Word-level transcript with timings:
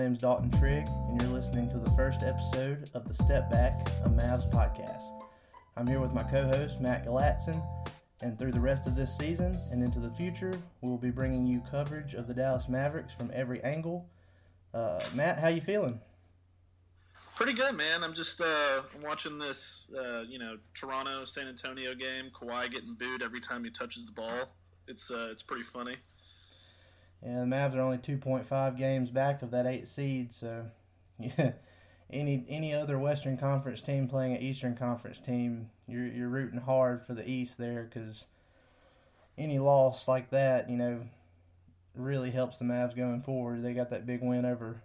name's 0.00 0.22
Dalton 0.22 0.50
Trigg, 0.52 0.86
and 1.08 1.20
you're 1.20 1.30
listening 1.30 1.68
to 1.68 1.76
the 1.76 1.90
first 1.90 2.22
episode 2.22 2.90
of 2.94 3.06
the 3.06 3.12
Step 3.12 3.50
Back, 3.50 3.72
a 4.02 4.08
Mavs 4.08 4.50
podcast. 4.50 5.02
I'm 5.76 5.86
here 5.86 6.00
with 6.00 6.14
my 6.14 6.22
co 6.22 6.44
host, 6.44 6.80
Matt 6.80 7.04
Galatzan, 7.04 7.62
and 8.22 8.38
through 8.38 8.52
the 8.52 8.60
rest 8.60 8.88
of 8.88 8.96
this 8.96 9.14
season 9.14 9.54
and 9.70 9.82
into 9.82 10.00
the 10.00 10.10
future, 10.12 10.54
we'll 10.80 10.96
be 10.96 11.10
bringing 11.10 11.46
you 11.46 11.60
coverage 11.70 12.14
of 12.14 12.26
the 12.26 12.32
Dallas 12.32 12.66
Mavericks 12.66 13.12
from 13.12 13.30
every 13.34 13.62
angle. 13.62 14.08
Uh, 14.72 15.00
Matt, 15.12 15.38
how 15.38 15.48
you 15.48 15.60
feeling? 15.60 16.00
Pretty 17.36 17.52
good, 17.52 17.74
man. 17.74 18.02
I'm 18.02 18.14
just 18.14 18.40
uh, 18.40 18.80
watching 19.04 19.38
this, 19.38 19.90
uh, 19.94 20.22
you 20.22 20.38
know, 20.38 20.56
Toronto 20.72 21.26
San 21.26 21.46
Antonio 21.46 21.94
game. 21.94 22.30
Kawhi 22.32 22.70
getting 22.70 22.94
booed 22.94 23.22
every 23.22 23.40
time 23.40 23.64
he 23.64 23.70
touches 23.70 24.06
the 24.06 24.12
ball. 24.12 24.56
It's 24.88 25.10
uh, 25.10 25.28
it's 25.30 25.42
pretty 25.42 25.64
funny. 25.64 25.96
Yeah, 27.24 27.40
the 27.40 27.46
Mavs 27.46 27.74
are 27.74 27.80
only 27.80 27.98
2.5 27.98 28.78
games 28.78 29.10
back 29.10 29.42
of 29.42 29.50
that 29.50 29.66
eight 29.66 29.88
seed, 29.88 30.32
so 30.32 30.66
yeah, 31.18 31.52
any 32.10 32.44
any 32.48 32.74
other 32.74 32.98
Western 32.98 33.36
Conference 33.36 33.82
team 33.82 34.08
playing 34.08 34.34
an 34.34 34.42
Eastern 34.42 34.76
Conference 34.76 35.20
team, 35.20 35.70
you're 35.86 36.06
you're 36.06 36.28
rooting 36.28 36.60
hard 36.60 37.04
for 37.04 37.14
the 37.14 37.28
East 37.28 37.58
there 37.58 37.88
because 37.92 38.26
any 39.36 39.58
loss 39.58 40.08
like 40.08 40.30
that, 40.30 40.68
you 40.70 40.76
know, 40.76 41.02
really 41.94 42.30
helps 42.30 42.58
the 42.58 42.64
Mavs 42.64 42.96
going 42.96 43.22
forward. 43.22 43.62
They 43.62 43.74
got 43.74 43.90
that 43.90 44.06
big 44.06 44.22
win 44.22 44.44
over 44.44 44.82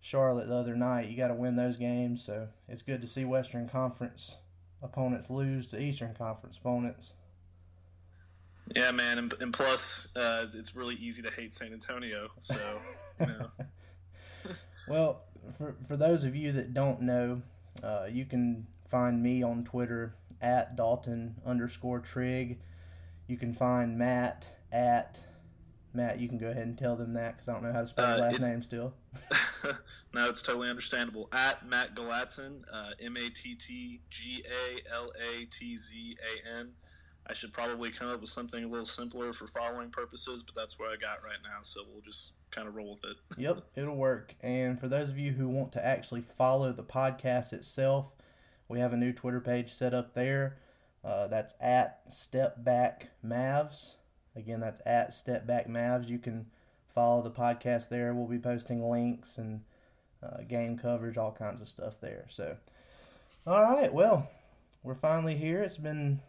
Charlotte 0.00 0.48
the 0.48 0.56
other 0.56 0.76
night. 0.76 1.08
You 1.08 1.16
got 1.16 1.28
to 1.28 1.34
win 1.34 1.56
those 1.56 1.76
games, 1.76 2.24
so 2.24 2.48
it's 2.68 2.82
good 2.82 3.00
to 3.00 3.06
see 3.06 3.24
Western 3.24 3.68
Conference 3.68 4.36
opponents 4.82 5.30
lose 5.30 5.66
to 5.68 5.80
Eastern 5.80 6.14
Conference 6.14 6.58
opponents. 6.58 7.12
Yeah, 8.74 8.90
man, 8.92 9.18
and, 9.18 9.34
and 9.40 9.52
plus, 9.52 10.08
uh, 10.16 10.46
it's 10.54 10.74
really 10.74 10.94
easy 10.94 11.22
to 11.22 11.30
hate 11.30 11.54
San 11.54 11.72
Antonio. 11.72 12.28
So, 12.40 12.80
you 13.20 13.26
know. 13.26 13.50
well, 14.88 15.22
for 15.58 15.74
for 15.88 15.96
those 15.96 16.24
of 16.24 16.36
you 16.36 16.52
that 16.52 16.72
don't 16.72 17.02
know, 17.02 17.42
uh, 17.82 18.06
you 18.10 18.24
can 18.24 18.66
find 18.90 19.22
me 19.22 19.42
on 19.42 19.64
Twitter 19.64 20.14
at 20.40 20.76
Dalton 20.76 21.36
underscore 21.44 22.00
Trigg. 22.00 22.58
You 23.26 23.36
can 23.36 23.52
find 23.52 23.98
Matt 23.98 24.46
at 24.70 25.18
Matt. 25.94 26.20
You 26.20 26.28
can 26.28 26.38
go 26.38 26.48
ahead 26.48 26.66
and 26.66 26.76
tell 26.76 26.96
them 26.96 27.14
that 27.14 27.36
because 27.36 27.48
I 27.48 27.52
don't 27.52 27.62
know 27.62 27.72
how 27.72 27.82
to 27.82 27.88
spell 27.88 28.14
uh, 28.14 28.18
last 28.18 28.40
name 28.40 28.62
still. 28.62 28.94
no, 30.14 30.28
it's 30.28 30.42
totally 30.42 30.68
understandable. 30.68 31.28
At 31.32 31.66
Matt 31.66 31.94
Galatzan, 31.94 32.62
uh, 32.72 32.90
M 33.00 33.16
A 33.16 33.30
T 33.30 33.54
T 33.54 34.00
G 34.10 34.44
A 34.46 34.94
L 34.94 35.12
A 35.20 35.44
T 35.46 35.76
Z 35.76 36.16
A 36.20 36.58
N. 36.58 36.70
I 37.26 37.34
should 37.34 37.52
probably 37.52 37.90
come 37.90 38.08
up 38.08 38.20
with 38.20 38.30
something 38.30 38.64
a 38.64 38.66
little 38.66 38.86
simpler 38.86 39.32
for 39.32 39.46
following 39.46 39.90
purposes, 39.90 40.42
but 40.42 40.54
that's 40.54 40.78
what 40.78 40.88
I 40.90 40.96
got 40.96 41.22
right 41.22 41.38
now, 41.44 41.60
so 41.62 41.82
we'll 41.90 42.02
just 42.02 42.32
kind 42.50 42.66
of 42.66 42.74
roll 42.74 42.98
with 43.00 43.12
it. 43.12 43.16
yep, 43.40 43.62
it'll 43.76 43.96
work. 43.96 44.34
And 44.42 44.78
for 44.80 44.88
those 44.88 45.08
of 45.08 45.18
you 45.18 45.32
who 45.32 45.48
want 45.48 45.72
to 45.72 45.84
actually 45.84 46.24
follow 46.36 46.72
the 46.72 46.82
podcast 46.82 47.52
itself, 47.52 48.06
we 48.68 48.80
have 48.80 48.92
a 48.92 48.96
new 48.96 49.12
Twitter 49.12 49.40
page 49.40 49.72
set 49.72 49.94
up 49.94 50.14
there. 50.14 50.56
Uh, 51.04 51.26
that's 51.28 51.54
at 51.60 52.00
Step 52.10 52.62
Back 52.64 53.10
Mavs. 53.24 53.94
Again, 54.34 54.60
that's 54.60 54.80
at 54.86 55.14
Step 55.14 55.46
Back 55.46 55.68
Mavs. 55.68 56.08
You 56.08 56.18
can 56.18 56.46
follow 56.94 57.22
the 57.22 57.30
podcast 57.30 57.88
there. 57.88 58.14
We'll 58.14 58.26
be 58.26 58.38
posting 58.38 58.88
links 58.88 59.38
and 59.38 59.62
uh, 60.22 60.42
game 60.48 60.78
coverage, 60.78 61.18
all 61.18 61.32
kinds 61.32 61.60
of 61.60 61.68
stuff 61.68 61.94
there. 62.00 62.26
So, 62.30 62.56
all 63.46 63.62
right, 63.62 63.92
well, 63.92 64.28
we're 64.82 64.94
finally 64.94 65.36
here. 65.36 65.62
It's 65.62 65.76
been 65.76 66.20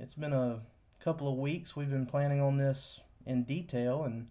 it's 0.00 0.14
been 0.14 0.32
a 0.32 0.60
couple 1.02 1.30
of 1.30 1.38
weeks. 1.38 1.76
We've 1.76 1.90
been 1.90 2.06
planning 2.06 2.40
on 2.40 2.56
this 2.56 3.00
in 3.26 3.44
detail, 3.44 4.04
and 4.04 4.28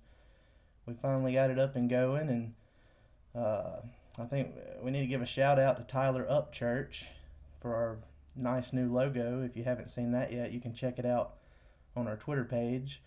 we 0.85 0.93
finally 0.93 1.33
got 1.33 1.49
it 1.49 1.59
up 1.59 1.75
and 1.75 1.89
going. 1.89 2.29
And 2.29 2.53
uh, 3.35 3.77
I 4.19 4.25
think 4.25 4.53
we 4.81 4.91
need 4.91 5.01
to 5.01 5.07
give 5.07 5.21
a 5.21 5.25
shout 5.25 5.59
out 5.59 5.77
to 5.77 5.83
Tyler 5.83 6.25
Upchurch 6.29 7.03
for 7.61 7.75
our 7.75 7.97
nice 8.35 8.73
new 8.73 8.91
logo. 8.91 9.41
If 9.43 9.55
you 9.55 9.63
haven't 9.63 9.89
seen 9.89 10.11
that 10.11 10.31
yet, 10.31 10.51
you 10.51 10.59
can 10.59 10.73
check 10.73 10.99
it 10.99 11.05
out 11.05 11.35
on 11.95 12.07
our 12.07 12.17
Twitter 12.17 12.43
page. 12.43 13.01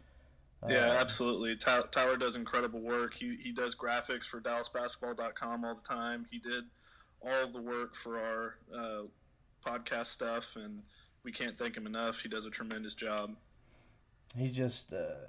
Yeah, 0.68 0.90
uh, 0.90 0.94
absolutely. 0.94 1.56
Tyler 1.56 2.16
does 2.16 2.34
incredible 2.34 2.80
work. 2.80 3.14
He 3.14 3.36
he 3.36 3.52
does 3.52 3.74
graphics 3.74 4.24
for 4.24 4.40
DallasBasketball.com 4.40 5.64
all 5.64 5.74
the 5.74 5.86
time. 5.88 6.26
He 6.30 6.38
did 6.38 6.64
all 7.22 7.48
the 7.52 7.60
work 7.60 7.94
for 7.94 8.18
our 8.18 8.54
uh, 8.74 9.02
podcast 9.64 10.06
stuff, 10.06 10.56
and 10.56 10.82
we 11.26 11.32
can't 11.32 11.58
thank 11.58 11.76
him 11.76 11.86
enough. 11.86 12.20
He 12.20 12.28
does 12.28 12.46
a 12.46 12.50
tremendous 12.50 12.94
job. 12.94 13.34
He's 14.38 14.54
just 14.54 14.92
uh, 14.92 15.26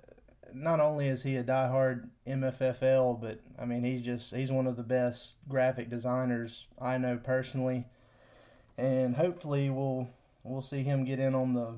not 0.53 0.80
only 0.80 1.08
is 1.08 1.24
he 1.24 1.35
a 1.38 1.44
diehard 1.44 2.08
MFFL, 2.28 3.19
but 3.19 3.41
I 3.59 3.66
mean 3.66 3.84
he's 3.84 4.03
just 4.03 4.34
he's 4.34 4.52
one 4.52 4.68
of 4.68 4.78
the 4.78 4.84
best 4.84 5.36
graphic 5.50 5.90
designers 5.90 6.68
I 6.80 7.00
know 7.00 7.18
personally, 7.18 7.86
and 8.78 9.16
hopefully 9.16 9.72
we'll 9.72 10.07
we'll 10.44 10.62
see 10.62 10.84
him 10.84 11.03
get 11.03 11.19
in 11.19 11.34
on 11.34 11.53
the 11.53 11.75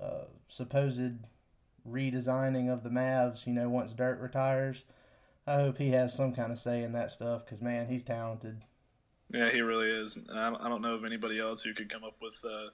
uh, 0.00 0.24
supposed 0.48 1.14
redesigning 1.88 2.70
of 2.70 2.82
the 2.82 2.90
Mavs. 2.90 3.46
You 3.46 3.54
know, 3.54 3.70
once 3.70 3.94
Dirk 3.94 4.20
retires, 4.20 4.84
I 5.46 5.54
hope 5.54 5.78
he 5.78 5.90
has 5.92 6.12
some 6.12 6.34
kind 6.34 6.52
of 6.52 6.58
say 6.58 6.82
in 6.82 6.92
that 6.92 7.12
stuff 7.12 7.46
because 7.46 7.62
man, 7.62 7.88
he's 7.88 8.04
talented. 8.04 8.60
Yeah, 9.32 9.50
he 9.50 9.62
really 9.62 9.88
is. 9.88 10.18
I 10.30 10.50
don't 10.50 10.82
know 10.82 10.94
of 10.94 11.06
anybody 11.06 11.40
else 11.40 11.62
who 11.62 11.72
could 11.72 11.90
come 11.90 12.04
up 12.04 12.16
with 12.20 12.34
uh, 12.44 12.68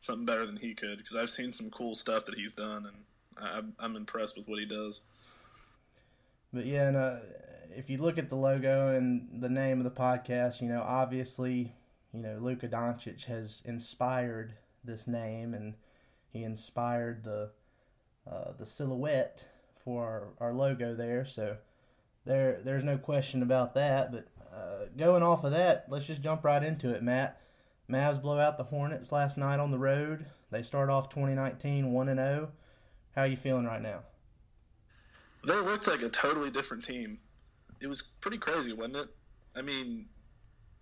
something 0.00 0.26
better 0.26 0.46
than 0.46 0.56
he 0.56 0.74
could 0.74 0.98
because 0.98 1.16
I've 1.16 1.30
seen 1.30 1.52
some 1.52 1.70
cool 1.70 1.94
stuff 1.94 2.26
that 2.26 2.34
he's 2.34 2.54
done, 2.54 2.86
and 2.86 2.96
I'm, 3.36 3.72
I'm 3.78 3.96
impressed 3.96 4.36
with 4.36 4.48
what 4.48 4.58
he 4.58 4.66
does. 4.66 5.00
But 6.52 6.66
yeah, 6.66 6.88
and 6.88 6.96
uh, 6.96 7.16
if 7.76 7.90
you 7.90 7.98
look 7.98 8.18
at 8.18 8.28
the 8.28 8.36
logo 8.36 8.94
and 8.94 9.40
the 9.40 9.48
name 9.48 9.78
of 9.78 9.84
the 9.84 9.90
podcast, 9.90 10.60
you 10.60 10.68
know, 10.68 10.82
obviously, 10.82 11.74
you 12.12 12.20
know, 12.20 12.38
Luka 12.40 12.68
Doncic 12.68 13.24
has 13.24 13.62
inspired 13.64 14.54
this 14.84 15.06
name, 15.06 15.54
and 15.54 15.74
he 16.30 16.44
inspired 16.44 17.24
the 17.24 17.50
uh, 18.30 18.52
the 18.58 18.66
silhouette 18.66 19.44
for 19.84 20.32
our, 20.38 20.48
our, 20.48 20.54
logo 20.54 20.94
there. 20.94 21.24
So 21.24 21.56
there, 22.26 22.60
there's 22.62 22.84
no 22.84 22.98
question 22.98 23.42
about 23.42 23.72
that. 23.74 24.12
But 24.12 24.26
uh, 24.54 24.86
going 24.98 25.22
off 25.22 25.44
of 25.44 25.52
that, 25.52 25.86
let's 25.88 26.04
just 26.04 26.20
jump 26.20 26.44
right 26.44 26.62
into 26.62 26.90
it, 26.90 27.02
Matt. 27.02 27.40
Mavs 27.90 28.20
blow 28.20 28.38
out 28.38 28.58
the 28.58 28.64
Hornets 28.64 29.12
last 29.12 29.38
night 29.38 29.58
on 29.58 29.70
the 29.70 29.78
road. 29.78 30.26
They 30.50 30.62
start 30.62 30.90
off 30.90 31.08
2019 31.08 31.90
1 31.90 32.08
and 32.08 32.18
0. 32.18 32.50
How 33.14 33.22
are 33.22 33.26
you 33.26 33.36
feeling 33.36 33.64
right 33.64 33.80
now? 33.80 34.00
They 35.46 35.54
looked 35.54 35.86
like 35.86 36.02
a 36.02 36.08
totally 36.08 36.50
different 36.50 36.84
team. 36.84 37.18
It 37.80 37.86
was 37.86 38.02
pretty 38.20 38.38
crazy, 38.38 38.72
wasn't 38.72 38.96
it? 38.96 39.08
I 39.56 39.62
mean, 39.62 40.06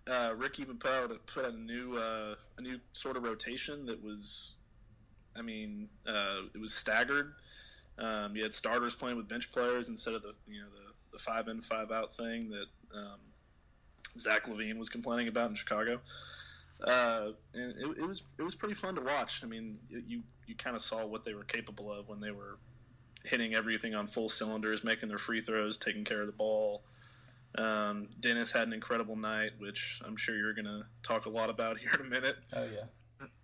uh, 0.07 0.33
Rick 0.35 0.59
even 0.59 0.77
put 0.77 0.91
out, 0.91 1.11
put 1.27 1.45
out 1.45 1.53
a 1.53 1.57
new 1.57 1.95
uh, 1.95 2.35
a 2.57 2.61
new 2.61 2.79
sort 2.93 3.15
of 3.15 3.23
rotation 3.23 3.85
that 3.85 4.03
was, 4.03 4.55
I 5.35 5.41
mean, 5.41 5.87
uh, 6.07 6.47
it 6.53 6.59
was 6.59 6.73
staggered. 6.73 7.33
Um, 7.99 8.35
you 8.35 8.43
had 8.43 8.53
starters 8.53 8.93
playing 8.93 9.17
with 9.17 9.27
bench 9.27 9.51
players 9.51 9.87
instead 9.87 10.13
of 10.13 10.23
the 10.23 10.33
you 10.47 10.59
know 10.59 10.67
the, 10.67 11.17
the 11.17 11.23
five 11.23 11.47
in 11.47 11.61
five 11.61 11.91
out 11.91 12.15
thing 12.17 12.49
that 12.49 12.97
um, 12.97 13.19
Zach 14.19 14.47
LaVine 14.47 14.77
was 14.77 14.89
complaining 14.89 15.29
about 15.29 15.49
in 15.49 15.55
Chicago 15.55 16.01
uh, 16.83 17.29
and 17.53 17.71
it, 17.77 17.97
it, 17.99 18.07
was 18.07 18.23
it 18.37 18.43
was 18.43 18.55
pretty 18.55 18.75
fun 18.75 18.95
to 18.95 19.01
watch. 19.01 19.41
I 19.43 19.47
mean, 19.47 19.77
you 19.89 20.21
you 20.45 20.55
kind 20.55 20.75
of 20.75 20.81
saw 20.81 21.05
what 21.05 21.25
they 21.25 21.33
were 21.33 21.43
capable 21.43 21.91
of 21.91 22.07
when 22.07 22.19
they 22.19 22.31
were 22.31 22.57
hitting 23.23 23.55
everything 23.55 23.95
on 23.95 24.07
full 24.07 24.29
cylinders, 24.29 24.83
making 24.83 25.09
their 25.09 25.17
free 25.17 25.41
throws, 25.41 25.77
taking 25.77 26.03
care 26.03 26.21
of 26.21 26.27
the 26.27 26.33
ball. 26.33 26.83
Um, 27.57 28.09
Dennis 28.19 28.51
had 28.51 28.67
an 28.67 28.73
incredible 28.73 29.15
night, 29.15 29.51
which 29.57 30.01
I'm 30.05 30.15
sure 30.15 30.35
you're 30.35 30.53
going 30.53 30.65
to 30.65 30.83
talk 31.01 31.25
a 31.25 31.29
lot 31.29 31.49
about 31.49 31.77
here 31.79 31.91
in 31.93 32.01
a 32.01 32.09
minute. 32.09 32.37
Oh 32.53 32.65
yeah. 32.65 32.83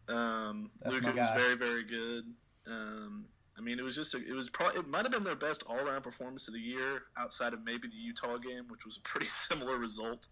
Um, 0.07 0.69
Luka 0.85 1.07
was 1.07 1.29
very 1.35 1.55
very 1.55 1.83
good. 1.83 2.25
Um, 2.67 3.25
I 3.57 3.61
mean, 3.61 3.79
it 3.79 3.83
was 3.83 3.95
just 3.95 4.13
a, 4.13 4.17
it 4.17 4.33
was 4.33 4.49
probably 4.49 4.79
it 4.79 4.87
might 4.87 5.03
have 5.03 5.11
been 5.11 5.23
their 5.23 5.35
best 5.35 5.63
all 5.67 5.77
around 5.77 6.03
performance 6.03 6.47
of 6.47 6.53
the 6.53 6.59
year, 6.59 7.03
outside 7.17 7.53
of 7.53 7.63
maybe 7.63 7.87
the 7.87 7.95
Utah 7.95 8.37
game, 8.37 8.65
which 8.69 8.85
was 8.85 8.97
a 8.97 9.01
pretty 9.01 9.27
similar 9.47 9.77
result. 9.77 10.27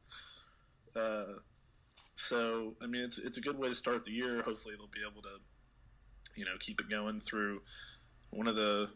Uh, 0.95 1.39
so 2.27 2.73
I 2.81 2.87
mean, 2.87 3.01
it's 3.01 3.17
it's 3.17 3.37
a 3.37 3.41
good 3.41 3.57
way 3.57 3.69
to 3.69 3.75
start 3.75 4.05
the 4.05 4.11
year. 4.11 4.41
Hopefully, 4.41 4.75
they'll 4.77 4.87
be 4.87 5.07
able 5.09 5.21
to, 5.23 5.39
you 6.35 6.45
know, 6.45 6.51
keep 6.59 6.79
it 6.79 6.89
going 6.89 7.21
through 7.21 7.61
one 8.31 8.47
of 8.47 8.55
the 8.55 8.89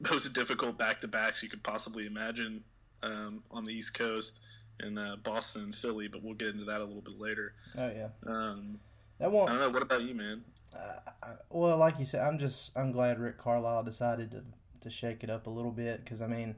most 0.10 0.32
difficult 0.32 0.78
back 0.78 1.00
to 1.00 1.08
backs 1.08 1.42
you 1.42 1.48
could 1.48 1.62
possibly 1.62 2.06
imagine 2.06 2.64
um, 3.02 3.42
on 3.50 3.64
the 3.64 3.72
East 3.72 3.94
Coast 3.94 4.40
in 4.80 4.98
uh, 4.98 5.16
Boston 5.22 5.64
and 5.64 5.74
Philly. 5.74 6.08
But 6.08 6.22
we'll 6.22 6.34
get 6.34 6.48
into 6.48 6.64
that 6.64 6.80
a 6.80 6.84
little 6.84 7.02
bit 7.02 7.18
later. 7.18 7.54
Oh 7.76 7.90
yeah. 7.90 8.08
Um, 8.26 8.80
that 9.18 9.30
won't. 9.30 9.50
I 9.50 9.52
don't 9.52 9.60
know. 9.60 9.70
What 9.70 9.82
about 9.82 10.02
you, 10.02 10.14
man? 10.14 10.42
Uh, 10.74 11.34
well, 11.50 11.76
like 11.76 11.98
you 11.98 12.06
said, 12.06 12.20
I'm 12.20 12.38
just 12.38 12.70
I'm 12.74 12.92
glad 12.92 13.20
Rick 13.20 13.38
Carlisle 13.38 13.84
decided 13.84 14.30
to 14.32 14.42
to 14.80 14.90
shake 14.90 15.22
it 15.22 15.30
up 15.30 15.46
a 15.46 15.50
little 15.50 15.70
bit 15.70 16.04
because 16.04 16.20
I 16.20 16.26
mean, 16.26 16.56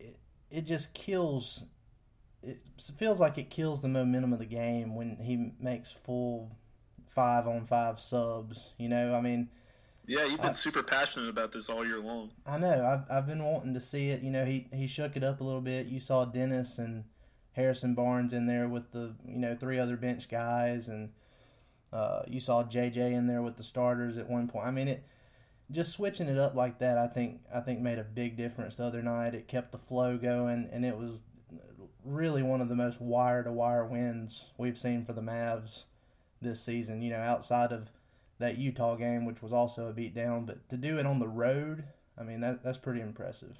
it, 0.00 0.18
it 0.50 0.64
just 0.64 0.94
kills 0.94 1.64
it 2.42 2.60
feels 2.96 3.20
like 3.20 3.38
it 3.38 3.50
kills 3.50 3.82
the 3.82 3.88
momentum 3.88 4.32
of 4.32 4.38
the 4.38 4.46
game 4.46 4.94
when 4.94 5.16
he 5.16 5.52
makes 5.60 5.92
full 5.92 6.56
five 7.08 7.46
on 7.48 7.66
five 7.66 7.98
subs. 8.00 8.72
You 8.78 8.88
know, 8.88 9.14
I 9.14 9.20
mean, 9.20 9.48
Yeah, 10.06 10.24
you've 10.24 10.40
been 10.40 10.50
I, 10.50 10.54
super 10.54 10.82
passionate 10.82 11.28
about 11.28 11.52
this 11.52 11.68
all 11.68 11.84
year 11.84 12.00
long. 12.00 12.30
I 12.46 12.58
know. 12.58 12.84
I've 12.84 13.16
I've 13.16 13.26
been 13.26 13.44
wanting 13.44 13.74
to 13.74 13.80
see 13.80 14.10
it. 14.10 14.22
You 14.22 14.30
know, 14.30 14.44
he 14.44 14.68
he 14.72 14.86
shook 14.86 15.16
it 15.16 15.24
up 15.24 15.40
a 15.40 15.44
little 15.44 15.60
bit. 15.60 15.86
You 15.86 16.00
saw 16.00 16.24
Dennis 16.24 16.78
and 16.78 17.04
Harrison 17.52 17.94
Barnes 17.94 18.32
in 18.32 18.46
there 18.46 18.68
with 18.68 18.92
the 18.92 19.14
you 19.26 19.38
know 19.38 19.56
three 19.56 19.78
other 19.78 19.96
bench 19.96 20.28
guys, 20.28 20.88
and 20.88 21.10
uh, 21.92 22.22
you 22.28 22.40
saw 22.40 22.62
JJ 22.64 23.12
in 23.12 23.26
there 23.26 23.42
with 23.42 23.56
the 23.56 23.64
starters 23.64 24.16
at 24.16 24.30
one 24.30 24.48
point. 24.48 24.66
I 24.66 24.70
mean, 24.70 24.88
it 24.88 25.04
just 25.70 25.92
switching 25.92 26.28
it 26.28 26.38
up 26.38 26.54
like 26.54 26.78
that. 26.78 26.96
I 26.98 27.08
think 27.08 27.40
I 27.52 27.60
think 27.60 27.80
made 27.80 27.98
a 27.98 28.04
big 28.04 28.36
difference 28.36 28.76
the 28.76 28.84
other 28.84 29.02
night. 29.02 29.34
It 29.34 29.48
kept 29.48 29.72
the 29.72 29.78
flow 29.78 30.16
going, 30.16 30.68
and 30.72 30.84
it 30.84 30.96
was 30.96 31.20
really 32.04 32.42
one 32.42 32.60
of 32.60 32.68
the 32.68 32.74
most 32.74 33.00
wire 33.00 33.42
to 33.42 33.52
wire 33.52 33.84
wins 33.84 34.44
we've 34.56 34.78
seen 34.78 35.04
for 35.04 35.12
the 35.12 35.20
Mavs 35.20 35.84
this 36.40 36.60
season. 36.62 37.02
You 37.02 37.10
know, 37.10 37.20
outside 37.20 37.72
of 37.72 37.88
that 38.38 38.58
Utah 38.58 38.96
game, 38.96 39.24
which 39.24 39.42
was 39.42 39.52
also 39.52 39.88
a 39.88 39.92
beatdown, 39.92 40.46
but 40.46 40.68
to 40.68 40.76
do 40.76 40.98
it 40.98 41.06
on 41.06 41.18
the 41.18 41.28
road, 41.28 41.84
I 42.16 42.22
mean 42.22 42.40
that 42.40 42.62
that's 42.62 42.78
pretty 42.78 43.00
impressive. 43.00 43.58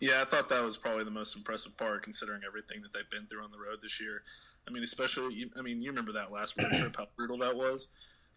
Yeah, 0.00 0.20
I 0.20 0.24
thought 0.24 0.48
that 0.48 0.64
was 0.64 0.76
probably 0.76 1.04
the 1.04 1.12
most 1.12 1.36
impressive 1.36 1.76
part, 1.76 2.02
considering 2.02 2.42
everything 2.44 2.82
that 2.82 2.92
they've 2.92 3.08
been 3.08 3.28
through 3.28 3.44
on 3.44 3.52
the 3.52 3.58
road 3.58 3.78
this 3.80 4.00
year. 4.00 4.22
I 4.66 4.72
mean, 4.72 4.82
especially, 4.82 5.48
I 5.56 5.62
mean, 5.62 5.80
you 5.80 5.90
remember 5.90 6.12
that 6.12 6.32
last 6.32 6.56
road 6.58 6.72
trip, 6.72 6.96
how 6.96 7.06
brutal 7.16 7.38
that 7.38 7.54
was, 7.54 7.86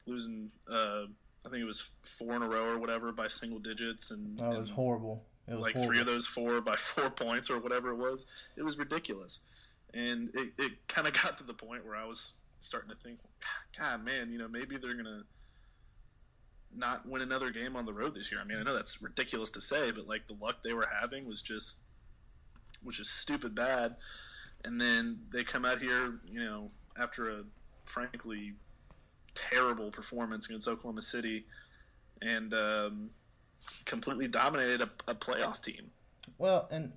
losing, 0.06 0.52
uh, 0.72 1.06
I 1.44 1.50
think 1.50 1.62
it 1.62 1.66
was 1.66 1.90
four 2.04 2.36
in 2.36 2.44
a 2.44 2.48
row 2.48 2.66
or 2.66 2.78
whatever 2.78 3.12
by 3.12 3.28
single 3.28 3.58
digits, 3.58 4.12
and 4.12 4.40
oh, 4.42 4.52
it 4.52 4.60
was 4.60 4.70
and 4.70 4.76
horrible. 4.76 5.24
Like 5.48 5.74
horrible. 5.74 5.86
three 5.86 6.00
of 6.00 6.06
those 6.08 6.26
four 6.26 6.60
by 6.62 6.76
four 6.78 7.10
points 7.10 7.50
or 7.50 7.60
whatever 7.60 7.92
it 7.92 7.98
was. 7.98 8.26
It 8.58 8.64
was 8.64 8.78
ridiculous, 8.78 9.40
and 9.94 10.30
it, 10.34 10.54
it 10.58 10.72
kind 10.88 11.08
of 11.08 11.14
got 11.14 11.38
to 11.38 11.44
the 11.44 11.54
point 11.54 11.86
where 11.86 11.96
I 11.96 12.06
was 12.06 12.34
starting 12.62 12.90
to 12.90 12.96
think, 12.96 13.20
God, 13.78 14.04
man, 14.04 14.32
you 14.32 14.40
know, 14.40 14.48
maybe 14.48 14.78
they're 14.78 14.96
gonna 14.96 15.24
not 16.76 17.08
win 17.08 17.22
another 17.22 17.52
game 17.52 17.76
on 17.76 17.86
the 17.86 17.94
road 17.94 18.16
this 18.16 18.32
year. 18.32 18.42
I 18.42 18.44
mean, 18.44 18.58
I 18.58 18.64
know 18.64 18.74
that's 18.74 19.02
ridiculous 19.02 19.52
to 19.52 19.62
say, 19.62 19.92
but 19.92 20.08
like 20.08 20.28
the 20.28 20.36
luck 20.42 20.58
they 20.64 20.74
were 20.74 20.88
having 21.02 21.28
was 21.28 21.42
just 21.42 21.78
was 22.84 22.98
just 22.98 23.20
stupid 23.20 23.56
bad. 23.56 23.96
And 24.64 24.82
then 24.82 25.20
they 25.32 25.44
come 25.44 25.66
out 25.66 25.80
here, 25.80 26.20
you 26.28 26.44
know, 26.44 26.72
after 26.98 27.30
a 27.30 27.44
frankly 27.84 28.54
terrible 29.36 29.92
performance 29.92 30.46
against 30.48 30.68
Oklahoma 30.68 31.02
City, 31.02 31.46
and 32.22 32.54
um, 32.54 33.10
completely 33.86 34.28
dominated 34.28 34.82
a, 34.82 34.90
a, 35.08 35.16
playoff 35.16 35.62
team. 35.62 35.92
Well, 36.38 36.68
and 36.72 36.92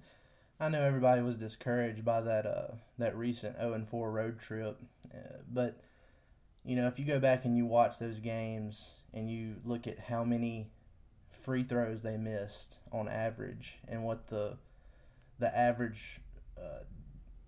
I 0.61 0.69
know 0.69 0.83
everybody 0.83 1.23
was 1.23 1.37
discouraged 1.37 2.05
by 2.05 2.21
that 2.23 2.47
uh, 2.47 2.75
that 2.99 3.17
recent 3.17 3.57
0 3.59 3.75
and 3.75 3.89
4 3.89 4.11
road 4.11 4.41
trip, 4.41 4.81
uh, 5.15 5.39
but 5.53 5.81
you 6.65 6.77
know 6.77 6.87
if 6.87 6.99
you 6.99 7.05
go 7.05 7.21
back 7.21 7.45
and 7.45 7.57
you 7.57 7.67
watch 7.67 7.99
those 7.99 8.19
games 8.19 8.91
and 9.15 9.31
you 9.31 9.57
look 9.65 9.87
at 9.87 9.99
how 9.99 10.25
many 10.25 10.71
free 11.43 11.63
throws 11.63 12.03
they 12.03 12.17
missed 12.17 12.77
on 12.93 13.09
average 13.09 13.77
and 13.87 14.05
what 14.05 14.29
the 14.29 14.57
the 15.39 15.57
average 15.57 16.21
uh, 16.59 16.83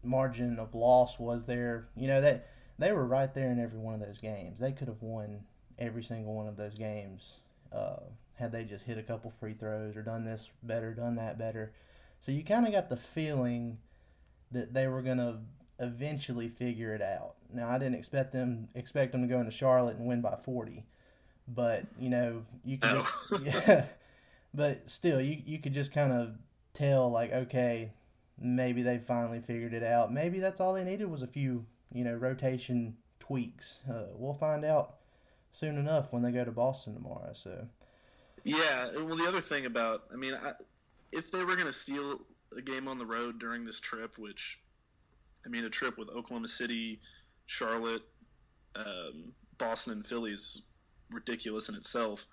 margin 0.05 0.59
of 0.59 0.75
loss 0.75 1.19
was 1.19 1.47
there, 1.47 1.89
you 1.97 2.07
know 2.07 2.21
that 2.21 2.49
they 2.79 2.93
were 2.93 3.07
right 3.07 3.35
there 3.35 3.51
in 3.51 3.61
every 3.61 3.79
one 3.79 3.95
of 3.95 4.01
those 4.01 4.19
games. 4.19 4.59
They 4.59 4.73
could 4.73 4.89
have 4.89 5.03
won 5.03 5.41
every 5.79 6.03
single 6.03 6.35
one 6.35 6.47
of 6.47 6.57
those 6.57 6.75
games 6.75 7.41
uh, 7.73 7.97
had 8.35 8.53
they 8.53 8.65
just 8.65 8.85
hit 8.85 8.99
a 8.99 9.03
couple 9.03 9.33
free 9.39 9.55
throws 9.55 9.97
or 9.97 10.03
done 10.03 10.25
this 10.25 10.49
better, 10.63 10.95
done 10.95 11.17
that 11.17 11.39
better. 11.39 11.73
So 12.21 12.33
you 12.33 12.45
kind 12.45 12.67
of 12.67 12.73
got 12.73 12.89
the 12.89 12.97
feeling 12.97 13.79
that 14.53 14.75
they 14.75 14.87
were 14.89 15.03
going 15.03 15.19
to 15.19 15.37
eventually 15.79 16.49
figure 16.49 16.95
it 16.95 17.03
out. 17.03 17.35
Now 17.53 17.69
I 17.69 17.79
didn't 17.79 17.95
expect 17.95 18.33
them 18.33 18.69
expect 18.75 19.13
them 19.13 19.23
to 19.23 19.29
go 19.29 19.41
into 19.41 19.51
Charlotte 19.51 19.97
and 19.97 20.07
win 20.07 20.21
by 20.21 20.37
40, 20.45 20.85
but 21.49 21.85
you 21.99 22.11
know 22.11 22.43
you 22.65 22.79
could 22.79 22.91
just 22.91 23.07
yeah, 23.43 23.85
but 24.55 24.89
still 24.89 25.21
you 25.21 25.39
you 25.45 25.59
could 25.59 25.73
just 25.73 25.93
kind 25.93 26.13
of 26.13 26.35
tell 26.75 27.11
like 27.11 27.33
okay 27.33 27.93
maybe 28.39 28.83
they 28.83 28.99
finally 28.99 29.41
figured 29.41 29.75
it 29.75 29.83
out. 29.83 30.13
Maybe 30.13 30.41
that's 30.41 30.61
all 30.61 30.75
they 30.75 30.85
needed 30.85 31.11
was 31.11 31.23
a 31.23 31.27
few 31.27 31.65
you 31.93 32.05
know 32.05 32.15
rotation 32.15 32.97
tweaks. 33.19 33.81
Uh, 33.89 34.05
we'll 34.15 34.35
find 34.35 34.65
out 34.65 34.97
soon 35.52 35.79
enough 35.79 36.12
when 36.12 36.23
they 36.23 36.32
go 36.32 36.44
to 36.44 36.50
Boston 36.50 36.94
tomorrow. 36.94 37.32
So 37.35 37.67
yeah, 38.44 38.91
well 38.97 39.17
the 39.17 39.26
other 39.26 39.41
thing 39.41 39.67
about 39.67 40.05
I 40.12 40.17
mean 40.17 40.35
I, 40.35 40.52
if 41.12 41.31
they 41.31 41.44
were 41.44 41.56
going 41.56 41.67
to 41.67 41.73
steal 41.73 42.20
a 42.56 42.62
game 42.62 42.88
on 42.88 42.99
the 42.99 43.06
road 43.06 43.38
during 43.38 43.64
this 43.64 43.81
trip, 43.81 44.19
which 44.19 44.58
I 45.44 45.49
mean 45.49 45.64
a 45.64 45.70
trip 45.70 45.99
with 45.99 46.08
Oklahoma 46.08 46.49
City, 46.49 47.00
Charlotte, 47.47 48.02
um, 48.76 49.32
Boston, 49.58 49.93
and 49.93 50.06
Philly 50.06 50.32
is 50.32 50.62
ridiculous 51.11 51.69
in 51.69 51.75
itself. 51.75 52.26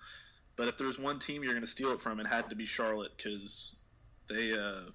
But 0.56 0.68
if 0.68 0.76
there's 0.76 0.98
one 0.98 1.18
team 1.18 1.42
you're 1.42 1.52
going 1.52 1.64
to 1.64 1.70
steal 1.70 1.92
it 1.92 2.00
from, 2.00 2.18
it 2.18 2.26
had 2.26 2.50
to 2.50 2.56
be 2.56 2.66
Charlotte 2.66 3.12
because 3.16 3.76
they 4.28 4.52
uh, 4.52 4.90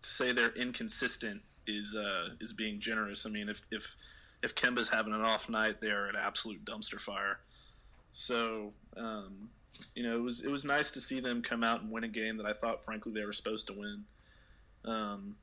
say 0.00 0.32
they're 0.32 0.56
inconsistent 0.56 1.42
is 1.66 1.94
uh, 1.94 2.34
is 2.40 2.52
being 2.52 2.80
generous. 2.80 3.26
I 3.26 3.30
mean, 3.30 3.48
if 3.48 3.62
if 3.70 3.94
if 4.42 4.54
Kemba's 4.54 4.88
having 4.88 5.12
an 5.12 5.22
off 5.22 5.48
night, 5.48 5.80
they're 5.80 6.06
an 6.06 6.16
absolute 6.16 6.64
dumpster 6.64 7.00
fire. 7.00 7.38
So 8.12 8.72
um, 8.96 9.50
you 9.94 10.02
know, 10.02 10.16
it 10.16 10.22
was 10.22 10.40
it 10.40 10.50
was 10.50 10.64
nice 10.64 10.90
to 10.92 11.00
see 11.00 11.20
them 11.20 11.42
come 11.42 11.62
out 11.62 11.82
and 11.82 11.90
win 11.90 12.04
a 12.04 12.08
game 12.08 12.36
that 12.38 12.46
I 12.46 12.52
thought, 12.52 12.84
frankly, 12.84 13.12
they 13.12 13.24
were 13.24 13.32
supposed 13.32 13.66
to 13.68 13.72
win. 13.72 14.04
Um, 14.84 15.36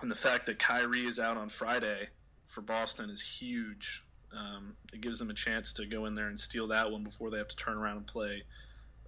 and 0.00 0.10
the 0.10 0.16
fact 0.16 0.46
that 0.46 0.58
Kyrie 0.58 1.06
is 1.06 1.18
out 1.18 1.36
on 1.36 1.48
Friday 1.48 2.08
for 2.48 2.62
Boston 2.62 3.10
is 3.10 3.20
huge. 3.20 4.04
Um, 4.32 4.74
it 4.92 5.02
gives 5.02 5.18
them 5.18 5.28
a 5.28 5.34
chance 5.34 5.74
to 5.74 5.86
go 5.86 6.06
in 6.06 6.14
there 6.14 6.28
and 6.28 6.40
steal 6.40 6.66
that 6.68 6.90
one 6.90 7.04
before 7.04 7.30
they 7.30 7.36
have 7.36 7.48
to 7.48 7.56
turn 7.56 7.76
around 7.76 7.98
and 7.98 8.06
play 8.06 8.42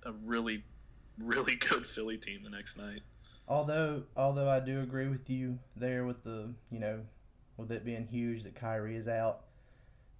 a 0.04 0.12
really, 0.12 0.62
really 1.18 1.54
good 1.68 1.86
Philly 1.86 2.18
team 2.18 2.42
the 2.44 2.50
next 2.50 2.76
night 2.76 3.00
although 3.48 4.02
although 4.16 4.48
I 4.48 4.60
do 4.60 4.80
agree 4.80 5.08
with 5.08 5.28
you 5.28 5.58
there 5.76 6.04
with 6.04 6.22
the 6.24 6.50
you 6.70 6.78
know 6.78 7.00
with 7.56 7.70
it 7.70 7.84
being 7.84 8.06
huge 8.06 8.42
that 8.44 8.54
Kyrie 8.54 8.96
is 8.96 9.08
out. 9.08 9.40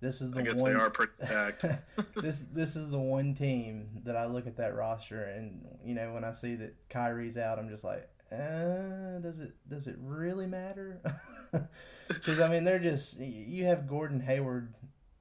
This 0.01 0.21
is 0.21 0.31
the 0.31 0.41
I 0.41 0.43
guess 0.43 0.57
one. 0.57 0.73
They 0.73 0.79
are 0.79 0.91
pretty 0.91 1.13
packed. 1.21 1.65
this 2.17 2.45
this 2.53 2.77
is 2.77 2.91
the 2.91 2.99
one 2.99 3.35
team 3.35 3.89
that 4.05 4.17
I 4.17 4.27
look 4.27 4.47
at 4.47 4.57
that 4.59 4.75
roster 4.75 5.25
and 5.25 5.65
you 5.85 5.95
know 5.95 6.13
when 6.13 6.25
I 6.25 6.33
see 6.33 6.55
that 6.57 6.75
Kyrie's 6.91 7.39
out, 7.39 7.59
I'm 7.59 7.69
just 7.69 7.85
like, 7.85 8.09
uh, 8.33 9.19
does 9.21 9.41
it 9.41 9.53
does 9.69 9.87
it 9.87 9.97
really 10.01 10.47
matter? 10.47 11.01
Because 12.07 12.39
I 12.39 12.51
mean 12.51 12.65
they're 12.65 12.79
just 12.79 13.19
you 13.19 13.65
have 13.65 13.89
Gordon 13.89 14.21
Hayward 14.21 14.75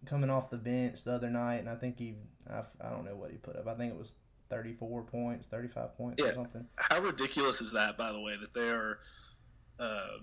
coming 0.06 0.30
off 0.30 0.50
the 0.50 0.58
bench 0.58 1.06
the 1.06 1.14
other 1.14 1.30
night, 1.30 1.58
and 1.60 1.70
I 1.70 1.76
think 1.76 1.98
he 1.98 2.16
I, 2.50 2.64
I 2.82 2.90
don't 2.90 3.06
know 3.06 3.16
what 3.16 3.32
he 3.32 3.38
put 3.38 3.56
up. 3.56 3.68
I 3.68 3.76
think 3.76 3.94
it 3.94 3.98
was 3.98 4.16
34 4.50 5.04
points, 5.04 5.48
35 5.48 5.98
points 5.98 6.22
yeah. 6.22 6.32
or 6.32 6.36
something. 6.36 6.66
How 6.76 7.00
ridiculous 7.00 7.62
is 7.62 7.72
that, 7.72 7.98
by 7.98 8.12
the 8.12 8.20
way, 8.20 8.36
that 8.40 8.54
they 8.54 8.70
are 8.70 9.00
uh, 9.80 10.18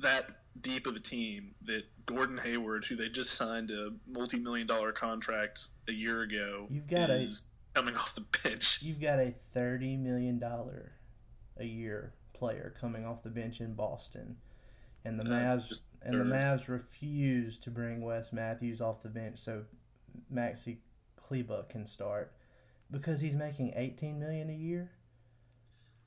that 0.00 0.39
deep 0.60 0.86
of 0.86 0.96
a 0.96 1.00
team 1.00 1.54
that 1.64 1.84
Gordon 2.06 2.38
Hayward, 2.38 2.84
who 2.84 2.96
they 2.96 3.08
just 3.08 3.34
signed 3.34 3.70
a 3.70 3.90
multi-million 4.06 4.66
dollar 4.66 4.92
contract 4.92 5.68
a 5.88 5.92
year 5.92 6.22
ago, 6.22 6.66
you've 6.70 6.88
got 6.88 7.10
is 7.10 7.42
a, 7.74 7.78
coming 7.78 7.96
off 7.96 8.14
the 8.14 8.24
bench. 8.42 8.78
You've 8.82 9.00
got 9.00 9.18
a 9.18 9.34
30 9.54 9.96
million 9.96 10.38
dollar 10.38 10.92
a 11.58 11.64
year 11.64 12.14
player 12.32 12.74
coming 12.80 13.06
off 13.06 13.22
the 13.22 13.30
bench 13.30 13.60
in 13.60 13.74
Boston. 13.74 14.36
And 15.04 15.18
the 15.18 15.24
Mavs 15.24 15.80
and 16.02 16.20
the 16.20 16.24
Mavs 16.24 16.68
refuse 16.68 17.58
to 17.60 17.70
bring 17.70 18.02
Wes 18.02 18.32
Matthews 18.32 18.82
off 18.82 19.02
the 19.02 19.08
bench 19.08 19.38
so 19.38 19.62
Maxi 20.32 20.78
Kleber 21.16 21.64
can 21.70 21.86
start 21.86 22.32
because 22.90 23.20
he's 23.20 23.34
making 23.34 23.72
18 23.76 24.18
million 24.18 24.50
a 24.50 24.54
year. 24.54 24.90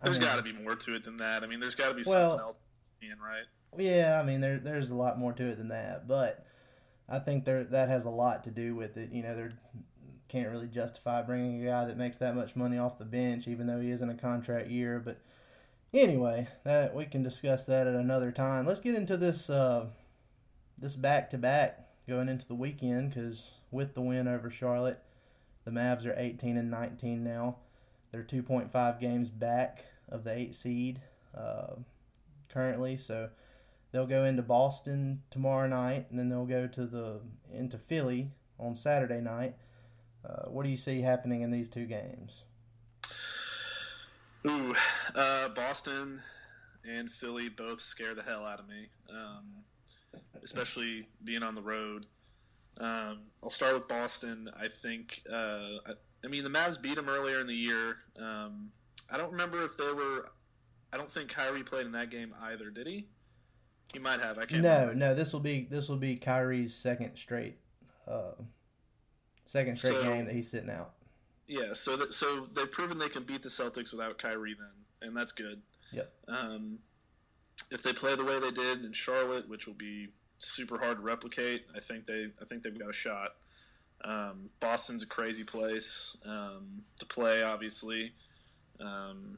There's 0.04 0.20
got 0.20 0.36
to 0.36 0.42
be 0.42 0.52
more 0.52 0.76
to 0.76 0.96
it 0.96 1.06
than 1.06 1.18
that. 1.18 1.44
I 1.44 1.48
mean, 1.48 1.60
there's 1.60 1.76
got 1.76 1.90
to 1.90 1.96
be 1.96 2.04
something 2.04 2.22
well, 2.22 2.40
else, 2.40 2.58
in, 3.02 3.18
right? 3.20 3.46
Yeah, 3.77 4.20
I 4.20 4.25
mean, 4.25 4.42
there 4.42 4.60
there's 4.60 4.89
a 4.89 4.96
lot 4.96 5.20
more 5.20 5.34
to 5.34 5.48
it 5.48 5.58
than 5.58 5.70
that, 5.70 6.08
but 6.08 6.46
I 7.10 7.20
think 7.20 7.46
there 7.46 7.63
that 7.63 7.89
has 7.89 8.06
a 8.06 8.10
lot 8.10 8.44
to 8.46 8.51
do 8.51 8.75
with 8.75 8.98
it. 8.98 9.12
You 9.12 9.24
know, 9.24 9.36
they 9.36 9.56
can't 10.27 10.50
really 10.50 10.68
justify 10.68 11.22
bringing 11.22 11.62
a 11.62 11.70
guy 11.70 11.86
that 11.86 11.98
makes 11.98 12.18
that 12.18 12.36
much 12.36 12.56
money 12.56 12.77
off 12.77 12.98
the 13.00 13.06
bench, 13.06 13.48
even 13.48 13.68
though 13.68 13.80
he 13.80 13.92
is 13.92 14.01
in 14.01 14.10
a 14.10 14.15
contract 14.15 14.70
year. 14.70 15.01
But 15.03 15.20
anyway, 15.94 16.48
that 16.63 16.96
we 16.96 17.06
can 17.06 17.24
discuss 17.24 17.65
that 17.65 17.88
at 17.88 17.96
another 17.96 18.32
time. 18.32 18.65
Let's 18.65 18.80
get 18.80 18.96
into 18.96 19.18
this 19.18 19.50
uh, 19.50 19.88
this 20.77 20.96
back 20.96 21.30
to 21.32 21.38
back 21.38 21.88
going 22.08 22.30
into 22.30 22.48
the 22.48 22.56
weekend 22.56 23.13
because 23.13 23.50
with 23.72 23.94
the 23.94 24.01
win 24.01 24.27
over 24.27 24.50
Charlotte 24.50 25.01
the 25.65 25.72
Mavs 25.72 26.06
are 26.06 26.15
18 26.18 26.58
and 26.58 26.70
19 26.70 27.24
now. 27.24 27.58
They're 28.12 28.24
2.5 28.24 29.00
games 29.00 29.30
back 29.30 29.86
of 30.10 30.24
the 30.24 30.38
eight 30.38 30.56
seed 30.56 31.01
uh, 31.36 31.75
currently, 32.50 32.98
so 32.98 33.30
they'll 33.94 34.06
go 34.06 34.26
into 34.26 34.42
Boston 34.42 35.22
tomorrow 35.32 35.68
night, 35.68 36.08
and 36.10 36.20
then 36.20 36.28
they'll 36.28 36.46
go 36.46 36.68
to 36.68 36.86
the 36.86 37.22
into 37.54 37.78
Philly 37.78 38.32
on 38.60 38.76
Saturday 38.76 39.22
night. 39.22 39.56
Uh, 40.28 40.50
what 40.50 40.64
do 40.64 40.70
you 40.70 40.78
see 40.78 41.02
happening 41.02 41.42
in 41.42 41.52
these 41.52 41.70
two 41.70 41.86
games? 41.86 42.44
Ooh, 44.46 44.76
uh, 45.16 45.48
Boston 45.50 46.22
and 46.84 47.10
Philly 47.10 47.48
both 47.48 47.80
scare 47.80 48.14
the 48.14 48.24
hell 48.24 48.46
out 48.46 48.60
of 48.60 48.68
me, 48.68 48.90
um, 49.10 49.64
especially 50.44 51.08
being 51.24 51.44
on 51.44 51.56
the 51.56 51.62
road. 51.62 52.06
Um, 52.78 53.20
I'll 53.42 53.50
start 53.50 53.76
with 53.76 53.88
Boston. 53.88 54.50
I 54.58 54.68
think 54.82 55.22
uh, 55.32 55.94
I 56.24 56.28
mean, 56.30 56.44
the 56.44 56.50
Mavs 56.50 56.82
beat 56.82 56.96
them 56.96 57.10
earlier 57.10 57.40
in 57.40 57.48
the 57.48 57.56
year. 57.56 57.98
Um, 58.18 58.72
I 59.10 59.18
don't 59.18 59.32
remember 59.32 59.64
if 59.64 59.78
they 59.78 59.92
were. 59.92 60.30
I 60.92 60.98
don't 60.98 61.12
think 61.12 61.30
Kyrie 61.30 61.64
played 61.64 61.86
in 61.86 61.92
that 61.94 62.12
game 62.12 62.34
either. 62.42 62.70
Did 62.70 62.88
he? 62.88 63.08
He 63.92 64.00
might 64.00 64.20
have. 64.22 64.38
I 64.38 64.46
can't. 64.46 64.62
No, 64.62 64.80
remember. 64.82 64.96
no. 64.96 65.16
This 65.16 65.34
will 65.34 65.40
be 65.40 65.68
this 65.70 65.90
will 65.90 65.98
be 65.98 66.16
Kyrie's 66.16 66.74
second 66.74 67.16
straight, 67.16 67.58
uh, 68.08 68.32
second 69.46 69.78
straight 69.78 69.96
So- 69.96 70.04
game 70.04 70.25
that 70.25 70.34
he's 70.34 70.50
sitting 70.50 70.70
out. 70.70 70.94
Yeah. 71.48 71.74
So 71.74 71.98
that 71.98 72.13
so 72.13 72.48
they've 72.54 72.72
proven 72.72 72.98
they 72.98 73.10
can 73.10 73.24
beat 73.24 73.44
the 73.44 73.50
Celtics 73.50 73.92
without 73.92 74.18
Kyrie 74.18 74.56
then, 74.58 75.08
and 75.08 75.16
that's 75.16 75.32
good. 75.32 75.62
Yep. 75.92 76.12
Um, 76.28 76.80
if 77.70 77.84
they 77.84 77.94
play 77.94 78.16
the 78.16 78.24
way 78.24 78.40
they 78.40 78.52
did 78.52 78.84
in 78.84 78.94
Charlotte, 78.94 79.48
which 79.48 79.68
will 79.68 79.74
be 79.75 80.08
super 80.40 80.80
hard 80.80 80.98
to 80.98 81.04
replicate, 81.04 81.66
I 81.75 81.80
think 81.80 82.08
they 82.08 82.30
I 82.42 82.46
think 82.46 82.63
they've 82.63 82.78
got 82.78 82.90
a 82.90 82.94
shot. 82.94 83.36
Um, 84.04 84.50
Boston's 84.60 85.04
a 85.04 85.06
crazy 85.08 85.44
place 85.44 86.18
um, 86.25 86.84
to 87.00 87.06
play, 87.06 87.44
obviously. 87.44 88.13
Um, 88.80 89.38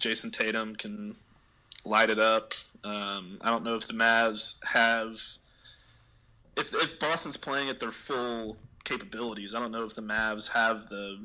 Jayson 0.00 0.30
Tatum 0.30 0.76
can 0.76 1.14
light 1.86 2.10
it 2.10 2.18
up. 2.18 2.54
Um, 2.84 3.38
I 3.40 3.50
don't 3.50 3.64
know 3.64 3.74
if 3.74 3.86
the 3.86 3.94
Mavs 3.94 4.62
have 4.64 5.20
if 6.56 6.72
if 6.74 6.98
Boston's 6.98 7.36
playing 7.36 7.68
at 7.68 7.80
their 7.80 7.90
full 7.90 8.56
capabilities. 8.84 9.54
I 9.54 9.60
don't 9.60 9.72
know 9.72 9.84
if 9.84 9.94
the 9.94 10.02
Mavs 10.02 10.50
have 10.50 10.88
the 10.88 11.18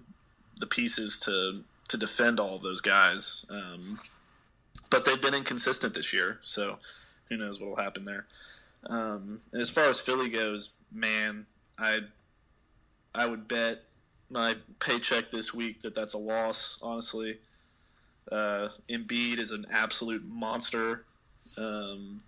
the 0.60 0.68
pieces 0.68 1.20
to 1.22 1.62
to 1.88 1.98
defend 1.98 2.40
all 2.40 2.56
of 2.56 2.62
those 2.62 2.82
guys. 2.82 3.46
Um, 3.50 4.00
but 4.90 5.06
they've 5.06 5.22
been 5.22 5.34
inconsistent 5.34 5.94
this 5.94 6.14
year, 6.14 6.40
so 6.42 6.78
who 7.30 7.38
knows 7.38 7.60
what 7.60 7.70
will 7.70 7.84
happen 7.84 8.06
there. 8.06 8.26
Um, 8.86 9.40
as 9.54 9.70
far 9.70 9.86
as 9.86 10.00
Philly 10.00 10.30
goes, 10.30 10.70
man, 10.92 11.46
I 11.78 12.02
I 13.14 13.26
would 13.26 13.48
bet 13.48 13.84
my 14.30 14.56
paycheck 14.80 15.32
this 15.32 15.54
week 15.54 15.82
that 15.82 15.96
that's 15.96 16.14
a 16.14 16.18
loss. 16.18 16.78
Honestly, 16.82 17.40
uh, 18.30 18.70
Embiid 18.90 19.40
is 19.40 19.52
an 19.52 19.66
absolute 19.72 20.26
monster. 20.26 21.06
Um, 21.58 22.22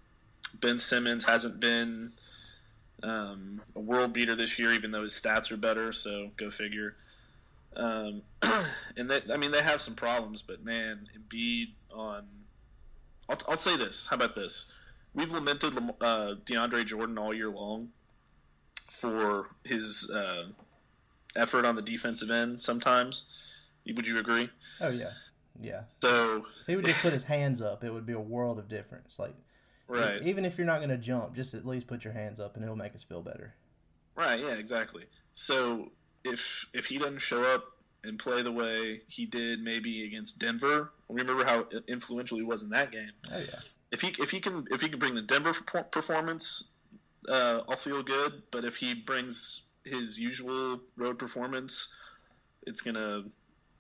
ben 0.60 0.80
Simmons 0.80 1.24
hasn't 1.24 1.60
been 1.60 2.12
um, 3.02 3.62
a 3.76 3.80
world 3.80 4.14
beater 4.14 4.36
this 4.36 4.58
year, 4.58 4.72
even 4.74 4.92
though 4.92 5.04
his 5.04 5.14
stats 5.14 5.52
are 5.52 5.58
better. 5.58 5.92
So 5.92 6.30
go 6.38 6.50
figure. 6.50 6.96
Um, 7.76 8.22
and 8.98 9.10
they, 9.10 9.22
I 9.32 9.38
mean, 9.38 9.52
they 9.52 9.64
have 9.64 9.82
some 9.82 9.96
problems, 9.96 10.42
but 10.42 10.64
man, 10.64 11.08
Embiid 11.18 11.70
on. 11.94 12.26
I'll, 13.30 13.38
I'll 13.48 13.58
say 13.58 13.78
this. 13.78 14.08
How 14.08 14.16
about 14.16 14.36
this? 14.36 14.68
We've 15.14 15.32
lamented 15.32 15.78
uh, 15.78 16.36
DeAndre 16.46 16.86
Jordan 16.86 17.18
all 17.18 17.34
year 17.34 17.50
long 17.50 17.90
for 18.90 19.48
his 19.64 20.10
uh, 20.10 20.46
effort 21.36 21.66
on 21.66 21.76
the 21.76 21.82
defensive 21.82 22.32
end. 22.32 22.62
Sometimes, 22.62 23.26
would 23.86 24.08
you 24.08 24.18
agree? 24.18 24.50
Oh 24.82 24.90
yeah, 24.90 25.12
yeah. 25.60 25.84
So 26.02 26.46
If 26.62 26.68
he 26.68 26.76
would 26.76 26.86
just 26.86 27.00
put 27.00 27.14
his 27.14 27.24
hands 27.24 27.62
up, 27.62 27.84
it 27.84 27.92
would 27.92 28.06
be 28.06 28.14
a 28.14 28.20
world 28.20 28.60
of 28.60 28.68
difference. 28.68 29.20
Like, 29.20 29.36
right, 29.88 30.22
even 30.24 30.46
if 30.46 30.58
you're 30.58 30.68
not 30.68 30.80
going 30.80 30.90
to 30.90 30.98
jump, 30.98 31.36
just 31.36 31.54
at 31.54 31.66
least 31.66 31.88
put 31.88 32.04
your 32.04 32.14
hands 32.14 32.40
up, 32.40 32.56
and 32.56 32.64
it'll 32.64 32.76
make 32.76 32.96
us 32.96 33.04
feel 33.04 33.22
better. 33.22 33.54
Right, 34.16 34.40
yeah, 34.40 34.54
exactly. 34.54 35.06
So 35.34 35.92
if 36.24 36.68
if 36.74 36.86
he 36.88 36.98
doesn't 36.98 37.20
show 37.20 37.44
up 37.44 37.66
and 38.04 38.20
play 38.20 38.42
the 38.42 38.52
way 38.52 39.02
he 39.08 39.26
did 39.26 39.62
maybe 39.62 40.06
against 40.06 40.40
Denver, 40.40 40.92
remember 41.10 41.46
how 41.46 41.68
influential 41.88 42.38
he 42.38 42.44
was 42.44 42.62
in 42.64 42.70
that 42.70 42.92
game. 42.92 43.12
Oh 43.32 43.40
yeah. 43.40 43.60
If 43.92 44.02
he 44.02 44.16
if 44.20 44.32
he 44.32 44.40
can 44.40 44.66
if 44.72 44.82
he 44.82 44.90
can 44.90 45.00
bring 45.00 45.16
the 45.16 45.22
Denver 45.22 45.54
performance, 45.92 46.66
uh, 47.30 47.62
I'll 47.68 47.78
feel 47.78 48.04
good. 48.04 48.44
But 48.52 48.66
if 48.66 48.78
he 48.78 48.94
brings 48.94 49.62
his 49.86 50.18
usual 50.20 50.80
road 50.96 51.20
performance, 51.20 51.90
it's 52.64 52.82
gonna 52.82 53.24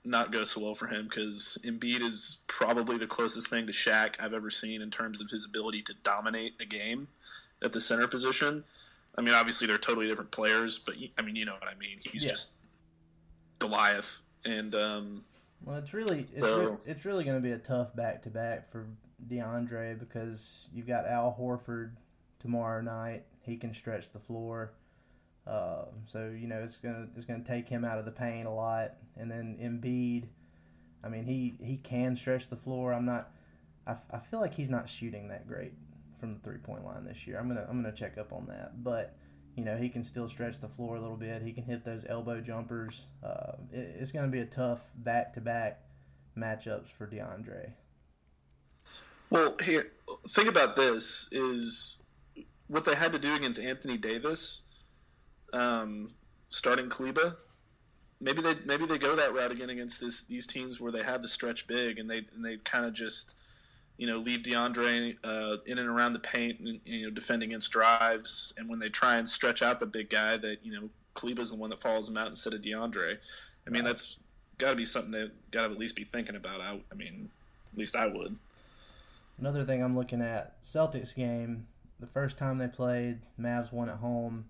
not 0.06 0.32
go 0.32 0.44
so 0.44 0.62
well 0.62 0.76
for 0.76 0.88
him 0.88 1.08
because 1.08 1.58
Embiid 1.64 2.02
is 2.02 2.40
probably 2.48 2.98
the 2.98 3.08
closest 3.08 3.48
thing 3.50 3.66
to 3.68 3.72
Shaq 3.72 4.16
I've 4.20 4.34
ever 4.34 4.50
seen 4.50 4.82
in 4.82 4.92
terms 4.92 5.22
of 5.22 5.30
his 5.30 5.46
ability 5.46 5.82
to 5.84 5.94
dominate 6.04 6.54
a 6.60 6.66
game 6.66 7.08
at 7.64 7.72
the 7.74 7.80
center 7.82 8.08
position. 8.08 8.64
I 9.18 9.22
mean, 9.22 9.34
obviously 9.34 9.68
they're 9.68 9.78
totally 9.78 10.08
different 10.08 10.32
players, 10.32 10.80
but 10.80 10.96
I 11.18 11.22
mean, 11.22 11.36
you 11.36 11.46
know 11.46 11.54
what 11.54 11.68
I 11.70 11.76
mean. 11.80 12.00
He's 12.12 12.24
Yeah. 12.24 12.32
just 12.32 12.50
Goliath, 13.60 14.18
and 14.44 14.76
um, 14.76 15.24
Well, 15.64 15.78
it's 15.78 15.94
really 15.94 16.22
it's, 16.34 16.42
So- 16.42 16.72
re- 16.72 16.78
it's 16.86 17.06
really 17.06 17.24
going 17.24 17.38
to 17.38 17.42
be 17.42 17.54
a 17.54 17.58
tough 17.60 17.96
back 17.96 18.24
to 18.24 18.30
back 18.30 18.70
for 18.72 18.86
DeAndre 19.30 19.98
because 19.98 20.68
you've 20.74 20.88
got 20.88 21.06
Al 21.06 21.36
Horford 21.40 21.92
tomorrow 22.40 22.82
night. 22.82 23.24
He 23.42 23.56
can 23.56 23.74
stretch 23.74 24.12
the 24.12 24.20
floor, 24.20 24.74
uh, 25.46 25.86
so 26.06 26.34
you 26.38 26.48
know 26.48 26.60
it's 26.60 26.78
gonna 26.78 27.08
it's 27.16 27.26
gonna 27.26 27.44
take 27.44 27.68
him 27.68 27.84
out 27.84 28.00
of 28.00 28.06
the 28.06 28.12
paint 28.12 28.48
a 28.48 28.52
lot. 28.52 28.94
And 29.18 29.30
then 29.30 29.58
Embiid, 29.62 30.28
I 31.04 31.10
mean 31.10 31.26
he 31.26 31.56
he 31.66 31.78
can 31.78 32.16
stretch 32.16 32.50
the 32.50 32.56
floor. 32.56 32.94
I'm 32.94 33.06
not. 33.06 33.32
I, 33.86 33.92
f- 33.92 34.06
I 34.12 34.20
feel 34.20 34.40
like 34.40 34.54
he's 34.54 34.70
not 34.70 34.90
shooting 34.90 35.28
that 35.28 35.46
great 35.48 35.74
from 36.20 36.36
the 36.36 36.40
three 36.40 36.58
point 36.58 36.86
line 36.86 37.04
this 37.04 37.28
year. 37.28 37.38
I'm 37.38 37.48
gonna 37.48 37.66
I'm 37.70 37.82
gonna 37.82 37.96
check 37.96 38.18
up 38.18 38.32
on 38.32 38.46
that, 38.48 38.84
but 38.84 39.16
you 39.56 39.66
know 39.66 39.76
he 39.76 39.90
can 39.90 40.06
still 40.06 40.30
stretch 40.30 40.60
the 40.62 40.70
floor 40.70 40.96
a 40.96 41.02
little 41.02 41.18
bit. 41.18 41.42
He 41.42 41.52
can 41.52 41.64
hit 41.64 41.84
those 41.84 42.06
elbow 42.08 42.40
jumpers. 42.40 43.04
Uh, 43.22 43.54
it, 43.72 43.98
it's 44.00 44.12
to 44.12 44.28
be 44.28 44.40
a 44.40 44.46
tough 44.46 44.82
back 44.96 45.34
to 45.34 45.42
back 45.42 45.82
matchups 46.38 46.88
for 46.98 47.08
DeAndre. 47.08 47.72
Well, 49.30 49.56
here, 49.62 49.88
think 50.30 50.48
about 50.48 50.76
this: 50.76 51.28
is 51.32 51.98
what 52.68 52.86
they 52.86 52.96
had 52.96 53.12
to 53.12 53.20
do 53.20 53.36
against 53.36 53.60
Anthony 53.60 53.98
Davis, 53.98 54.63
um, 55.54 56.12
starting 56.50 56.90
Kleber. 56.90 57.38
Maybe 58.20 58.42
they 58.42 58.56
maybe 58.66 58.86
they 58.86 58.98
go 58.98 59.16
that 59.16 59.34
route 59.34 59.52
again 59.52 59.70
against 59.70 60.00
this 60.00 60.24
these 60.24 60.48
teams 60.48 60.80
where 60.80 60.92
they 60.92 61.04
have 61.04 61.22
the 61.22 61.28
stretch 61.28 61.68
big 61.68 62.00
and 62.00 62.10
they 62.10 62.26
and 62.36 62.44
they 62.44 62.58
kind 62.58 62.86
of 62.86 62.94
just 62.94 63.36
you 63.98 64.08
know 64.08 64.18
leave 64.18 64.42
DeAndre 64.42 65.18
uh, 65.24 65.58
in 65.66 65.78
and 65.78 65.90
around 65.90 66.14
the 66.14 66.20
paint 66.20 66.60
and 66.60 66.80
you 66.86 67.06
know 67.06 67.12
defend 67.12 67.44
against 67.44 67.72
drives 67.72 68.54
and 68.58 68.70
when 68.70 68.80
they 68.80 68.90
try 68.90 69.18
and 69.18 69.28
stretch 69.28 69.62
out 69.62 69.80
the 69.80 69.86
big 69.86 70.10
guy 70.10 70.38
that 70.38 70.58
you 70.64 70.74
know 70.74 70.90
Kleber's 71.16 71.50
the 71.50 71.56
one 71.56 71.70
that 71.70 71.82
follows 71.82 72.08
him 72.08 72.18
out 72.18 72.28
instead 72.28 72.54
of 72.54 72.62
DeAndre. 72.62 73.18
I 73.68 73.70
mean 73.70 73.84
that's 73.84 74.18
got 74.58 74.72
to 74.72 74.76
be 74.76 74.86
something 74.86 75.12
they 75.12 75.30
got 75.52 75.68
to 75.68 75.74
at 75.74 75.80
least 75.80 75.96
be 75.96 76.06
thinking 76.06 76.36
about. 76.36 76.62
I, 76.62 76.80
I 76.92 76.96
mean, 76.96 77.30
at 77.74 77.80
least 77.80 77.96
I 77.96 78.08
would. 78.08 78.36
Another 79.40 79.66
thing 79.66 79.84
I'm 79.84 79.96
looking 79.96 80.22
at 80.22 80.62
Celtics 80.62 81.16
game. 81.16 81.68
The 82.00 82.08
first 82.08 82.38
time 82.38 82.58
they 82.58 82.68
played, 82.68 83.20
Mavs 83.40 83.72
won 83.72 83.90
at 83.90 83.98
home. 83.98 84.46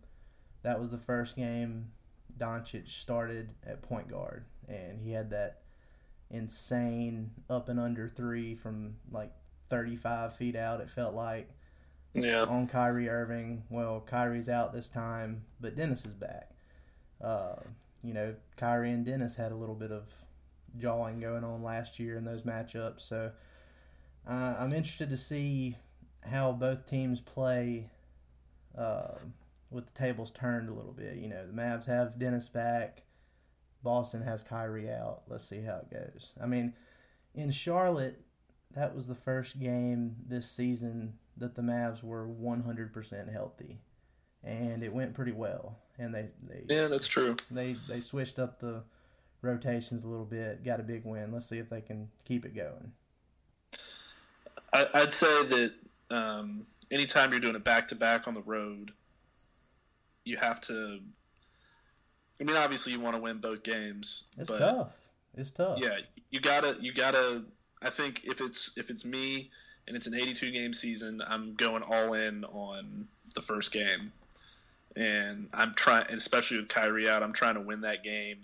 That 0.63 0.79
was 0.79 0.91
the 0.91 0.98
first 0.98 1.36
game 1.36 1.91
Doncic 2.38 2.89
started 2.89 3.50
at 3.65 3.82
point 3.82 4.10
guard, 4.10 4.46
and 4.67 5.00
he 5.01 5.12
had 5.12 5.29
that 5.32 5.60
insane 6.32 7.32
up 7.50 7.70
and 7.70 7.79
under 7.79 8.08
three 8.10 8.55
from 8.55 8.96
like 9.12 9.32
35 9.70 10.36
feet 10.36 10.55
out. 10.55 10.82
It 10.82 10.89
felt 10.89 11.13
like 11.13 11.50
Yeah. 12.13 12.43
on 12.43 12.67
Kyrie 12.67 13.10
Irving. 13.10 13.63
Well, 13.70 14.01
Kyrie's 14.01 14.50
out 14.50 14.74
this 14.74 14.89
time, 14.89 15.43
but 15.60 15.75
Dennis 15.75 16.05
is 16.05 16.13
back. 16.13 16.50
Uh, 17.22 17.55
you 18.03 18.13
know, 18.13 18.36
Kyrie 18.58 18.91
and 18.91 19.05
Dennis 19.05 19.36
had 19.36 19.51
a 19.51 19.55
little 19.55 19.75
bit 19.75 19.91
of 19.91 20.03
jawing 20.77 21.20
going 21.20 21.43
on 21.43 21.63
last 21.63 22.00
year 22.00 22.17
in 22.17 22.24
those 22.25 22.41
matchups. 22.41 23.01
So 23.01 23.32
uh, 24.27 24.55
I'm 24.60 24.74
interested 24.74 25.10
to 25.10 25.17
see 25.17 25.77
how 26.22 26.51
both 26.51 26.86
teams 26.88 27.20
play 27.22 27.89
uh, 28.77 29.15
with 29.74 29.86
the 29.86 30.00
tables 30.00 30.32
turned 30.32 30.70
a 30.70 30.74
little 30.74 30.94
bit. 30.94 31.18
You 31.18 31.27
know, 31.30 31.46
the 31.46 31.53
Mavs 31.53 31.86
have 31.86 32.20
Dennis 32.20 32.50
back. 32.50 33.03
Boston 33.84 34.22
has 34.22 34.44
Kyrie 34.44 34.89
out. 34.89 35.24
Let's 35.27 35.48
see 35.48 35.62
how 35.62 35.77
it 35.77 35.92
goes. 35.92 36.32
I 36.42 36.46
mean, 36.46 36.74
in 37.36 37.51
Charlotte, 37.51 38.22
that 38.75 38.96
was 38.96 39.08
the 39.08 39.15
first 39.15 39.60
game 39.60 40.15
this 40.25 40.50
season 40.50 41.13
that 41.38 41.56
the 41.56 41.62
Mavs 41.62 42.03
were 42.03 42.27
100% 42.27 43.32
healthy, 43.34 43.82
and 44.44 44.84
it 44.84 44.94
went 44.94 45.13
pretty 45.13 45.32
well. 45.32 45.80
And 45.98 46.13
they 46.13 46.30
they 46.48 46.63
Yeah, 46.70 46.88
that's 46.88 47.08
true. 47.08 47.36
they 47.51 47.75
they 47.88 48.00
switched 48.00 48.39
up 48.39 48.60
the 48.60 48.84
rotations 49.42 50.03
a 50.03 50.08
little 50.08 50.25
bit, 50.25 50.63
got 50.63 50.80
a 50.80 50.84
big 50.84 51.03
win. 51.06 51.32
Let's 51.32 51.48
see 51.50 51.58
if 51.58 51.70
they 51.70 51.82
can 51.82 52.10
keep 52.25 52.46
it 52.46 52.56
going. 52.56 52.94
I, 54.72 54.88
I'd 54.94 55.13
say 55.13 55.46
that 55.46 55.74
um, 56.10 56.65
anytime 56.89 57.32
you're 57.32 57.39
doing 57.39 57.56
a 57.56 57.60
back 57.60 57.88
to 57.89 57.96
back 57.96 58.27
on 58.27 58.34
the 58.34 58.42
road, 58.42 58.92
you 60.25 60.38
have 60.38 60.62
to. 60.62 61.00
I 62.39 62.44
mean, 62.44 62.56
obviously, 62.56 62.92
you 62.92 63.00
want 63.00 63.15
to 63.15 63.22
win 63.22 63.39
both 63.39 63.63
games. 63.63 64.24
It's 64.38 64.50
tough. 64.50 64.96
It's 65.36 65.51
tough. 65.51 65.80
Yeah, 65.80 65.98
you 66.30 66.39
gotta, 66.39 66.77
you 66.80 66.94
gotta. 66.94 67.44
I 67.82 67.89
think 67.89 68.22
if 68.24 68.42
it's 68.42 68.72
if 68.75 68.89
it's 68.89 69.06
me 69.06 69.51
and 69.88 69.96
it's 69.96 70.08
an 70.08 70.13
82 70.13 70.51
game 70.51 70.74
season, 70.74 71.22
I'm 71.27 71.56
going 71.56 71.84
all 71.84 72.13
in 72.13 72.44
on 72.46 73.08
the 73.36 73.42
first 73.42 73.72
game, 73.72 74.13
and 74.96 75.50
I'm 75.53 75.74
trying, 75.75 76.08
especially 76.08 76.58
with 76.58 76.70
Kyrie 76.70 77.10
out, 77.10 77.24
I'm 77.24 77.34
trying 77.34 77.56
to 77.56 77.62
win 77.62 77.82
that 77.82 78.03
game 78.03 78.38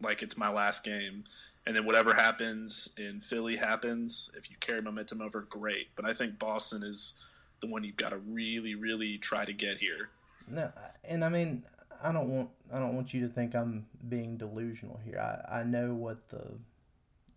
like 0.00 0.22
it's 0.22 0.36
my 0.36 0.50
last 0.50 0.84
game. 0.84 1.24
And 1.66 1.76
then 1.76 1.84
whatever 1.84 2.14
happens 2.14 2.88
in 2.96 3.20
Philly 3.20 3.56
happens. 3.56 4.30
If 4.36 4.50
you 4.50 4.56
carry 4.60 4.80
momentum 4.80 5.20
over, 5.20 5.42
great. 5.42 5.88
But 5.94 6.04
I 6.04 6.14
think 6.14 6.38
Boston 6.38 6.82
is 6.82 7.14
the 7.60 7.66
one 7.66 7.84
you've 7.84 7.96
got 7.96 8.10
to 8.10 8.18
really, 8.18 8.74
really 8.74 9.18
try 9.18 9.44
to 9.44 9.52
get 9.52 9.76
here. 9.76 10.08
No, 10.48 10.70
and 11.04 11.24
I 11.24 11.28
mean, 11.28 11.64
I 12.02 12.12
don't 12.12 12.28
want 12.28 12.50
I 12.72 12.78
don't 12.78 12.94
want 12.94 13.12
you 13.12 13.26
to 13.26 13.32
think 13.32 13.54
I'm 13.54 13.86
being 14.08 14.36
delusional 14.36 15.00
here. 15.04 15.18
I, 15.18 15.60
I 15.60 15.62
know 15.64 15.94
what 15.94 16.28
the 16.28 16.58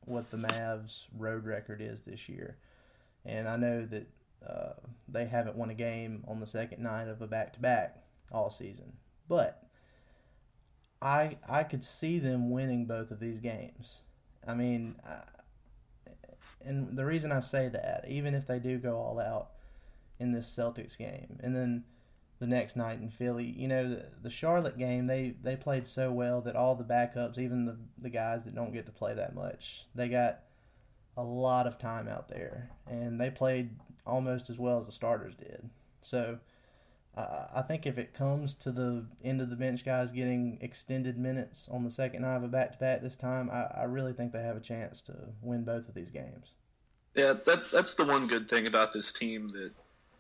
what 0.06 0.30
the 0.32 0.38
Mavs 0.38 1.06
road 1.18 1.46
record 1.46 1.82
is 1.82 2.02
this 2.02 2.28
year, 2.28 2.58
and 3.26 3.48
I 3.48 3.56
know 3.56 3.86
that 3.86 4.08
uh, 4.48 4.74
they 5.08 5.26
haven't 5.26 5.56
won 5.56 5.70
a 5.70 5.76
game 5.76 6.24
on 6.28 6.40
the 6.40 6.48
second 6.48 6.82
night 6.82 7.08
of 7.08 7.22
a 7.22 7.28
back 7.28 7.54
to 7.54 7.60
back 7.60 7.98
all 8.32 8.52
season. 8.52 8.94
But 9.28 9.64
I 11.02 11.38
I 11.48 11.64
could 11.64 11.84
see 11.84 12.20
them 12.20 12.50
winning 12.50 12.86
both 12.86 13.12
of 13.12 13.20
these 13.20 13.40
games. 13.40 14.02
I 14.48 14.54
mean, 14.54 14.96
I, 15.06 15.22
and 16.66 16.98
the 16.98 17.06
reason 17.06 17.32
I 17.32 17.40
say 17.42 17.70
that, 17.70 18.06
even 18.08 18.34
if 18.34 18.48
they 18.48 18.60
do 18.60 18.78
go 18.78 18.98
all 18.98 19.20
out 19.20 19.50
in 20.20 20.32
this 20.32 20.48
Celtics 20.48 20.98
game, 20.98 21.40
and 21.42 21.56
then 21.56 21.84
the 22.44 22.48
next 22.48 22.76
night 22.76 23.00
in 23.00 23.10
Philly, 23.10 23.46
you 23.46 23.70
know, 23.70 23.88
the, 23.88 24.06
the 24.22 24.30
Charlotte 24.30 24.78
game, 24.78 25.08
they, 25.08 25.34
they 25.42 25.56
played 25.56 25.88
so 25.88 26.12
well 26.12 26.42
that 26.42 26.58
all 26.58 26.76
the 26.76 26.84
backups, 26.84 27.38
even 27.38 27.66
the, 27.66 27.78
the 28.02 28.10
guys 28.10 28.44
that 28.44 28.54
don't 28.54 28.74
get 28.74 28.86
to 28.86 28.92
play 28.92 29.14
that 29.14 29.34
much, 29.34 29.86
they 29.96 30.10
got 30.10 30.40
a 31.16 31.24
lot 31.24 31.68
of 31.68 31.78
time 31.78 32.10
out 32.10 32.28
there, 32.28 32.70
and 32.86 33.18
they 33.18 33.30
played 33.30 33.70
almost 34.06 34.50
as 34.50 34.60
well 34.60 34.78
as 34.78 34.88
the 34.88 34.92
starters 34.92 35.36
did. 35.36 35.70
So 36.02 36.40
uh, 37.16 37.46
I 37.56 37.62
think 37.62 37.86
if 37.86 37.98
it 37.98 38.14
comes 38.14 38.56
to 38.56 38.74
the 38.74 39.06
end 39.24 39.40
of 39.40 39.50
the 39.50 39.56
bench 39.56 39.86
guys 39.86 40.12
getting 40.12 40.58
extended 40.60 41.18
minutes 41.18 41.70
on 41.72 41.86
the 41.86 41.92
second 41.92 42.24
night 42.24 42.36
of 42.36 42.44
a 42.44 42.50
back 42.50 42.74
to 42.74 42.78
back 42.78 43.02
this 43.02 43.16
time, 43.16 43.50
I, 43.50 43.68
I 43.82 43.84
really 43.86 44.12
think 44.12 44.34
they 44.34 44.44
have 44.44 44.58
a 44.58 44.60
chance 44.62 45.02
to 45.04 45.14
win 45.42 45.64
both 45.64 45.88
of 45.88 45.96
these 45.96 46.12
games. 46.12 46.56
Yeah, 47.16 47.36
that 47.46 47.72
that's 47.72 47.94
the 47.94 48.04
one 48.04 48.28
good 48.28 48.50
thing 48.50 48.68
about 48.68 48.92
this 48.92 49.14
team 49.14 49.48
that 49.54 49.72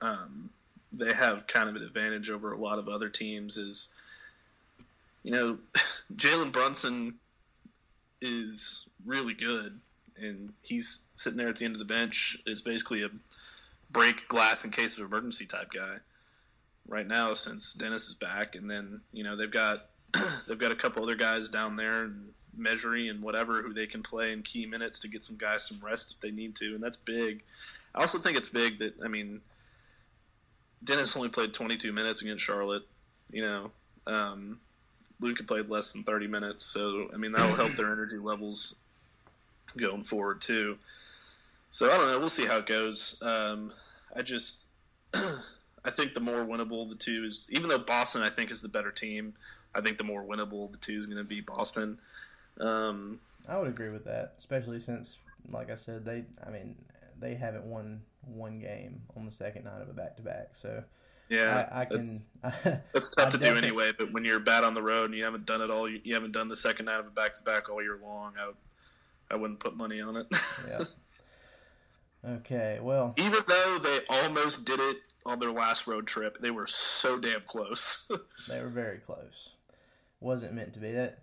um, 0.07 0.51
they 0.93 1.13
have 1.13 1.47
kind 1.47 1.69
of 1.69 1.75
an 1.75 1.83
advantage 1.83 2.29
over 2.29 2.53
a 2.53 2.57
lot 2.57 2.79
of 2.79 2.87
other 2.87 3.09
teams 3.09 3.57
is, 3.57 3.89
you 5.23 5.31
know, 5.31 5.57
Jalen 6.15 6.51
Brunson 6.51 7.15
is 8.21 8.85
really 9.05 9.33
good, 9.33 9.79
and 10.17 10.53
he's 10.61 11.05
sitting 11.15 11.37
there 11.37 11.49
at 11.49 11.57
the 11.57 11.65
end 11.65 11.75
of 11.75 11.79
the 11.79 11.85
bench. 11.85 12.37
It's 12.45 12.61
basically 12.61 13.03
a 13.03 13.09
break 13.91 14.15
glass 14.27 14.63
in 14.63 14.71
case 14.71 14.97
of 14.97 15.05
emergency 15.05 15.45
type 15.45 15.71
guy 15.73 15.97
right 16.87 17.07
now 17.07 17.33
since 17.33 17.73
Dennis 17.73 18.07
is 18.07 18.13
back, 18.13 18.55
and 18.55 18.69
then 18.69 19.01
you 19.11 19.23
know 19.23 19.35
they've 19.35 19.51
got 19.51 19.87
they've 20.47 20.59
got 20.59 20.71
a 20.71 20.75
couple 20.75 21.03
other 21.03 21.15
guys 21.15 21.49
down 21.49 21.75
there, 21.75 22.11
Mejri 22.55 23.09
and 23.09 23.21
whatever, 23.21 23.61
who 23.61 23.73
they 23.73 23.87
can 23.87 24.03
play 24.03 24.31
in 24.31 24.43
key 24.43 24.65
minutes 24.65 24.99
to 24.99 25.07
get 25.07 25.23
some 25.23 25.37
guys 25.37 25.63
some 25.67 25.79
rest 25.83 26.11
if 26.11 26.19
they 26.21 26.31
need 26.31 26.55
to, 26.57 26.75
and 26.75 26.83
that's 26.83 26.97
big. 26.97 27.41
I 27.95 28.01
also 28.01 28.17
think 28.17 28.37
it's 28.37 28.49
big 28.49 28.79
that 28.79 28.93
I 29.03 29.07
mean 29.07 29.41
Dennis 30.83 31.15
only 31.15 31.29
played 31.29 31.53
22 31.53 31.91
minutes 31.93 32.21
against 32.21 32.43
Charlotte. 32.43 32.83
You 33.31 33.41
know, 33.41 33.71
um, 34.05 34.59
Luka 35.19 35.43
played 35.43 35.69
less 35.69 35.91
than 35.91 36.03
30 36.03 36.27
minutes, 36.27 36.65
so 36.65 37.09
I 37.13 37.17
mean 37.17 37.31
that 37.33 37.47
will 37.47 37.55
help 37.55 37.75
their 37.75 37.91
energy 37.91 38.17
levels 38.17 38.75
going 39.77 40.03
forward 40.03 40.41
too. 40.41 40.77
So 41.69 41.91
I 41.91 41.97
don't 41.97 42.07
know. 42.07 42.19
We'll 42.19 42.29
see 42.29 42.45
how 42.45 42.57
it 42.57 42.65
goes. 42.65 43.17
Um, 43.21 43.73
I 44.15 44.21
just 44.21 44.67
I 45.13 45.91
think 45.95 46.13
the 46.13 46.19
more 46.19 46.45
winnable 46.45 46.87
the 46.89 46.95
two 46.95 47.23
is, 47.25 47.45
even 47.49 47.69
though 47.69 47.79
Boston 47.79 48.21
I 48.21 48.29
think 48.29 48.51
is 48.51 48.61
the 48.61 48.67
better 48.67 48.91
team, 48.91 49.33
I 49.73 49.81
think 49.81 49.97
the 49.97 50.03
more 50.03 50.23
winnable 50.23 50.71
the 50.71 50.77
two 50.77 50.99
is 50.99 51.05
going 51.05 51.17
to 51.17 51.23
be 51.23 51.41
Boston. 51.41 51.97
Um, 52.59 53.19
I 53.47 53.57
would 53.57 53.67
agree 53.67 53.89
with 53.89 54.05
that, 54.05 54.35
especially 54.37 54.79
since, 54.79 55.17
like 55.51 55.69
I 55.71 55.75
said, 55.75 56.05
they 56.05 56.25
I 56.45 56.49
mean 56.51 56.75
they 57.19 57.35
haven't 57.35 57.65
won 57.65 58.01
one 58.25 58.59
game 58.59 59.01
on 59.15 59.25
the 59.25 59.31
second 59.31 59.65
night 59.65 59.81
of 59.81 59.89
a 59.89 59.93
back 59.93 60.15
to 60.17 60.21
back. 60.21 60.49
So 60.53 60.83
yeah, 61.29 61.67
I, 61.71 61.81
I 61.81 61.85
can. 61.85 62.23
That's 62.93 63.09
tough 63.09 63.31
to 63.31 63.37
do 63.37 63.55
anyway. 63.55 63.91
But 63.97 64.11
when 64.11 64.25
you're 64.25 64.39
bad 64.39 64.63
on 64.63 64.73
the 64.73 64.81
road 64.81 65.05
and 65.05 65.15
you 65.15 65.23
haven't 65.23 65.45
done 65.45 65.61
it 65.61 65.69
all, 65.69 65.89
you, 65.89 65.99
you 66.03 66.13
haven't 66.13 66.31
done 66.31 66.49
the 66.49 66.55
second 66.55 66.85
night 66.85 66.99
of 66.99 67.07
a 67.07 67.11
back 67.11 67.35
to 67.37 67.43
back 67.43 67.69
all 67.69 67.81
year 67.81 67.99
long. 68.01 68.33
I, 68.37 68.51
I 69.31 69.35
wouldn't 69.35 69.59
put 69.59 69.75
money 69.75 70.01
on 70.01 70.17
it. 70.17 70.27
yeah. 70.67 70.83
Okay. 72.25 72.79
Well, 72.81 73.13
even 73.17 73.41
though 73.49 73.79
they 73.79 73.99
almost 74.07 74.63
did 74.63 74.79
it 74.79 74.95
on 75.25 75.39
their 75.39 75.51
last 75.51 75.87
road 75.87 76.07
trip, 76.07 76.37
they 76.39 76.51
were 76.51 76.67
so 76.67 77.19
damn 77.19 77.41
close. 77.41 78.09
they 78.47 78.61
were 78.61 78.69
very 78.69 78.99
close. 78.99 79.49
Wasn't 80.21 80.53
meant 80.53 80.73
to 80.75 80.79
be 80.79 80.91
that. 80.91 81.19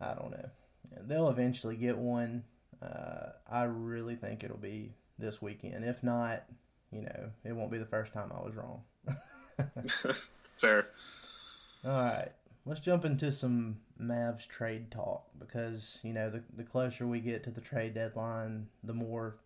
I 0.00 0.14
don't 0.14 0.32
know. 0.32 0.48
They'll 1.06 1.28
eventually 1.28 1.76
get 1.76 1.96
one. 1.96 2.42
Uh, 2.82 3.30
I 3.48 3.62
really 3.62 4.16
think 4.16 4.42
it'll 4.42 4.56
be 4.56 4.90
this 5.22 5.40
weekend. 5.40 5.84
If 5.84 6.02
not, 6.02 6.44
you 6.92 7.02
know, 7.02 7.30
it 7.44 7.52
won't 7.52 7.70
be 7.70 7.78
the 7.78 7.86
first 7.86 8.12
time 8.12 8.30
I 8.30 8.44
was 8.44 8.54
wrong. 8.54 8.82
Fair. 10.56 10.88
All 11.84 11.90
right. 11.90 12.28
Let's 12.66 12.80
jump 12.80 13.04
into 13.04 13.32
some 13.32 13.78
Mavs 14.00 14.46
trade 14.46 14.90
talk 14.90 15.24
because, 15.38 15.98
you 16.02 16.12
know, 16.12 16.30
the, 16.30 16.42
the 16.56 16.62
closer 16.62 17.06
we 17.06 17.20
get 17.20 17.42
to 17.44 17.50
the 17.50 17.60
trade 17.60 17.94
deadline, 17.94 18.68
the 18.84 18.92
more, 18.92 19.38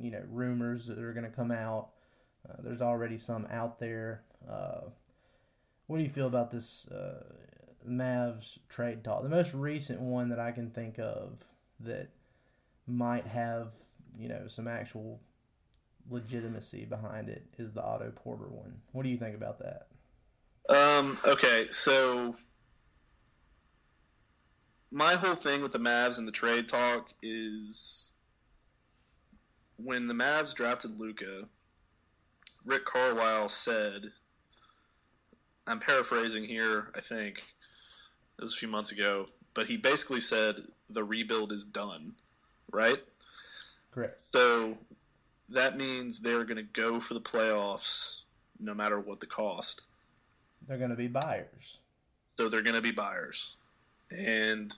you 0.00 0.10
know, 0.10 0.22
rumors 0.28 0.86
that 0.86 0.98
are 0.98 1.12
going 1.12 1.24
to 1.24 1.30
come 1.30 1.52
out. 1.52 1.90
Uh, 2.48 2.56
there's 2.62 2.82
already 2.82 3.16
some 3.16 3.46
out 3.50 3.78
there. 3.78 4.22
Uh, 4.50 4.88
what 5.86 5.98
do 5.98 6.02
you 6.02 6.10
feel 6.10 6.26
about 6.26 6.50
this 6.50 6.88
uh, 6.88 7.22
Mavs 7.88 8.58
trade 8.68 9.04
talk? 9.04 9.22
The 9.22 9.28
most 9.28 9.54
recent 9.54 10.00
one 10.00 10.30
that 10.30 10.40
I 10.40 10.50
can 10.50 10.70
think 10.70 10.98
of 10.98 11.44
that 11.80 12.08
might 12.86 13.26
have 13.26 13.68
you 14.18 14.28
know 14.28 14.46
some 14.48 14.68
actual 14.68 15.20
legitimacy 16.10 16.84
behind 16.84 17.28
it 17.28 17.44
is 17.58 17.72
the 17.72 17.82
Otto 17.82 18.12
Porter 18.14 18.48
one. 18.48 18.80
What 18.92 19.02
do 19.04 19.08
you 19.08 19.18
think 19.18 19.34
about 19.34 19.58
that? 19.60 19.86
Um, 20.68 21.18
okay, 21.26 21.68
so 21.70 22.36
my 24.90 25.14
whole 25.14 25.34
thing 25.34 25.62
with 25.62 25.72
the 25.72 25.78
Mavs 25.78 26.18
and 26.18 26.26
the 26.26 26.32
trade 26.32 26.68
talk 26.68 27.10
is 27.22 28.12
when 29.76 30.06
the 30.06 30.14
Mavs 30.14 30.54
drafted 30.54 30.98
Luka, 30.98 31.44
Rick 32.64 32.86
Carlisle 32.86 33.48
said, 33.50 34.12
I'm 35.66 35.80
paraphrasing 35.80 36.44
here, 36.44 36.92
I 36.94 37.00
think, 37.00 37.38
it 38.38 38.42
was 38.42 38.54
a 38.54 38.56
few 38.56 38.68
months 38.68 38.92
ago, 38.92 39.26
but 39.52 39.66
he 39.66 39.76
basically 39.76 40.20
said 40.20 40.62
the 40.88 41.04
rebuild 41.04 41.52
is 41.52 41.64
done, 41.64 42.14
right? 42.70 43.00
Correct. 43.94 44.22
So 44.32 44.76
that 45.48 45.76
means 45.76 46.18
they're 46.18 46.44
going 46.44 46.56
to 46.56 46.62
go 46.62 46.98
for 46.98 47.14
the 47.14 47.20
playoffs 47.20 48.16
no 48.58 48.74
matter 48.74 48.98
what 48.98 49.20
the 49.20 49.26
cost. 49.26 49.82
They're 50.66 50.78
going 50.78 50.90
to 50.90 50.96
be 50.96 51.06
buyers. 51.06 51.78
So 52.36 52.48
they're 52.48 52.62
going 52.62 52.74
to 52.74 52.82
be 52.82 52.90
buyers. 52.90 53.54
And 54.10 54.76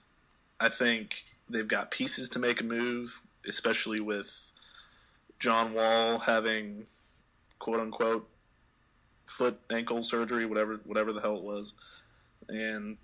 I 0.60 0.68
think 0.68 1.24
they've 1.48 1.66
got 1.66 1.90
pieces 1.90 2.28
to 2.30 2.38
make 2.38 2.60
a 2.60 2.64
move, 2.64 3.22
especially 3.46 4.00
with 4.00 4.50
John 5.38 5.72
Wall 5.72 6.18
having 6.18 6.86
quote 7.58 7.80
unquote 7.80 8.28
foot 9.24 9.58
ankle 9.70 10.02
surgery, 10.02 10.44
whatever 10.44 10.80
whatever 10.84 11.12
the 11.12 11.20
hell 11.20 11.36
it 11.36 11.42
was. 11.42 11.72
And 12.48 12.98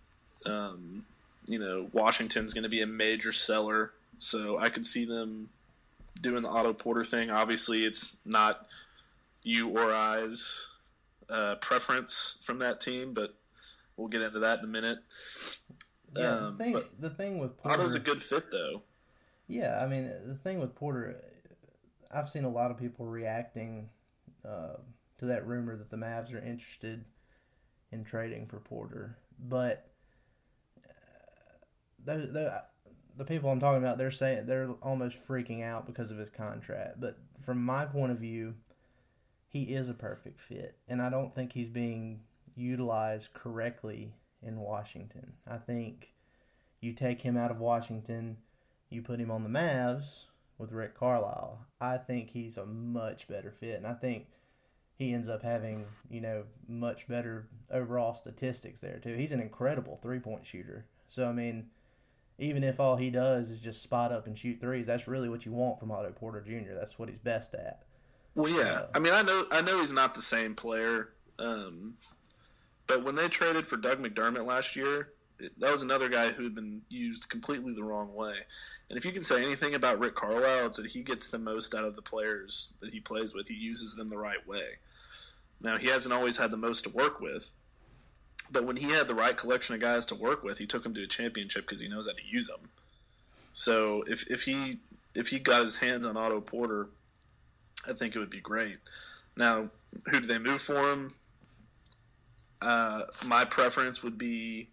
um, 0.44 1.06
you 1.46 1.58
know, 1.58 1.88
Washington's 1.92 2.52
going 2.52 2.64
to 2.64 2.68
be 2.68 2.82
a 2.82 2.86
major 2.86 3.32
seller, 3.32 3.92
so 4.18 4.58
I 4.58 4.68
could 4.68 4.86
see 4.86 5.04
them 5.04 5.48
doing 6.20 6.42
the 6.42 6.48
Otto 6.48 6.72
Porter 6.72 7.04
thing. 7.04 7.30
Obviously, 7.30 7.84
it's 7.84 8.16
not 8.24 8.66
you 9.42 9.68
or 9.68 9.92
I's 9.92 10.66
uh, 11.28 11.56
preference 11.56 12.36
from 12.44 12.58
that 12.58 12.80
team, 12.80 13.14
but 13.14 13.34
we'll 13.96 14.08
get 14.08 14.22
into 14.22 14.40
that 14.40 14.58
in 14.60 14.64
a 14.64 14.68
minute. 14.68 14.98
Yeah, 16.14 16.36
um, 16.36 16.58
the 16.58 16.64
thing 16.64 16.82
the 16.98 17.10
thing 17.10 17.38
with 17.38 17.56
Porter, 17.56 17.80
Otto's 17.80 17.94
a 17.94 18.00
good 18.00 18.22
fit 18.22 18.50
though. 18.50 18.82
Yeah, 19.48 19.80
I 19.82 19.86
mean 19.86 20.10
the 20.26 20.36
thing 20.36 20.60
with 20.60 20.74
Porter, 20.74 21.22
I've 22.12 22.28
seen 22.28 22.44
a 22.44 22.50
lot 22.50 22.70
of 22.70 22.78
people 22.78 23.06
reacting 23.06 23.88
uh, 24.46 24.76
to 25.18 25.24
that 25.26 25.46
rumor 25.46 25.76
that 25.76 25.90
the 25.90 25.96
Mavs 25.96 26.34
are 26.34 26.44
interested 26.44 27.04
in 27.90 28.04
trading 28.04 28.46
for 28.46 28.58
Porter, 28.58 29.18
but 29.38 29.88
uh, 30.78 30.90
the, 32.04 32.62
the 33.16 33.24
people 33.24 33.50
I'm 33.50 33.60
talking 33.60 33.82
about, 33.82 33.98
they're 33.98 34.10
saying 34.10 34.46
they're 34.46 34.70
almost 34.82 35.16
freaking 35.26 35.62
out 35.62 35.86
because 35.86 36.10
of 36.10 36.18
his 36.18 36.30
contract. 36.30 37.00
But 37.00 37.18
from 37.44 37.62
my 37.62 37.84
point 37.84 38.12
of 38.12 38.18
view, 38.18 38.54
he 39.48 39.64
is 39.64 39.88
a 39.88 39.94
perfect 39.94 40.40
fit, 40.40 40.76
and 40.88 41.02
I 41.02 41.10
don't 41.10 41.34
think 41.34 41.52
he's 41.52 41.68
being 41.68 42.20
utilized 42.54 43.34
correctly 43.34 44.14
in 44.42 44.58
Washington. 44.60 45.34
I 45.46 45.58
think 45.58 46.14
you 46.80 46.92
take 46.94 47.20
him 47.20 47.36
out 47.36 47.50
of 47.50 47.60
Washington, 47.60 48.38
you 48.88 49.02
put 49.02 49.20
him 49.20 49.30
on 49.30 49.42
the 49.42 49.50
Mavs 49.50 50.24
with 50.58 50.72
Rick 50.72 50.98
Carlisle. 50.98 51.58
I 51.80 51.98
think 51.98 52.30
he's 52.30 52.56
a 52.56 52.64
much 52.64 53.28
better 53.28 53.50
fit, 53.50 53.76
and 53.76 53.86
I 53.86 53.94
think 53.94 54.26
he 54.94 55.12
ends 55.12 55.28
up 55.28 55.42
having 55.42 55.84
you 56.10 56.20
know 56.20 56.44
much 56.68 57.08
better 57.08 57.48
overall 57.70 58.14
statistics 58.14 58.80
there 58.80 58.98
too. 58.98 59.16
He's 59.16 59.32
an 59.32 59.40
incredible 59.40 59.98
three 60.02 60.20
point 60.20 60.46
shooter. 60.46 60.86
So 61.08 61.28
I 61.28 61.32
mean 61.32 61.66
even 62.42 62.64
if 62.64 62.80
all 62.80 62.96
he 62.96 63.10
does 63.10 63.50
is 63.50 63.60
just 63.60 63.82
spot 63.82 64.12
up 64.12 64.26
and 64.26 64.36
shoot 64.36 64.60
threes, 64.60 64.86
that's 64.86 65.06
really 65.08 65.28
what 65.28 65.46
you 65.46 65.52
want 65.52 65.78
from 65.78 65.90
Otto 65.90 66.10
Porter 66.10 66.40
Jr. 66.40 66.74
That's 66.74 66.98
what 66.98 67.08
he's 67.08 67.18
best 67.18 67.54
at. 67.54 67.82
Well, 68.34 68.50
yeah. 68.50 68.72
Uh, 68.72 68.86
I 68.94 68.98
mean, 68.98 69.12
I 69.12 69.22
know 69.22 69.46
I 69.50 69.60
know 69.60 69.80
he's 69.80 69.92
not 69.92 70.14
the 70.14 70.22
same 70.22 70.54
player, 70.54 71.10
um, 71.38 71.94
But 72.86 73.04
when 73.04 73.14
they 73.14 73.28
traded 73.28 73.66
for 73.68 73.76
Doug 73.76 73.98
McDermott 74.02 74.46
last 74.46 74.76
year, 74.76 75.10
it, 75.38 75.58
that 75.60 75.72
was 75.72 75.82
another 75.82 76.08
guy 76.08 76.30
who 76.32 76.44
had 76.44 76.54
been 76.54 76.82
used 76.88 77.28
completely 77.28 77.74
the 77.74 77.84
wrong 77.84 78.14
way. 78.14 78.34
And 78.88 78.98
if 78.98 79.04
you 79.04 79.12
can 79.12 79.24
say 79.24 79.42
anything 79.42 79.74
about 79.74 79.98
Rick 79.98 80.16
Carlisle, 80.16 80.66
it's 80.66 80.76
that 80.76 80.86
he 80.86 81.02
gets 81.02 81.28
the 81.28 81.38
most 81.38 81.74
out 81.74 81.84
of 81.84 81.96
the 81.96 82.02
players 82.02 82.72
that 82.80 82.92
he 82.92 83.00
plays 83.00 83.34
with. 83.34 83.48
He 83.48 83.54
uses 83.54 83.94
them 83.94 84.08
the 84.08 84.18
right 84.18 84.46
way. 84.46 84.78
Now, 85.60 85.78
he 85.78 85.86
hasn't 85.88 86.12
always 86.12 86.36
had 86.36 86.50
the 86.50 86.56
most 86.56 86.84
to 86.84 86.90
work 86.90 87.20
with, 87.20 87.46
but 88.52 88.64
when 88.64 88.76
he 88.76 88.90
had 88.90 89.08
the 89.08 89.14
right 89.14 89.36
collection 89.36 89.74
of 89.74 89.80
guys 89.80 90.04
to 90.06 90.14
work 90.14 90.42
with, 90.44 90.58
he 90.58 90.66
took 90.66 90.82
them 90.82 90.94
to 90.94 91.02
a 91.02 91.06
championship 91.06 91.64
because 91.66 91.80
he 91.80 91.88
knows 91.88 92.06
how 92.06 92.12
to 92.12 92.26
use 92.30 92.46
them. 92.46 92.68
So 93.52 94.04
if, 94.06 94.30
if 94.30 94.42
he 94.42 94.78
if 95.14 95.28
he 95.28 95.38
got 95.38 95.62
his 95.64 95.76
hands 95.76 96.06
on 96.06 96.16
Otto 96.16 96.40
Porter, 96.40 96.88
I 97.86 97.92
think 97.92 98.14
it 98.14 98.18
would 98.18 98.30
be 98.30 98.40
great. 98.40 98.76
Now, 99.36 99.68
who 100.08 100.20
do 100.20 100.26
they 100.26 100.38
move 100.38 100.60
for 100.62 100.90
him? 100.92 101.14
Uh, 102.60 103.02
my 103.24 103.44
preference 103.44 104.02
would 104.02 104.16
be 104.16 104.68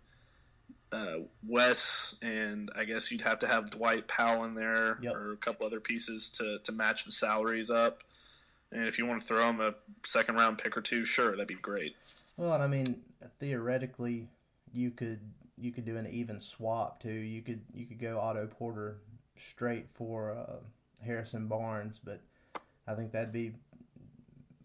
uh, 0.92 1.18
Wes, 1.48 2.16
and 2.22 2.72
I 2.76 2.86
guess 2.86 3.12
you'd 3.12 3.22
have 3.22 3.40
to 3.40 3.48
have 3.48 3.72
Dwight 3.72 4.08
Powell 4.08 4.44
in 4.46 4.54
there 4.56 4.98
Yep. 5.02 5.14
or 5.16 5.34
a 5.34 5.38
couple 5.38 5.66
other 5.66 5.80
pieces 5.80 6.30
to, 6.38 6.60
to 6.64 6.72
match 6.72 7.06
the 7.06 7.12
salaries 7.12 7.70
up. 7.70 8.04
And 8.72 8.88
if 8.88 8.98
you 9.00 9.06
want 9.08 9.22
to 9.22 9.28
throw 9.28 9.50
him 9.50 9.60
a 9.60 9.74
second 10.06 10.36
round 10.36 10.60
pick 10.60 10.78
or 10.78 10.82
two, 10.82 11.04
sure, 11.04 11.32
that'd 11.32 11.48
be 11.48 11.56
great. 11.56 11.96
Well, 12.40 12.54
and 12.54 12.64
I 12.64 12.68
mean, 12.68 13.02
theoretically, 13.42 14.30
you 14.72 14.92
could 14.92 15.20
you 15.58 15.74
could 15.74 15.84
do 15.86 15.98
an 15.98 16.08
even 16.08 16.40
swap 16.40 17.02
too. 17.02 17.12
You 17.12 17.42
could 17.42 17.60
you 17.74 17.86
could 17.86 18.00
go 18.00 18.18
Otto 18.18 18.48
Porter 18.48 19.02
straight 19.38 19.88
for 19.94 20.32
uh, 20.32 20.56
Harrison 21.06 21.48
Barnes, 21.48 22.00
but 22.02 22.22
I 22.88 22.94
think 22.94 23.12
that'd 23.12 23.34
be 23.34 23.52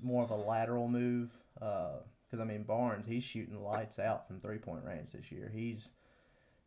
more 0.01 0.23
of 0.23 0.31
a 0.31 0.37
lateral 0.37 0.87
move. 0.87 1.31
Because 1.55 2.41
I 2.41 2.45
mean, 2.45 2.63
Barnes, 2.63 3.07
he's 3.09 3.25
shooting 3.25 3.61
lights 3.61 3.99
out 3.99 4.29
from 4.29 4.39
three 4.39 4.59
point 4.59 4.85
range 4.85 5.11
this 5.11 5.33
year. 5.33 5.51
He's 5.53 5.91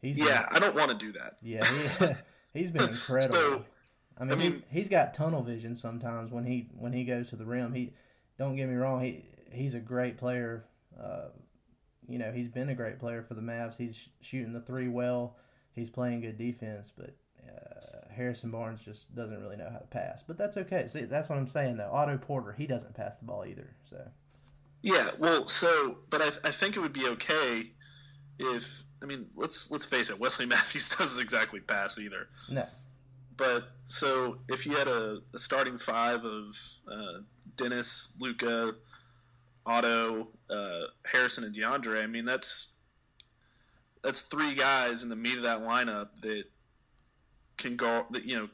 he's 0.01 0.17
been- 0.17 0.25
Yeah, 0.27 0.45
I 0.51 0.59
don't 0.59 0.75
want 0.75 0.89
to 0.91 0.97
do 0.97 1.13
that. 1.13 1.37
yeah, 1.41 1.65
he, 1.65 2.07
he's 2.59 2.71
been 2.71 2.89
incredible. 2.89 3.35
So, 3.37 3.65
I 4.17 4.25
mean, 4.25 4.33
I 4.33 4.35
mean- 4.35 4.63
he, 4.71 4.79
he's 4.79 4.89
got 4.89 5.13
tunnel 5.13 5.41
vision 5.41 5.77
sometimes 5.77 6.31
when 6.33 6.43
he 6.43 6.67
when 6.77 6.91
he 6.91 7.05
goes 7.05 7.29
to 7.29 7.37
the 7.37 7.45
rim. 7.45 7.73
He 7.73 7.93
don't 8.37 8.57
get 8.57 8.67
me 8.67 8.75
wrong, 8.75 9.01
he 9.01 9.23
he's 9.53 9.73
a 9.73 9.79
great 9.79 10.17
player. 10.17 10.65
Uh, 11.01 11.29
you 12.07 12.17
know, 12.17 12.31
he's 12.31 12.49
been 12.49 12.69
a 12.69 12.75
great 12.75 12.99
player 12.99 13.23
for 13.23 13.33
the 13.33 13.41
Mavs. 13.41 13.77
He's 13.77 13.95
sh- 13.95 14.07
shooting 14.21 14.53
the 14.53 14.61
three 14.61 14.87
well. 14.87 15.35
He's 15.73 15.89
playing 15.89 16.21
good 16.21 16.37
defense, 16.37 16.91
but 16.95 17.15
uh, 17.47 18.13
Harrison 18.13 18.49
Barnes 18.49 18.81
just 18.83 19.13
doesn't 19.13 19.39
really 19.41 19.57
know 19.57 19.69
how 19.71 19.77
to 19.77 19.87
pass. 19.87 20.23
But 20.25 20.37
that's 20.37 20.57
okay. 20.57 20.87
See, 20.87 21.01
that's 21.01 21.29
what 21.29 21.37
I'm 21.37 21.47
saying 21.47 21.77
though. 21.77 21.89
Otto 21.91 22.17
Porter, 22.17 22.53
he 22.57 22.65
doesn't 22.65 22.95
pass 22.95 23.17
the 23.17 23.25
ball 23.25 23.45
either. 23.45 23.75
So 23.89 23.97
Yeah, 24.81 25.11
well, 25.19 25.47
so, 25.47 25.97
but 26.09 26.21
I, 26.21 26.31
I 26.47 26.51
think 26.51 26.75
it 26.75 26.79
would 26.79 26.93
be 26.93 27.07
okay 27.07 27.71
if, 28.39 28.85
I 29.01 29.05
mean, 29.05 29.27
let's 29.35 29.69
let's 29.69 29.85
face 29.85 30.09
it, 30.09 30.19
Wesley 30.19 30.45
Matthews 30.55 30.89
doesn't 30.97 31.21
exactly 31.21 31.59
pass 31.59 31.99
either. 31.99 32.29
no, 32.49 32.65
But 33.35 33.69
so 33.85 34.39
if 34.49 34.65
you 34.65 34.75
had 34.75 34.87
a, 34.87 35.19
a 35.33 35.39
starting 35.39 35.77
five 35.77 36.23
of 36.23 36.55
uh, 36.91 37.19
Dennis, 37.55 38.09
Luka, 38.19 38.73
Otto, 39.67 40.29
uh, 40.49 40.87
Harrison, 41.05 41.43
and 41.43 41.53
DeAndre, 41.53 42.01
I 42.01 42.07
mean 42.07 42.25
that's 42.25 42.67
that's 44.03 44.21
three 44.21 44.55
guys 44.55 45.03
in 45.03 45.09
the 45.09 45.15
meat 45.15 45.37
of 45.37 45.43
that 45.43 45.61
lineup 45.61 46.07
that 46.21 46.45
can 47.57 47.75
go 47.75 48.05
that 48.11 48.23
you 48.23 48.37
know 48.37 48.47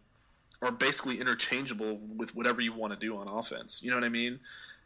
are 0.62 0.72
basically 0.72 1.20
interchangeable 1.20 2.00
with 2.18 2.34
whatever 2.36 2.62
you 2.62 2.74
want 2.74 2.94
to 2.94 3.00
do 3.00 3.16
on 3.18 3.28
offense. 3.30 3.82
You 3.84 3.92
know 3.92 3.98
what 3.98 4.06
I 4.06 4.10
mean? 4.10 4.40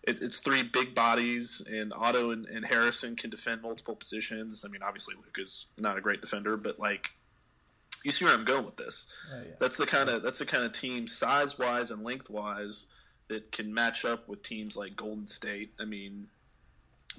It, 0.04 0.22
it's 0.22 0.38
three 0.38 0.64
big 0.64 0.96
bodies, 0.96 1.62
and 1.68 1.94
Otto 1.94 2.32
and, 2.32 2.46
and 2.48 2.66
Harrison 2.66 3.16
can 3.16 3.30
defend 3.30 3.62
multiple 3.62 3.96
positions. 3.96 4.66
I 4.66 4.70
mean, 4.70 4.82
obviously 4.82 5.16
Luke 5.16 5.36
is 5.38 5.68
not 5.78 5.98
a 5.98 6.02
great 6.02 6.22
defender, 6.22 6.58
but 6.58 6.80
like 6.80 7.10
you 8.04 8.12
see 8.12 8.26
where 8.26 8.34
I'm 8.34 8.46
going 8.46 8.66
with 8.66 8.78
this. 8.78 9.06
oh 9.34 9.38
yeah, 9.38 9.56
That's 9.60 9.78
the 9.78 9.86
kind 9.86 10.10
of 10.10 10.24
that's 10.24 10.40
the 10.40 10.46
kind 10.46 10.64
of 10.64 10.74
team 10.74 11.08
size 11.08 11.58
wise 11.58 11.92
and 11.92 12.04
length 12.04 12.30
wise 12.30 12.88
that 13.30 13.52
can 13.52 13.74
match 13.74 14.06
up 14.06 14.28
with 14.28 14.44
teams 14.44 14.76
like 14.76 14.96
Golden 14.96 15.28
State. 15.28 15.74
I 15.80 15.86
mean, 15.86 16.28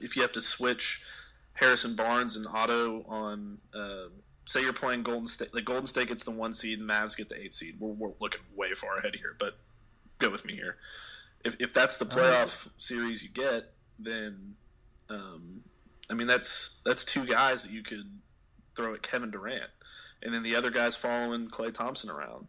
if 0.01 0.17
you 0.17 0.23
have 0.23 0.33
to 0.33 0.41
switch 0.41 1.03
Harrison 1.55 1.97
Barnes 1.97 2.37
and 2.37 2.47
Otto 2.47 3.05
on, 3.09 3.59
uh, 3.75 4.09
say 4.47 4.63
you're 4.63 4.73
playing 4.73 5.03
Golden 5.03 5.27
State, 5.27 5.55
like 5.55 5.65
Golden 5.65 5.87
State 5.87 6.09
gets 6.09 6.25
the 6.25 6.31
one 6.31 6.55
seed, 6.55 6.79
and 6.79 6.89
Mavs 6.89 7.17
get 7.17 7.29
the 7.29 7.41
eight 7.41 7.55
seed. 7.55 7.77
We're, 7.79 7.91
we're 7.91 8.13
looking 8.21 8.41
way 8.55 8.73
far 8.75 8.99
ahead 8.99 9.15
here, 9.15 9.37
but 9.39 9.59
go 10.19 10.31
with 10.31 10.45
me 10.45 10.55
here. 10.55 10.77
If 11.45 11.57
if 11.61 11.73
that's 11.73 11.97
the 11.99 12.07
playoff 12.07 12.69
series 12.79 13.23
you 13.23 13.29
get, 13.29 13.73
then 13.99 14.57
um, 15.09 15.63
I 16.11 16.15
mean 16.15 16.27
that's 16.27 16.79
that's 16.85 17.05
two 17.05 17.27
guys 17.27 17.63
that 17.63 17.71
you 17.71 17.83
could 17.83 18.11
throw 18.75 18.95
at 18.95 19.03
Kevin 19.03 19.31
Durant 19.31 19.71
and 20.23 20.35
then 20.35 20.43
the 20.43 20.57
other 20.57 20.71
guys 20.71 20.97
following 20.97 21.49
Klay 21.49 21.73
Thompson 21.73 22.11
around. 22.11 22.49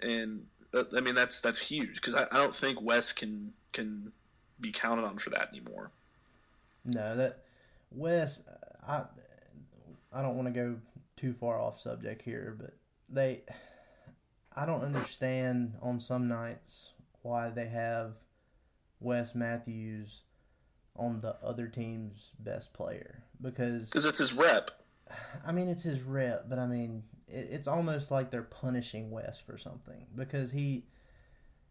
And 0.00 0.46
I 0.74 1.00
mean 1.00 1.14
that's 1.14 1.40
that's 1.40 1.58
huge 1.58 1.94
because 1.94 2.14
I, 2.14 2.26
I 2.30 2.36
don't 2.36 2.54
think 2.54 2.80
Wes 2.80 3.12
can 3.12 3.52
can 3.72 4.12
be 4.60 4.72
counted 4.72 5.04
on 5.04 5.18
for 5.18 5.30
that 5.30 5.48
anymore. 5.48 5.90
No, 6.84 7.16
that 7.16 7.44
Wes, 7.90 8.42
I 8.86 9.04
I 10.12 10.22
don't 10.22 10.36
want 10.36 10.48
to 10.48 10.52
go 10.52 10.76
too 11.16 11.34
far 11.34 11.60
off 11.60 11.80
subject 11.80 12.22
here, 12.22 12.56
but 12.58 12.74
they 13.08 13.42
I 14.54 14.66
don't 14.66 14.82
understand 14.82 15.74
on 15.82 16.00
some 16.00 16.28
nights 16.28 16.90
why 17.22 17.50
they 17.50 17.66
have 17.66 18.12
Wes 19.00 19.34
Matthews 19.34 20.22
on 20.96 21.20
the 21.20 21.36
other 21.42 21.66
team's 21.66 22.30
best 22.38 22.72
player 22.72 23.22
because 23.40 23.86
Because 23.86 24.04
it's 24.04 24.18
his 24.18 24.32
rep. 24.32 24.70
I 25.44 25.52
mean 25.52 25.68
it's 25.68 25.82
his 25.82 26.02
rep, 26.02 26.48
but 26.48 26.58
I 26.58 26.66
mean 26.66 27.02
it's 27.32 27.68
almost 27.68 28.10
like 28.10 28.30
they're 28.30 28.42
punishing 28.42 29.10
Wes 29.10 29.40
for 29.40 29.56
something 29.56 30.06
because 30.14 30.52
he 30.52 30.84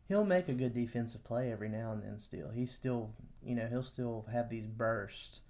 he'll 0.07 0.25
make 0.25 0.49
a 0.49 0.53
good 0.53 0.73
defensive 0.73 1.23
play 1.23 1.51
every 1.51 1.69
now 1.69 1.91
and 1.91 2.03
then. 2.03 2.19
Still, 2.19 2.49
he's 2.49 2.71
still 2.71 3.11
you 3.43 3.55
know 3.55 3.67
he'll 3.67 3.83
still 3.83 4.25
have 4.31 4.49
these 4.49 4.67
bursts 4.67 5.41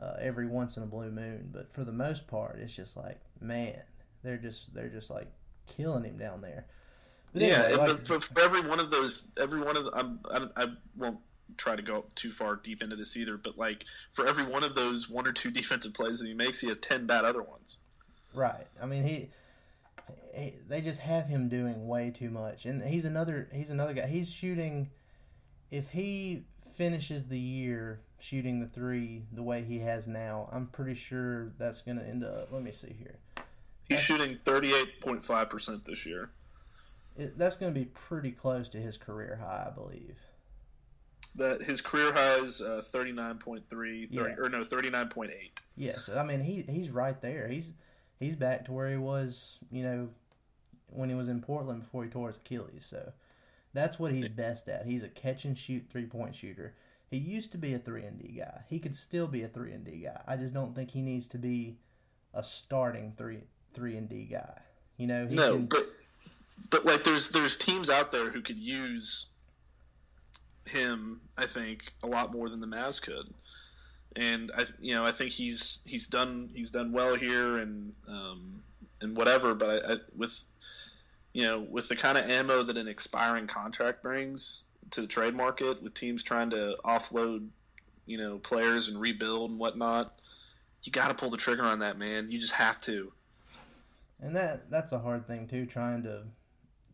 uh, 0.00 0.14
every 0.20 0.46
once 0.46 0.76
in 0.76 0.82
a 0.82 0.86
blue 0.86 1.10
moon, 1.10 1.50
but 1.52 1.72
for 1.72 1.84
the 1.84 1.92
most 1.92 2.26
part, 2.26 2.58
it's 2.58 2.74
just 2.74 2.96
like 2.96 3.20
man, 3.40 3.80
they're 4.22 4.38
just 4.38 4.74
they're 4.74 4.88
just 4.88 5.10
like 5.10 5.30
killing 5.66 6.04
him 6.04 6.16
down 6.18 6.40
there. 6.40 6.66
But 7.32 7.42
yeah, 7.42 7.62
anyway, 7.64 7.88
like- 7.88 8.06
for, 8.06 8.20
for 8.20 8.40
every 8.40 8.60
one 8.60 8.80
of 8.80 8.90
those, 8.90 9.28
every 9.38 9.60
one 9.60 9.76
of 9.76 9.84
the, 9.86 9.92
I'm, 9.94 10.20
I, 10.30 10.64
I 10.64 10.66
won't 10.96 11.18
try 11.56 11.76
to 11.76 11.82
go 11.82 12.04
too 12.14 12.30
far 12.30 12.56
deep 12.56 12.82
into 12.82 12.96
this 12.96 13.16
either, 13.16 13.36
but 13.36 13.56
like 13.56 13.84
for 14.12 14.26
every 14.26 14.44
one 14.44 14.64
of 14.64 14.74
those 14.74 15.08
one 15.08 15.26
or 15.26 15.32
two 15.32 15.50
defensive 15.60 15.94
plays 15.94 16.18
that 16.18 16.26
he 16.26 16.34
makes, 16.34 16.60
he 16.60 16.68
has 16.68 16.78
ten 16.78 17.06
bad 17.06 17.24
other 17.24 17.42
ones. 17.42 17.78
Right. 18.34 18.66
I 18.82 18.86
mean, 18.86 19.04
he 19.04 19.30
they 20.68 20.80
just 20.80 21.00
have 21.00 21.26
him 21.26 21.48
doing 21.48 21.86
way 21.86 22.10
too 22.10 22.30
much, 22.30 22.64
and 22.66 22.82
he's 22.82 23.04
another 23.04 23.48
he's 23.52 23.70
another 23.70 23.92
guy. 23.94 24.06
He's 24.06 24.30
shooting. 24.32 24.90
If 25.70 25.90
he 25.90 26.44
finishes 26.76 27.28
the 27.28 27.38
year 27.38 28.00
shooting 28.18 28.60
the 28.60 28.66
three 28.66 29.24
the 29.32 29.42
way 29.42 29.62
he 29.62 29.80
has 29.80 30.06
now, 30.06 30.48
I'm 30.52 30.66
pretty 30.66 30.94
sure 30.94 31.52
that's 31.58 31.80
going 31.82 31.98
to 31.98 32.04
end 32.06 32.24
up. 32.24 32.48
Let 32.52 32.62
me 32.62 32.72
see 32.72 32.94
here. 32.98 33.18
He's 33.88 34.00
shooting 34.00 34.38
point 35.00 35.24
five 35.24 35.50
percent 35.50 35.84
this 35.84 36.04
year. 36.06 36.30
It, 37.16 37.36
that's 37.38 37.56
going 37.56 37.72
to 37.74 37.78
be 37.78 37.86
pretty 37.86 38.30
close 38.30 38.68
to 38.70 38.78
his 38.78 38.96
career 38.96 39.38
high, 39.42 39.66
I 39.68 39.70
believe. 39.74 40.16
That 41.34 41.62
his 41.62 41.80
career 41.80 42.12
high 42.12 42.36
is 42.36 42.60
uh, 42.60 42.82
39.3, 42.92 44.08
Yeah. 44.10 44.22
or 44.38 44.48
no, 44.48 44.64
39.8. 44.64 45.30
Yes, 45.76 46.08
I 46.14 46.22
mean 46.24 46.40
he 46.40 46.62
he's 46.68 46.90
right 46.90 47.20
there. 47.22 47.48
He's 47.48 47.72
he's 48.22 48.36
back 48.36 48.64
to 48.66 48.72
where 48.72 48.90
he 48.90 48.96
was, 48.96 49.58
you 49.70 49.82
know, 49.82 50.08
when 50.88 51.08
he 51.08 51.14
was 51.14 51.28
in 51.28 51.40
Portland 51.40 51.82
before 51.82 52.04
he 52.04 52.10
tore 52.10 52.28
his 52.28 52.36
Achilles. 52.36 52.86
So 52.88 53.12
that's 53.74 53.98
what 53.98 54.12
he's 54.12 54.28
best 54.28 54.68
at. 54.68 54.86
He's 54.86 55.02
a 55.02 55.08
catch 55.08 55.44
and 55.44 55.56
shoot 55.56 55.84
three 55.90 56.06
point 56.06 56.34
shooter. 56.34 56.74
He 57.10 57.18
used 57.18 57.52
to 57.52 57.58
be 57.58 57.74
a 57.74 57.78
three 57.78 58.04
and 58.04 58.18
D 58.18 58.38
guy. 58.38 58.62
He 58.68 58.78
could 58.78 58.96
still 58.96 59.26
be 59.26 59.42
a 59.42 59.48
three 59.48 59.72
and 59.72 59.84
D 59.84 60.02
guy. 60.04 60.20
I 60.26 60.36
just 60.36 60.54
don't 60.54 60.74
think 60.74 60.90
he 60.90 61.02
needs 61.02 61.26
to 61.28 61.38
be 61.38 61.76
a 62.32 62.42
starting 62.42 63.14
three 63.16 63.40
three 63.74 63.96
and 63.96 64.08
D 64.08 64.28
guy. 64.30 64.58
You 64.96 65.06
know, 65.06 65.26
he 65.26 65.34
no, 65.34 65.56
can, 65.56 65.66
but 65.66 65.88
but 66.70 66.86
like 66.86 67.04
there's 67.04 67.30
there's 67.30 67.56
teams 67.56 67.90
out 67.90 68.12
there 68.12 68.30
who 68.30 68.40
could 68.40 68.58
use 68.58 69.26
him. 70.66 71.20
I 71.36 71.46
think 71.46 71.92
a 72.02 72.06
lot 72.06 72.32
more 72.32 72.48
than 72.48 72.60
the 72.60 72.66
Mavs 72.66 73.00
could, 73.00 73.32
and 74.16 74.50
I 74.56 74.66
you 74.80 74.94
know 74.94 75.04
I 75.04 75.12
think 75.12 75.32
he's 75.32 75.78
he's 75.84 76.06
done 76.06 76.50
he's 76.54 76.70
done 76.70 76.92
well 76.92 77.14
here 77.14 77.58
and 77.58 77.92
um, 78.08 78.62
and 79.00 79.16
whatever. 79.16 79.54
But 79.54 79.68
I, 79.68 79.92
I 79.94 79.96
with 80.16 80.38
you 81.32 81.44
know 81.44 81.60
with 81.60 81.88
the 81.88 81.96
kind 81.96 82.18
of 82.18 82.28
ammo 82.28 82.62
that 82.62 82.76
an 82.76 82.88
expiring 82.88 83.46
contract 83.46 84.02
brings 84.02 84.62
to 84.90 85.00
the 85.00 85.06
trade 85.06 85.34
market, 85.34 85.82
with 85.82 85.94
teams 85.94 86.22
trying 86.22 86.50
to 86.50 86.76
offload 86.84 87.48
you 88.06 88.18
know 88.18 88.38
players 88.38 88.88
and 88.88 89.00
rebuild 89.00 89.50
and 89.50 89.58
whatnot, 89.58 90.20
you 90.82 90.92
got 90.92 91.08
to 91.08 91.14
pull 91.14 91.30
the 91.30 91.36
trigger 91.36 91.62
on 91.62 91.78
that 91.80 91.98
man. 91.98 92.30
You 92.30 92.38
just 92.38 92.54
have 92.54 92.80
to. 92.82 93.12
and 94.20 94.36
that 94.36 94.70
that's 94.70 94.92
a 94.92 94.98
hard 94.98 95.26
thing 95.26 95.46
too. 95.46 95.66
Trying 95.66 96.02
to 96.04 96.24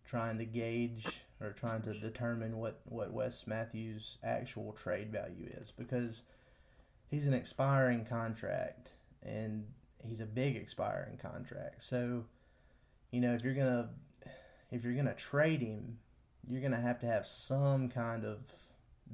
trying 0.08 0.38
to 0.38 0.44
gauge 0.44 1.06
or 1.40 1.52
trying 1.52 1.82
to 1.82 1.94
determine 1.94 2.58
what 2.58 2.80
what 2.84 3.12
Wes 3.12 3.46
Matthews' 3.46 4.18
actual 4.22 4.72
trade 4.72 5.12
value 5.12 5.50
is 5.60 5.70
because 5.70 6.22
he's 7.10 7.26
an 7.26 7.34
expiring 7.34 8.04
contract, 8.04 8.90
and 9.22 9.64
he's 10.04 10.20
a 10.20 10.26
big 10.26 10.56
expiring 10.56 11.16
contract. 11.16 11.82
So, 11.82 12.24
you 13.10 13.20
know, 13.20 13.34
if 13.34 13.42
you're 13.42 13.54
gonna 13.54 13.90
if 14.70 14.84
you're 14.84 14.94
gonna 14.94 15.14
trade 15.14 15.60
him, 15.60 15.98
you're 16.48 16.62
gonna 16.62 16.80
have 16.80 17.00
to 17.00 17.06
have 17.06 17.26
some 17.26 17.88
kind 17.88 18.24
of 18.24 18.38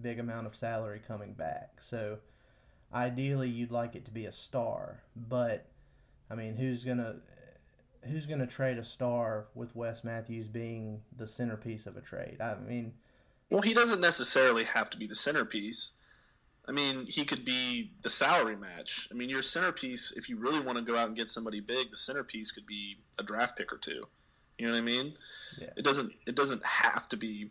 big 0.00 0.18
amount 0.18 0.46
of 0.46 0.56
salary 0.56 1.00
coming 1.06 1.32
back. 1.32 1.80
So, 1.80 2.18
ideally, 2.92 3.48
you'd 3.48 3.70
like 3.70 3.94
it 3.94 4.04
to 4.06 4.10
be 4.10 4.26
a 4.26 4.32
star, 4.32 5.02
but 5.16 5.66
I 6.30 6.34
mean, 6.34 6.56
who's 6.56 6.84
gonna 6.84 7.16
who's 8.02 8.26
gonna 8.26 8.46
trade 8.46 8.78
a 8.78 8.84
star 8.84 9.46
with 9.54 9.74
Wes 9.74 10.04
Matthews 10.04 10.46
being 10.46 11.00
the 11.16 11.26
centerpiece 11.26 11.86
of 11.86 11.96
a 11.96 12.00
trade? 12.00 12.40
I 12.40 12.56
mean, 12.56 12.92
well, 13.50 13.62
he 13.62 13.72
doesn't 13.72 14.00
necessarily 14.00 14.64
have 14.64 14.90
to 14.90 14.98
be 14.98 15.06
the 15.06 15.14
centerpiece. 15.14 15.92
I 16.66 16.72
mean, 16.72 17.06
he 17.06 17.24
could 17.24 17.44
be 17.44 17.92
the 18.02 18.10
salary 18.10 18.56
match. 18.56 19.08
I 19.10 19.14
mean, 19.14 19.28
your 19.28 19.42
centerpiece, 19.42 20.12
if 20.16 20.28
you 20.28 20.38
really 20.38 20.60
want 20.60 20.78
to 20.78 20.84
go 20.84 20.96
out 20.96 21.08
and 21.08 21.16
get 21.16 21.28
somebody 21.28 21.60
big, 21.60 21.90
the 21.90 21.96
centerpiece 21.96 22.50
could 22.50 22.66
be 22.66 22.98
a 23.18 23.22
draft 23.22 23.56
pick 23.56 23.72
or 23.72 23.76
two. 23.76 24.06
You 24.58 24.66
know 24.66 24.72
what 24.72 24.78
I 24.78 24.82
mean? 24.82 25.14
Yeah. 25.60 25.70
It 25.76 25.84
doesn't. 25.84 26.12
It 26.26 26.34
doesn't 26.34 26.64
have 26.64 27.08
to 27.10 27.16
be 27.16 27.50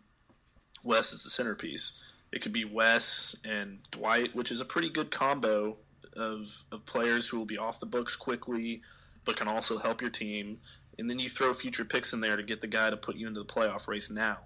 Wes 0.82 1.12
as 1.12 1.22
the 1.22 1.30
centerpiece. 1.30 1.92
It 2.32 2.42
could 2.42 2.52
be 2.52 2.64
Wes 2.64 3.36
and 3.44 3.78
Dwight, 3.90 4.34
which 4.34 4.50
is 4.50 4.60
a 4.60 4.64
pretty 4.64 4.90
good 4.90 5.10
combo 5.10 5.76
of 6.16 6.64
of 6.72 6.86
players 6.86 7.28
who 7.28 7.38
will 7.38 7.46
be 7.46 7.58
off 7.58 7.78
the 7.78 7.86
books 7.86 8.16
quickly, 8.16 8.82
but 9.24 9.36
can 9.36 9.48
also 9.48 9.78
help 9.78 10.00
your 10.00 10.10
team. 10.10 10.58
And 10.98 11.10
then 11.10 11.18
you 11.18 11.28
throw 11.28 11.52
future 11.52 11.84
picks 11.84 12.12
in 12.12 12.20
there 12.20 12.36
to 12.36 12.42
get 12.42 12.60
the 12.60 12.66
guy 12.66 12.90
to 12.90 12.96
put 12.96 13.16
you 13.16 13.26
into 13.26 13.40
the 13.40 13.46
playoff 13.46 13.86
race 13.86 14.10
now. 14.10 14.38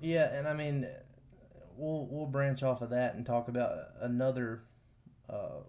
Yeah, 0.00 0.34
and 0.34 0.48
I 0.48 0.54
mean, 0.54 0.88
we'll 1.80 2.06
we'll 2.10 2.26
branch 2.26 2.62
off 2.62 2.82
of 2.82 2.90
that 2.90 3.14
and 3.14 3.24
talk 3.24 3.48
about 3.48 3.72
another 4.00 4.62
uh, 5.28 5.62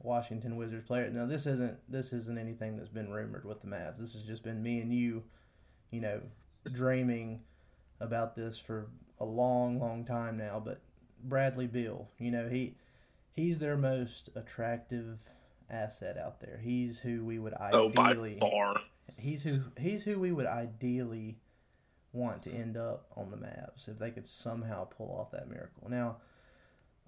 Washington 0.00 0.56
Wizards 0.56 0.86
player. 0.86 1.08
Now, 1.10 1.26
this 1.26 1.46
isn't 1.46 1.78
this 1.88 2.12
isn't 2.12 2.38
anything 2.38 2.76
that's 2.76 2.88
been 2.88 3.12
rumored 3.12 3.44
with 3.44 3.60
the 3.62 3.68
Mavs. 3.68 3.98
This 3.98 4.14
has 4.14 4.22
just 4.22 4.42
been 4.42 4.62
me 4.62 4.80
and 4.80 4.92
you, 4.92 5.22
you 5.90 6.00
know, 6.00 6.20
dreaming 6.72 7.40
about 8.00 8.34
this 8.34 8.58
for 8.58 8.88
a 9.20 9.24
long, 9.24 9.78
long 9.78 10.04
time 10.04 10.36
now. 10.36 10.60
But 10.64 10.80
Bradley 11.22 11.66
Beal, 11.66 12.08
you 12.18 12.30
know, 12.30 12.48
he 12.48 12.74
he's 13.32 13.58
their 13.58 13.76
most 13.76 14.30
attractive 14.34 15.18
asset 15.70 16.18
out 16.18 16.40
there. 16.40 16.60
He's 16.62 16.98
who 16.98 17.24
we 17.24 17.38
would 17.38 17.54
ideally. 17.54 18.38
Oh, 18.40 18.48
by 18.48 18.50
far. 18.50 18.80
He's 19.16 19.42
who 19.42 19.60
he's 19.78 20.02
who 20.02 20.18
we 20.18 20.32
would 20.32 20.46
ideally 20.46 21.38
want 22.14 22.42
to 22.44 22.50
end 22.50 22.76
up 22.76 23.06
on 23.16 23.30
the 23.30 23.36
Mavs 23.36 23.88
if 23.88 23.98
they 23.98 24.10
could 24.10 24.26
somehow 24.26 24.84
pull 24.84 25.14
off 25.18 25.30
that 25.32 25.48
miracle. 25.48 25.88
Now, 25.90 26.16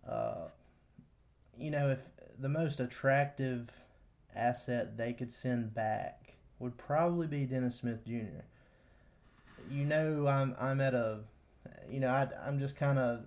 uh, 0.07 0.49
you 1.59 1.71
know, 1.71 1.91
if 1.91 2.01
the 2.39 2.49
most 2.49 2.81
attractive 2.81 3.71
asset 4.35 4.99
they 4.99 5.13
could 5.13 5.33
send 5.33 5.73
back 5.73 6.35
would 6.59 6.77
probably 6.77 7.27
be 7.27 7.45
Dennis 7.45 7.77
Smith 7.77 8.05
Jr. 8.05 8.45
You 9.71 9.85
know, 9.85 10.27
I'm 10.27 10.55
I'm 10.61 10.81
at 10.81 10.95
a, 10.95 11.21
you 11.91 12.01
know, 12.01 12.09
I, 12.09 12.29
I'm 12.47 12.59
just 12.59 12.77
kind 12.77 12.99
of 12.99 13.21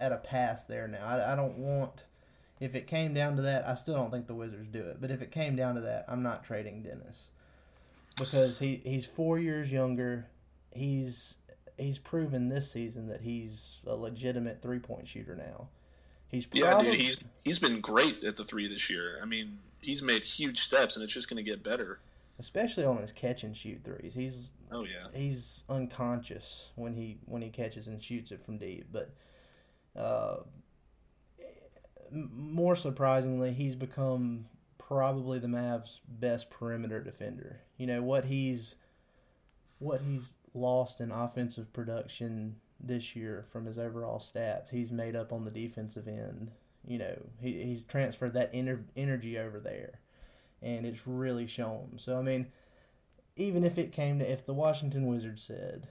at 0.00 0.12
a 0.12 0.16
pass 0.16 0.64
there 0.66 0.88
now. 0.88 1.04
I, 1.06 1.32
I 1.32 1.36
don't 1.36 1.58
want. 1.58 2.04
If 2.60 2.74
it 2.74 2.86
came 2.86 3.12
down 3.12 3.36
to 3.36 3.42
that, 3.42 3.66
I 3.66 3.74
still 3.74 3.94
don't 3.94 4.10
think 4.10 4.26
the 4.26 4.34
Wizards 4.34 4.68
do 4.70 4.80
it. 4.80 5.00
But 5.00 5.10
if 5.10 5.20
it 5.20 5.32
came 5.32 5.56
down 5.56 5.74
to 5.74 5.80
that, 5.82 6.04
I'm 6.08 6.22
not 6.22 6.44
trading 6.44 6.82
Dennis 6.82 7.28
because 8.16 8.58
he, 8.58 8.80
he's 8.84 9.04
four 9.04 9.38
years 9.38 9.72
younger. 9.72 10.26
He's 10.74 11.36
he's 11.78 11.98
proven 11.98 12.48
this 12.48 12.70
season 12.70 13.08
that 13.08 13.22
he's 13.22 13.80
a 13.86 13.94
legitimate 13.94 14.60
three 14.60 14.78
point 14.78 15.08
shooter 15.08 15.34
now. 15.34 15.68
He's 16.28 16.46
Yeah, 16.52 16.80
dude, 16.82 17.00
he's 17.00 17.18
he's 17.44 17.58
been 17.58 17.80
great 17.80 18.24
at 18.24 18.36
the 18.36 18.44
three 18.44 18.68
this 18.68 18.90
year. 18.90 19.18
I 19.22 19.24
mean, 19.24 19.58
he's 19.80 20.02
made 20.02 20.22
huge 20.24 20.60
steps, 20.60 20.96
and 20.96 21.04
it's 21.04 21.12
just 21.12 21.28
going 21.28 21.42
to 21.42 21.48
get 21.48 21.62
better. 21.62 22.00
especially 22.38 22.84
on 22.84 22.98
his 22.98 23.12
catch 23.12 23.44
and 23.44 23.56
shoot 23.56 23.80
threes. 23.84 24.14
He's 24.14 24.50
Oh 24.72 24.84
yeah, 24.84 25.06
he's 25.12 25.62
unconscious 25.68 26.70
when 26.74 26.94
he 26.94 27.18
when 27.26 27.42
he 27.42 27.50
catches 27.50 27.86
and 27.86 28.02
shoots 28.02 28.32
it 28.32 28.44
from 28.44 28.58
deep. 28.58 28.88
But 28.90 29.10
uh, 29.96 30.38
more 32.10 32.74
surprisingly, 32.76 33.52
he's 33.52 33.76
become 33.76 34.46
probably 34.78 35.38
the 35.38 35.46
Mavs' 35.46 36.00
best 36.08 36.50
perimeter 36.50 37.00
defender. 37.00 37.60
You 37.76 37.86
know 37.86 38.02
what 38.02 38.24
he's 38.24 38.74
what 39.78 40.00
he's 40.00 40.30
lost 40.54 41.00
in 41.00 41.10
offensive 41.10 41.72
production 41.72 42.56
this 42.80 43.14
year 43.16 43.44
from 43.50 43.66
his 43.66 43.78
overall 43.78 44.18
stats. 44.18 44.70
He's 44.70 44.92
made 44.92 45.16
up 45.16 45.32
on 45.32 45.44
the 45.44 45.50
defensive 45.50 46.08
end. 46.08 46.52
You 46.86 46.98
know 46.98 47.16
he 47.40 47.62
he's 47.64 47.84
transferred 47.84 48.34
that 48.34 48.52
ener- 48.52 48.84
energy 48.96 49.38
over 49.38 49.58
there, 49.58 50.00
and 50.62 50.86
it's 50.86 51.06
really 51.06 51.46
shown. 51.46 51.94
So 51.96 52.18
I 52.18 52.22
mean 52.22 52.46
even 53.36 53.64
if 53.64 53.78
it 53.78 53.92
came 53.92 54.18
to 54.18 54.30
if 54.30 54.46
the 54.46 54.54
Washington 54.54 55.06
Wizards 55.06 55.42
said, 55.42 55.88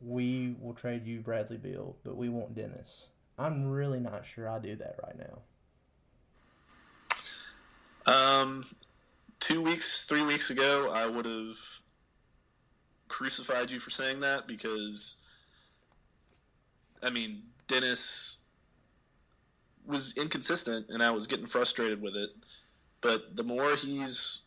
"We 0.00 0.56
will 0.60 0.74
trade 0.74 1.06
you 1.06 1.20
Bradley 1.20 1.58
Beal, 1.58 1.96
but 2.02 2.16
we 2.16 2.28
want 2.28 2.54
Dennis," 2.54 3.08
I'm 3.38 3.70
really 3.70 4.00
not 4.00 4.26
sure 4.26 4.48
I 4.48 4.58
do 4.58 4.74
that 4.76 4.96
right 5.02 5.18
now. 5.18 5.42
Um, 8.06 8.64
two 9.40 9.60
weeks, 9.60 10.04
three 10.06 10.22
weeks 10.22 10.50
ago, 10.50 10.90
I 10.90 11.06
would 11.06 11.26
have 11.26 11.56
crucified 13.08 13.70
you 13.70 13.78
for 13.78 13.90
saying 13.90 14.20
that 14.20 14.46
because, 14.46 15.16
I 17.02 17.10
mean, 17.10 17.42
Dennis 17.68 18.38
was 19.86 20.16
inconsistent, 20.16 20.86
and 20.88 21.02
I 21.02 21.10
was 21.10 21.26
getting 21.26 21.46
frustrated 21.46 22.02
with 22.02 22.16
it. 22.16 22.30
But 23.00 23.36
the 23.36 23.42
more 23.42 23.76
he's 23.76 24.42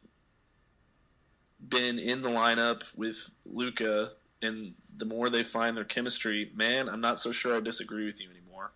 been 1.68 2.00
in 2.00 2.22
the 2.22 2.30
lineup 2.30 2.84
with 2.96 3.30
Luka, 3.46 4.12
and 4.42 4.74
the 4.98 5.06
more 5.06 5.30
they 5.30 5.44
find 5.44 5.76
their 5.76 5.84
chemistry, 5.86 6.52
man, 6.56 6.90
I'm 6.90 7.02
not 7.02 7.20
so 7.20 7.32
sure 7.32 7.56
I 7.56 7.60
disagree 7.60 8.06
with 8.06 8.20
you 8.20 8.30
anymore. 8.30 8.72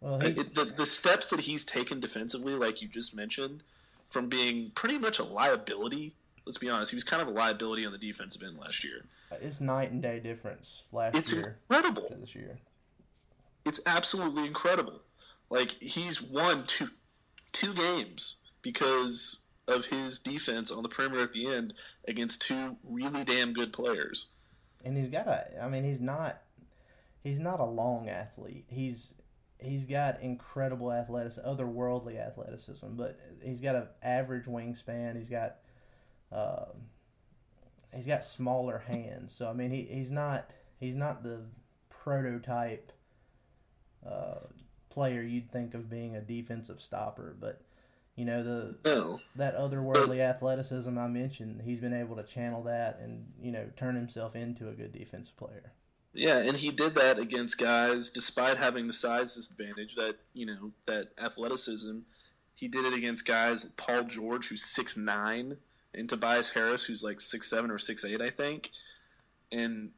Well, 0.00 0.20
he, 0.20 0.28
It, 0.40 0.54
the, 0.54 0.64
the 0.64 0.86
steps 0.86 1.28
that 1.28 1.40
he's 1.40 1.64
taken 1.64 2.00
defensively, 2.00 2.54
like 2.54 2.82
you 2.82 2.88
just 2.88 3.14
mentioned, 3.14 3.62
from 4.08 4.28
being 4.28 4.70
pretty 4.74 4.98
much 4.98 5.18
a 5.18 5.24
liability. 5.24 6.14
Let's 6.46 6.58
be 6.58 6.68
honest, 6.68 6.90
he 6.90 6.96
was 6.96 7.04
kind 7.04 7.22
of 7.22 7.28
a 7.28 7.30
liability 7.30 7.86
on 7.86 7.92
the 7.92 7.98
defensive 7.98 8.42
end 8.42 8.58
last 8.58 8.84
year. 8.84 9.06
it's 9.40 9.60
night 9.60 9.90
and 9.92 10.02
day 10.02 10.20
difference 10.20 10.82
last 10.92 11.14
year. 11.14 11.20
It's 11.20 11.32
year 11.32 11.58
incredible. 11.70 12.08
to 12.08 12.14
this 12.16 12.34
year. 12.34 12.58
It's 13.64 13.80
absolutely 13.86 14.46
incredible. 14.46 15.00
Like 15.48 15.70
he's 15.80 16.20
won 16.20 16.64
two 16.66 16.90
two 17.52 17.72
games 17.72 18.36
because 18.60 19.38
of 19.66 19.86
his 19.86 20.18
defense 20.18 20.70
on 20.70 20.82
the 20.82 20.88
perimeter 20.88 21.22
at 21.22 21.32
the 21.32 21.46
end 21.46 21.72
against 22.06 22.42
two 22.42 22.76
really 22.84 23.24
damn 23.24 23.52
good 23.52 23.72
players. 23.72 24.26
And 24.84 24.96
he's 24.96 25.08
got 25.08 25.26
a. 25.26 25.46
I 25.62 25.68
mean, 25.68 25.84
he's 25.84 26.00
not. 26.00 26.42
He's 27.22 27.40
not 27.40 27.60
a 27.60 27.64
long 27.64 28.08
athlete. 28.08 28.66
He's 28.68 29.14
he's 29.58 29.84
got 29.84 30.20
incredible 30.20 30.92
athleticism, 30.92 31.46
otherworldly 31.46 32.18
athleticism, 32.18 32.88
but 32.90 33.18
he's 33.42 33.60
got 33.60 33.76
an 33.76 33.86
average 34.02 34.44
wingspan. 34.44 35.16
He's 35.16 35.30
got. 35.30 35.56
Um, 36.32 36.88
he's 37.94 38.06
got 38.06 38.24
smaller 38.24 38.78
hands, 38.78 39.34
so 39.34 39.48
I 39.48 39.52
mean, 39.52 39.70
he, 39.70 39.82
he's 39.82 40.10
not 40.10 40.50
he's 40.78 40.96
not 40.96 41.22
the 41.22 41.42
prototype 41.88 42.92
uh, 44.06 44.40
player 44.90 45.22
you'd 45.22 45.50
think 45.50 45.74
of 45.74 45.88
being 45.88 46.16
a 46.16 46.20
defensive 46.20 46.80
stopper, 46.80 47.36
but 47.38 47.62
you 48.16 48.24
know 48.24 48.42
the 48.42 48.76
No, 48.84 49.20
that 49.36 49.56
otherworldly 49.56 50.20
athleticism 50.20 50.96
I 50.96 51.06
mentioned, 51.06 51.62
he's 51.64 51.80
been 51.80 51.94
able 51.94 52.16
to 52.16 52.22
channel 52.22 52.62
that 52.64 53.00
and 53.00 53.26
you 53.40 53.52
know 53.52 53.66
turn 53.76 53.94
himself 53.94 54.36
into 54.36 54.68
a 54.68 54.72
good 54.72 54.92
defensive 54.92 55.36
player. 55.36 55.72
Yeah, 56.14 56.38
and 56.38 56.56
he 56.56 56.70
did 56.70 56.94
that 56.94 57.18
against 57.18 57.58
guys 57.58 58.10
despite 58.10 58.56
having 58.56 58.86
the 58.86 58.92
size 58.92 59.34
disadvantage 59.34 59.96
that, 59.96 60.14
you 60.32 60.46
know, 60.46 60.70
that 60.86 61.08
athleticism. 61.18 61.98
He 62.54 62.68
did 62.68 62.84
it 62.84 62.94
against 62.94 63.26
guys 63.26 63.64
like 63.64 63.76
Paul 63.76 64.04
George 64.04 64.46
who's 64.46 64.64
six 64.64 64.96
nine 64.96 65.56
and 65.94 66.08
Tobias 66.08 66.50
Harris 66.50 66.84
who's 66.84 67.02
like 67.02 67.20
six 67.20 67.48
seven 67.48 67.70
or 67.70 67.78
six 67.78 68.04
eight, 68.04 68.20
I 68.20 68.30
think. 68.30 68.70
And 69.52 69.90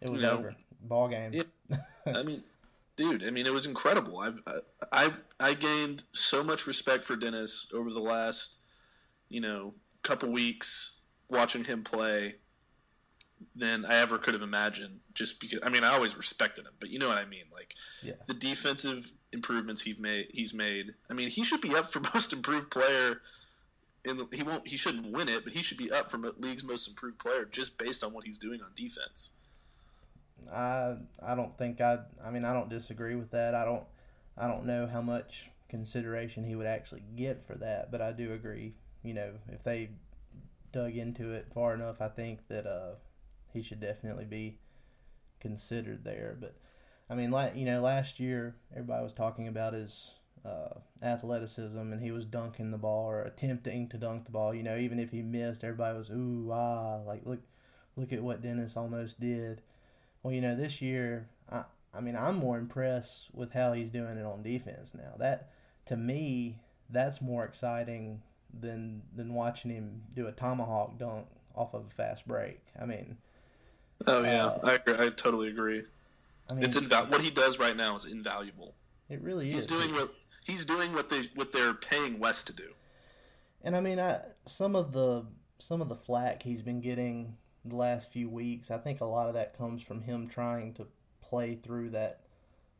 It 0.00 0.10
was 0.10 0.20
You 0.20 0.26
know, 0.26 0.38
over. 0.38 0.56
Ball 0.82 1.08
game. 1.08 1.32
Yeah. 1.32 1.76
I 2.06 2.22
mean, 2.22 2.42
dude, 2.96 3.24
I 3.24 3.30
mean 3.30 3.46
it 3.46 3.52
was 3.52 3.66
incredible. 3.66 4.18
I 4.18 4.32
I 4.92 5.12
I 5.38 5.54
gained 5.54 6.04
so 6.12 6.42
much 6.42 6.66
respect 6.66 7.04
for 7.04 7.16
Dennis 7.16 7.68
over 7.74 7.90
the 7.90 8.00
last, 8.00 8.58
you 9.28 9.40
know, 9.40 9.74
couple 10.02 10.30
weeks 10.30 10.96
watching 11.28 11.64
him 11.64 11.84
play 11.84 12.36
than 13.56 13.84
I 13.86 13.96
ever 14.00 14.18
could 14.18 14.34
have 14.34 14.42
imagined. 14.42 15.00
Just 15.14 15.40
because, 15.40 15.60
I 15.62 15.68
mean, 15.70 15.84
I 15.84 15.88
always 15.94 16.16
respected 16.16 16.64
him, 16.66 16.72
but 16.80 16.90
you 16.90 16.98
know 16.98 17.08
what 17.08 17.18
I 17.18 17.24
mean. 17.26 17.44
Like 17.52 17.74
Yeah. 18.02 18.14
the 18.26 18.34
defensive 18.34 19.12
improvements 19.32 19.82
he's 19.82 19.98
made. 19.98 20.26
He's 20.32 20.52
made. 20.52 20.94
I 21.08 21.14
mean, 21.14 21.28
he 21.30 21.44
should 21.44 21.60
be 21.60 21.74
up 21.74 21.92
for 21.92 22.00
most 22.14 22.32
improved 22.32 22.70
player. 22.70 23.20
He 24.04 24.42
won't. 24.42 24.66
He 24.66 24.76
shouldn't 24.76 25.12
win 25.12 25.28
it, 25.28 25.44
but 25.44 25.52
he 25.52 25.62
should 25.62 25.76
be 25.76 25.92
up 25.92 26.10
for 26.10 26.18
league's 26.38 26.64
most 26.64 26.88
improved 26.88 27.18
player 27.18 27.44
just 27.44 27.76
based 27.76 28.02
on 28.02 28.12
what 28.12 28.24
he's 28.24 28.38
doing 28.38 28.60
on 28.62 28.70
defense. 28.74 29.30
I 30.52 30.96
I 31.22 31.34
don't 31.34 31.56
think 31.58 31.80
I 31.80 31.98
I 32.24 32.30
mean 32.30 32.44
I 32.44 32.52
don't 32.52 32.70
disagree 32.70 33.14
with 33.14 33.30
that. 33.32 33.54
I 33.54 33.64
don't 33.64 33.84
I 34.38 34.46
don't 34.46 34.64
know 34.64 34.86
how 34.86 35.02
much 35.02 35.50
consideration 35.68 36.44
he 36.44 36.56
would 36.56 36.66
actually 36.66 37.02
get 37.16 37.46
for 37.46 37.54
that, 37.56 37.90
but 37.90 38.00
I 38.00 38.12
do 38.12 38.32
agree. 38.32 38.74
You 39.02 39.14
know, 39.14 39.32
if 39.48 39.62
they 39.64 39.90
dug 40.72 40.96
into 40.96 41.32
it 41.32 41.46
far 41.54 41.74
enough, 41.74 42.00
I 42.00 42.08
think 42.08 42.48
that 42.48 42.66
uh, 42.66 42.94
he 43.52 43.62
should 43.62 43.80
definitely 43.80 44.24
be 44.24 44.58
considered 45.40 46.04
there. 46.04 46.36
But 46.40 46.56
I 47.08 47.14
mean, 47.14 47.30
like 47.30 47.56
you 47.56 47.64
know, 47.64 47.80
last 47.80 48.20
year 48.20 48.56
everybody 48.72 49.02
was 49.02 49.12
talking 49.12 49.48
about 49.48 49.72
his 49.74 50.10
uh, 50.44 50.78
athleticism, 51.02 51.78
and 51.78 52.02
he 52.02 52.10
was 52.10 52.24
dunking 52.24 52.70
the 52.70 52.78
ball 52.78 53.06
or 53.06 53.22
attempting 53.22 53.88
to 53.88 53.98
dunk 53.98 54.24
the 54.24 54.30
ball. 54.30 54.54
You 54.54 54.62
know, 54.62 54.76
even 54.76 54.98
if 54.98 55.10
he 55.10 55.22
missed, 55.22 55.64
everybody 55.64 55.98
was 55.98 56.10
ooh 56.10 56.50
ah, 56.52 57.00
like 57.06 57.22
look, 57.24 57.40
look 57.96 58.12
at 58.12 58.22
what 58.22 58.42
Dennis 58.42 58.76
almost 58.76 59.20
did. 59.20 59.60
Well, 60.22 60.34
you 60.34 60.40
know, 60.40 60.56
this 60.56 60.80
year, 60.80 61.28
I 61.50 61.64
I 61.92 62.00
mean, 62.00 62.16
I'm 62.16 62.36
more 62.36 62.58
impressed 62.58 63.28
with 63.34 63.52
how 63.52 63.72
he's 63.72 63.90
doing 63.90 64.16
it 64.16 64.24
on 64.24 64.42
defense 64.42 64.92
now. 64.94 65.14
That 65.18 65.50
to 65.86 65.96
me, 65.96 66.58
that's 66.88 67.20
more 67.20 67.44
exciting 67.44 68.22
than 68.58 69.02
than 69.14 69.34
watching 69.34 69.70
him 69.70 70.02
do 70.14 70.26
a 70.26 70.32
tomahawk 70.32 70.98
dunk 70.98 71.26
off 71.54 71.74
of 71.74 71.86
a 71.86 71.94
fast 71.94 72.26
break. 72.26 72.60
I 72.80 72.86
mean, 72.86 73.16
oh 74.06 74.22
yeah, 74.22 74.46
uh, 74.46 74.78
I. 74.86 75.04
I 75.04 75.08
totally 75.10 75.48
agree. 75.48 75.82
I 76.48 76.54
mean, 76.54 76.64
it's 76.64 76.76
inval- 76.76 77.10
what 77.10 77.20
he 77.20 77.30
does 77.30 77.58
right 77.58 77.76
now 77.76 77.96
is 77.96 78.06
invaluable. 78.06 78.74
It 79.08 79.20
really 79.22 79.50
is. 79.50 79.54
He's 79.54 79.66
doing 79.66 79.92
what 79.92 80.14
he's 80.44 80.64
doing 80.64 80.92
what 80.92 81.08
they 81.10 81.22
what 81.34 81.52
they're 81.52 81.74
paying 81.74 82.18
Wes 82.18 82.44
to 82.44 82.52
do. 82.52 82.70
And 83.62 83.76
I 83.76 83.80
mean, 83.80 83.98
I 84.00 84.20
some 84.46 84.74
of 84.74 84.92
the 84.92 85.26
some 85.58 85.80
of 85.82 85.88
the 85.88 85.96
flack 85.96 86.42
he's 86.42 86.62
been 86.62 86.80
getting 86.80 87.36
the 87.64 87.76
last 87.76 88.10
few 88.10 88.28
weeks, 88.28 88.70
I 88.70 88.78
think 88.78 89.00
a 89.00 89.06
lot 89.06 89.28
of 89.28 89.34
that 89.34 89.56
comes 89.56 89.82
from 89.82 90.00
him 90.02 90.28
trying 90.28 90.72
to 90.74 90.86
play 91.20 91.56
through 91.56 91.90
that 91.90 92.20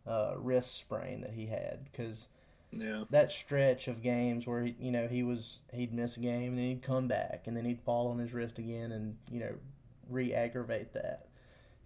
uh, 0.07 0.35
wrist 0.37 0.77
sprain 0.77 1.20
that 1.20 1.33
he 1.33 1.46
had 1.46 1.85
because 1.85 2.29
yeah. 2.73 3.05
that 3.11 3.31
stretch 3.31 3.88
of 3.88 4.03
games 4.03 4.46
where 4.46 4.64
he, 4.64 4.77
you 4.81 4.90
know 4.90 5.07
he 5.07 5.23
was 5.23 5.61
he'd 5.73 5.92
miss 5.92 6.16
a 6.16 6.20
game 6.20 6.51
and 6.51 6.59
then 6.59 6.64
he'd 6.66 6.83
come 6.83 7.07
back 7.07 7.44
and 7.46 7.57
then 7.57 7.64
he'd 7.64 7.81
fall 7.83 8.09
on 8.09 8.18
his 8.18 8.33
wrist 8.33 8.59
again 8.59 8.92
and 8.92 9.16
you 9.31 9.40
know 9.40 9.53
re-aggravate 10.09 10.92
that 10.94 11.29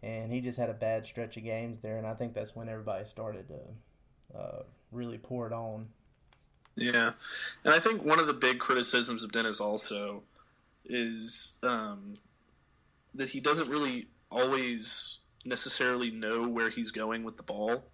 and 0.02 0.32
he 0.32 0.40
just 0.40 0.58
had 0.58 0.70
a 0.70 0.74
bad 0.74 1.04
stretch 1.04 1.36
of 1.36 1.44
games 1.44 1.80
there 1.82 1.98
and 1.98 2.06
I 2.06 2.14
think 2.14 2.34
that's 2.34 2.54
when 2.54 2.68
everybody 2.68 3.04
started 3.06 3.48
to 3.48 4.38
uh, 4.38 4.62
really 4.92 5.18
pour 5.18 5.46
it 5.46 5.52
on. 5.52 5.88
Yeah, 6.76 7.12
and 7.64 7.72
I 7.72 7.78
think 7.78 8.04
one 8.04 8.18
of 8.18 8.26
the 8.26 8.32
big 8.32 8.58
criticisms 8.58 9.22
of 9.22 9.32
Dennis 9.32 9.60
also 9.60 10.22
is 10.84 11.52
um, 11.62 12.18
that 13.14 13.30
he 13.30 13.40
doesn't 13.40 13.68
really 13.68 14.08
always 14.30 15.18
necessarily 15.44 16.10
know 16.10 16.48
where 16.48 16.70
he's 16.70 16.90
going 16.90 17.22
with 17.22 17.36
the 17.36 17.42
ball 17.42 17.84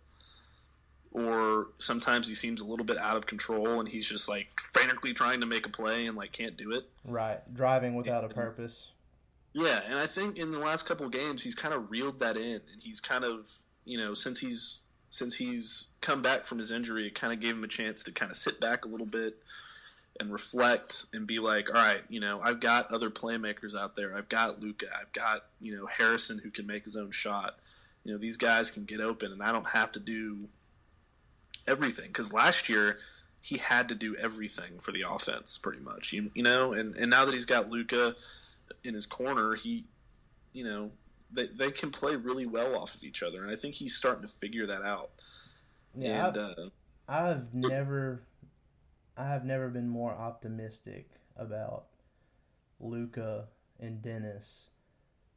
or 1.13 1.69
sometimes 1.79 2.29
he 2.29 2.35
seems 2.35 2.61
a 2.61 2.65
little 2.65 2.85
bit 2.85 2.97
out 2.99 3.17
of 3.17 3.27
control 3.27 3.81
and 3.81 3.89
he's 3.89 4.07
just 4.07 4.29
like 4.29 4.49
frantically 4.73 5.13
trying 5.13 5.41
to 5.41 5.47
make 5.47 5.67
a 5.67 5.69
play 5.69 6.07
and 6.07 6.17
like 6.17 6.33
can't 6.33 6.57
do 6.57 6.73
it. 6.73 6.85
Right, 7.05 7.41
driving 7.55 7.95
without 7.95 8.23
and, 8.23 8.33
a 8.33 8.35
purpose. 8.35 8.89
Yeah, 9.53 9.81
and 9.85 9.99
I 9.99 10.07
think 10.07 10.37
in 10.37 10.53
the 10.53 10.59
last 10.59 10.87
couple 10.87 11.09
games 11.09 11.43
he's 11.43 11.55
kind 11.55 11.75
of 11.75 11.91
reeled 11.91 12.21
that 12.21 12.37
in 12.37 12.61
and 12.73 12.81
he's 12.81 13.01
kind 13.01 13.25
of, 13.25 13.51
you 13.85 13.99
know, 13.99 14.15
since 14.15 14.39
he's 14.39 14.81
since 15.11 15.35
he's 15.35 15.89
come 16.01 16.23
back 16.23 16.47
from 16.47 16.59
his 16.59 16.71
injury, 16.71 17.07
it 17.09 17.15
kind 17.15 17.33
of 17.33 17.41
gave 17.41 17.57
him 17.57 17.65
a 17.65 17.69
chance 17.69 18.05
to 18.05 18.13
kind 18.13 18.31
of 18.31 18.39
sit 18.39 18.61
back 18.61 18.85
a 18.85 18.89
little 18.89 19.07
bit 19.07 19.37
and 20.19 20.33
reflect 20.33 21.07
and 21.13 21.27
be 21.27 21.39
like, 21.39 21.69
all 21.69 21.75
right, 21.75 22.03
you 22.09 22.21
know, 22.21 22.41
I've 22.43 22.61
got 22.61 22.93
other 22.93 23.11
playmakers 23.11 23.75
out 23.75 23.97
there. 23.97 24.17
I've 24.17 24.29
got 24.29 24.61
Luka. 24.61 24.87
I've 24.99 25.13
got, 25.13 25.47
you 25.61 25.77
know, 25.77 25.87
Harrison 25.87 26.39
who 26.39 26.51
can 26.51 26.67
make 26.67 26.85
his 26.85 26.97
own 26.97 27.11
shot. 27.11 27.57
You 28.05 28.13
know, 28.13 28.19
these 28.19 28.37
guys 28.37 28.71
can 28.71 28.85
get 28.85 29.01
open 29.01 29.33
and 29.33 29.43
I 29.43 29.51
don't 29.53 29.69
have 29.69 29.93
to 29.93 30.01
do 30.01 30.49
everything 31.67 32.07
because 32.07 32.33
last 32.33 32.69
year 32.69 32.99
he 33.41 33.57
had 33.57 33.89
to 33.89 33.95
do 33.95 34.15
everything 34.17 34.79
for 34.81 34.93
the 34.93 35.03
offense 35.09 35.59
pretty 35.59 35.81
much. 35.81 36.13
You, 36.13 36.31
you 36.35 36.43
know, 36.43 36.73
and, 36.73 36.95
and 36.97 37.11
now 37.11 37.25
that 37.25 37.35
he's 37.35 37.47
got 37.47 37.71
Luka 37.71 38.15
in 38.85 38.95
his 38.95 39.07
corner, 39.07 39.55
he, 39.55 39.85
you 40.53 40.65
know, 40.65 40.91
they 41.33 41.47
they 41.47 41.71
can 41.71 41.91
play 41.91 42.17
really 42.17 42.47
well 42.47 42.77
off 42.77 42.95
of 42.95 43.05
each 43.05 43.23
other, 43.23 43.43
and 43.43 43.51
I 43.51 43.57
think 43.57 43.75
he's 43.75 43.95
starting 43.95 44.23
to 44.23 44.35
figure 44.41 44.67
that 44.67 44.83
out. 44.83 45.11
Yeah, 45.97 46.29
and, 46.29 46.37
I've, 46.37 46.59
uh, 46.59 46.69
I've 47.09 47.55
never, 47.55 48.23
I 49.17 49.25
have 49.25 49.45
never 49.45 49.69
been 49.69 49.89
more 49.89 50.13
optimistic 50.13 51.11
about 51.37 51.87
Luka 52.79 53.47
and 53.79 54.03
Dennis 54.03 54.69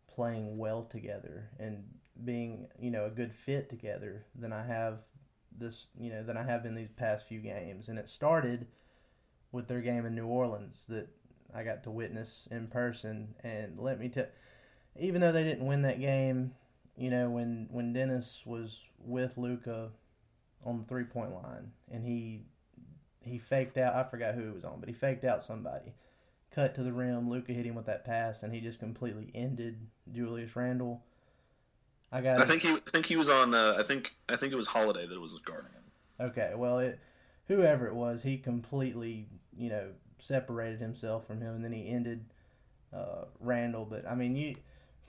playing 0.08 0.58
well 0.58 0.84
together 0.84 1.50
and 1.60 1.84
being 2.24 2.68
you 2.80 2.92
know 2.92 3.06
a 3.06 3.10
good 3.10 3.34
fit 3.34 3.70
together 3.70 4.26
than 4.36 4.54
I 4.54 4.66
have 4.66 5.00
this 5.58 5.88
you 6.00 6.12
know 6.12 6.24
than 6.24 6.38
I 6.38 6.44
have 6.44 6.66
in 6.66 6.76
these 6.76 6.92
past 6.96 7.28
few 7.28 7.40
games. 7.40 7.90
And 7.90 7.98
it 7.98 8.10
started 8.10 8.68
with 9.52 9.68
their 9.68 9.82
game 9.82 10.06
in 10.06 10.16
New 10.16 10.28
Orleans 10.28 10.86
that 10.90 11.08
I 11.54 11.64
got 11.64 11.84
to 11.84 11.92
witness 11.92 12.48
in 12.52 12.68
person. 12.68 13.36
And 13.44 13.80
let 13.80 14.00
me 14.00 14.10
tell, 14.10 14.28
even 15.00 15.22
though 15.22 15.32
they 15.32 15.44
didn't 15.44 15.66
win 15.66 15.82
that 15.84 16.00
game, 16.00 16.54
you 16.98 17.10
know 17.10 17.30
when 17.30 17.68
when 17.72 17.94
Dennis 17.94 18.42
was 18.46 18.80
with 19.00 19.38
Luka 19.38 19.90
on 20.66 20.80
the 20.80 20.86
three 20.86 21.04
point 21.04 21.34
line 21.34 21.72
and 21.92 22.06
he 22.06 22.46
he 23.22 23.38
faked 23.38 23.78
out 23.78 23.96
I 23.96 24.10
forgot 24.10 24.36
who 24.36 24.48
it 24.48 24.54
was 24.54 24.64
on, 24.64 24.80
but 24.80 24.90
he 24.90 24.96
faked 24.96 25.26
out 25.26 25.44
somebody. 25.44 25.94
Cut 26.52 26.76
to 26.76 26.84
the 26.84 26.94
rim, 26.94 27.30
Luka 27.30 27.52
hit 27.52 27.66
him 27.66 27.76
with 27.76 27.88
that 27.88 28.06
pass 28.06 28.44
and 28.44 28.54
he 28.54 28.62
just 28.62 28.80
completely 28.80 29.32
ended 29.34 29.88
Julius 30.12 30.56
Randle 30.56 31.04
I 32.14 32.22
got. 32.22 32.40
I 32.40 32.46
think 32.46 32.62
he. 32.62 32.70
I 32.72 32.92
think 32.92 33.08
he 33.08 33.16
was 33.16 33.28
on. 33.28 33.56
Uh, 33.56 33.76
I 33.78 33.84
think. 33.84 34.14
I 34.30 34.36
think 34.36 34.54
it 34.54 34.56
was 34.56 34.68
Holiday 34.68 35.08
that 35.08 35.20
was 35.20 35.38
guarding 35.44 35.72
him. 35.72 36.28
Okay. 36.28 36.52
Well, 36.56 36.78
it, 36.78 37.00
whoever 37.48 37.88
it 37.88 37.96
was, 37.96 38.22
he 38.22 38.38
completely, 38.38 39.26
you 39.58 39.70
know, 39.70 39.90
separated 40.20 40.80
himself 40.80 41.26
from 41.26 41.42
him, 41.42 41.56
and 41.56 41.66
then 41.66 41.72
he 41.72 41.90
ended 41.90 42.26
uh, 42.96 43.26
Randle. 43.40 43.86
But 43.86 44.08
I 44.08 44.14
mean, 44.14 44.36
you 44.36 44.56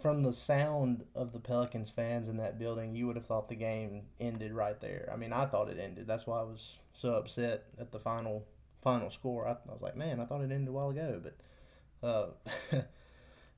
from 0.05 0.23
the 0.23 0.35
sound 0.35 1.03
of 1.15 1.33
the 1.33 1.41
Pelicans 1.41 1.89
fans 1.89 2.29
in 2.29 2.37
that 2.37 2.59
building, 2.59 2.95
you 2.95 3.07
would 3.07 3.17
have 3.17 3.25
thought 3.25 3.49
the 3.49 3.55
game 3.55 4.03
ended 4.21 4.53
right 4.53 4.79
there. 4.79 5.09
I 5.11 5.17
mean, 5.17 5.33
I 5.33 5.47
thought 5.47 5.71
it 5.71 5.79
ended. 5.81 6.07
That's 6.07 6.27
why 6.27 6.41
I 6.41 6.43
was 6.43 6.77
so 6.93 7.15
upset 7.15 7.65
at 7.81 7.91
the 7.91 7.99
final 7.99 8.45
final 8.83 9.11
score. 9.11 9.49
I, 9.49 9.53
I 9.53 9.73
was 9.73 9.81
like, 9.81 9.97
man, 9.97 10.21
I 10.21 10.27
thought 10.27 10.43
it 10.43 10.53
ended 10.53 10.69
a 10.69 10.73
while 10.73 10.91
ago, 10.91 11.23
but 11.23 12.07
uh, 12.07 12.27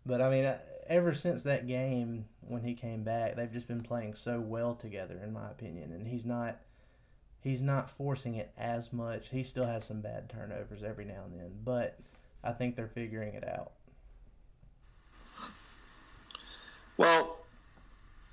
but 0.07 0.21
I 0.21 0.31
mean 0.31 0.55
ever 0.87 1.15
since 1.15 1.43
that 1.43 1.67
game 1.67 2.27
when 2.43 2.63
he 2.63 2.75
came 2.75 3.03
back, 3.03 3.35
they've 3.35 3.53
just 3.53 3.67
been 3.67 3.83
playing 3.83 4.15
so 4.15 4.39
well 4.39 4.77
together, 4.77 5.21
in 5.25 5.33
my 5.33 5.51
opinion. 5.51 5.91
And 5.91 6.07
he's 6.07 6.25
not 6.25 6.61
he's 7.41 7.61
not 7.61 7.91
forcing 7.91 8.37
it 8.37 8.53
as 8.57 8.93
much. 8.93 9.31
He 9.31 9.43
still 9.43 9.67
has 9.67 9.85
some 9.85 10.01
bad 10.01 10.31
turnovers 10.31 10.85
every 10.85 11.07
now 11.07 11.25
and 11.25 11.41
then, 11.41 11.51
but 11.65 11.99
I 12.45 12.53
think 12.53 12.77
they're 12.77 12.87
figuring 12.87 13.35
it 13.35 13.43
out. 13.49 13.73
Well, 16.97 17.37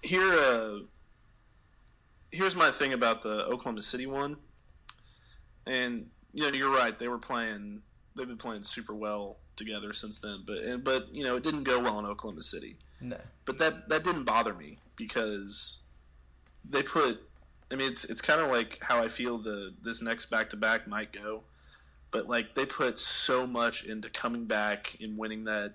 here 0.01 0.31
uh, 0.33 0.79
here's 2.31 2.55
my 2.55 2.71
thing 2.71 2.93
about 2.93 3.23
the 3.23 3.45
Oklahoma 3.45 3.81
City 3.81 4.07
one, 4.07 4.37
and 5.65 6.07
you 6.33 6.43
know 6.43 6.49
you're 6.49 6.73
right. 6.73 6.97
They 6.97 7.07
were 7.07 7.17
playing. 7.19 7.81
They've 8.15 8.27
been 8.27 8.37
playing 8.37 8.63
super 8.63 8.93
well 8.93 9.37
together 9.55 9.93
since 9.93 10.19
then. 10.19 10.43
But 10.45 10.83
but 10.83 11.13
you 11.13 11.23
know 11.23 11.35
it 11.35 11.43
didn't 11.43 11.63
go 11.63 11.79
well 11.79 11.99
in 11.99 12.05
Oklahoma 12.05 12.41
City. 12.41 12.77
No. 13.01 13.17
But 13.45 13.57
that 13.59 13.89
that 13.89 14.03
didn't 14.03 14.23
bother 14.23 14.53
me 14.53 14.77
because 14.95 15.79
they 16.69 16.83
put. 16.83 17.21
I 17.71 17.75
mean, 17.75 17.91
it's 17.91 18.05
it's 18.05 18.21
kind 18.21 18.41
of 18.41 18.49
like 18.49 18.77
how 18.81 19.03
I 19.03 19.07
feel 19.07 19.37
the 19.37 19.73
this 19.83 20.01
next 20.01 20.27
back 20.27 20.49
to 20.51 20.57
back 20.57 20.87
might 20.87 21.11
go, 21.11 21.43
but 22.11 22.29
like 22.29 22.55
they 22.55 22.65
put 22.65 22.97
so 22.99 23.45
much 23.47 23.83
into 23.83 24.09
coming 24.09 24.45
back 24.45 24.97
and 25.01 25.17
winning 25.17 25.45
that 25.45 25.73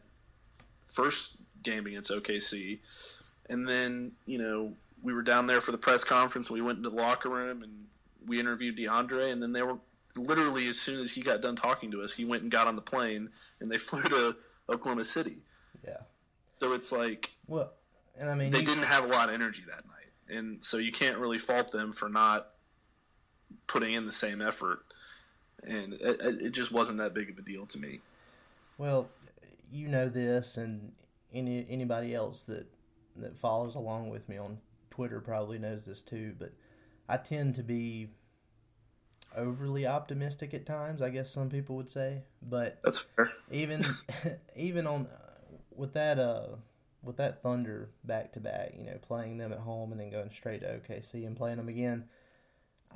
first 0.86 1.37
game 1.62 1.86
against 1.86 2.10
OKC, 2.10 2.78
and 3.48 3.68
then 3.68 4.12
you 4.26 4.38
know 4.38 4.72
we 5.02 5.12
were 5.12 5.22
down 5.22 5.46
there 5.46 5.60
for 5.60 5.72
the 5.72 5.78
press 5.78 6.04
conference. 6.04 6.50
We 6.50 6.62
went 6.62 6.78
into 6.78 6.90
the 6.90 6.96
locker 6.96 7.28
room 7.28 7.62
and 7.62 7.86
we 8.26 8.40
interviewed 8.40 8.76
DeAndre, 8.76 9.32
and 9.32 9.42
then 9.42 9.52
they 9.52 9.62
were 9.62 9.78
literally 10.16 10.68
as 10.68 10.80
soon 10.80 11.00
as 11.00 11.12
he 11.12 11.22
got 11.22 11.40
done 11.40 11.56
talking 11.56 11.90
to 11.92 12.02
us, 12.02 12.12
he 12.12 12.24
went 12.24 12.42
and 12.42 12.50
got 12.50 12.66
on 12.66 12.76
the 12.76 12.82
plane 12.82 13.30
and 13.60 13.70
they 13.70 13.78
flew 13.78 14.02
to 14.02 14.36
Oklahoma 14.68 15.04
City. 15.04 15.38
Yeah. 15.86 15.98
So 16.60 16.72
it's 16.72 16.90
like 16.90 17.30
well, 17.46 17.72
and 18.18 18.28
I 18.28 18.34
mean 18.34 18.50
they 18.50 18.62
didn't 18.62 18.84
have 18.84 19.04
a 19.04 19.08
lot 19.08 19.28
of 19.28 19.34
energy 19.34 19.62
that 19.68 19.84
night, 19.86 20.36
and 20.36 20.62
so 20.62 20.76
you 20.76 20.92
can't 20.92 21.18
really 21.18 21.38
fault 21.38 21.70
them 21.70 21.92
for 21.92 22.08
not 22.08 22.48
putting 23.66 23.94
in 23.94 24.06
the 24.06 24.12
same 24.12 24.42
effort. 24.42 24.80
And 25.62 25.94
it, 25.94 26.20
it 26.20 26.50
just 26.50 26.70
wasn't 26.70 26.98
that 26.98 27.14
big 27.14 27.30
of 27.30 27.38
a 27.38 27.42
deal 27.42 27.66
to 27.66 27.78
me. 27.78 28.00
Well, 28.76 29.08
you 29.72 29.88
know 29.88 30.08
this, 30.08 30.56
and 30.56 30.92
any 31.32 31.66
anybody 31.68 32.14
else 32.14 32.44
that 32.44 32.66
that 33.16 33.36
follows 33.36 33.74
along 33.74 34.10
with 34.10 34.28
me 34.28 34.36
on 34.36 34.58
Twitter 34.90 35.20
probably 35.20 35.58
knows 35.58 35.84
this 35.84 36.02
too. 36.02 36.34
But 36.38 36.52
I 37.08 37.16
tend 37.16 37.54
to 37.56 37.62
be 37.62 38.08
overly 39.36 39.86
optimistic 39.86 40.54
at 40.54 40.66
times. 40.66 41.02
I 41.02 41.10
guess 41.10 41.30
some 41.30 41.48
people 41.48 41.76
would 41.76 41.90
say, 41.90 42.22
but 42.42 42.78
that's 42.82 42.98
fair. 42.98 43.30
Even 43.50 43.84
even 44.56 44.86
on 44.86 45.08
with 45.74 45.94
that 45.94 46.18
uh 46.18 46.56
with 47.02 47.16
that 47.18 47.42
Thunder 47.42 47.90
back 48.04 48.32
to 48.32 48.40
back, 48.40 48.74
you 48.76 48.84
know, 48.84 48.98
playing 49.00 49.38
them 49.38 49.52
at 49.52 49.60
home 49.60 49.92
and 49.92 50.00
then 50.00 50.10
going 50.10 50.30
straight 50.30 50.60
to 50.60 50.66
OKC 50.66 51.26
and 51.26 51.36
playing 51.36 51.56
them 51.56 51.68
again. 51.68 52.04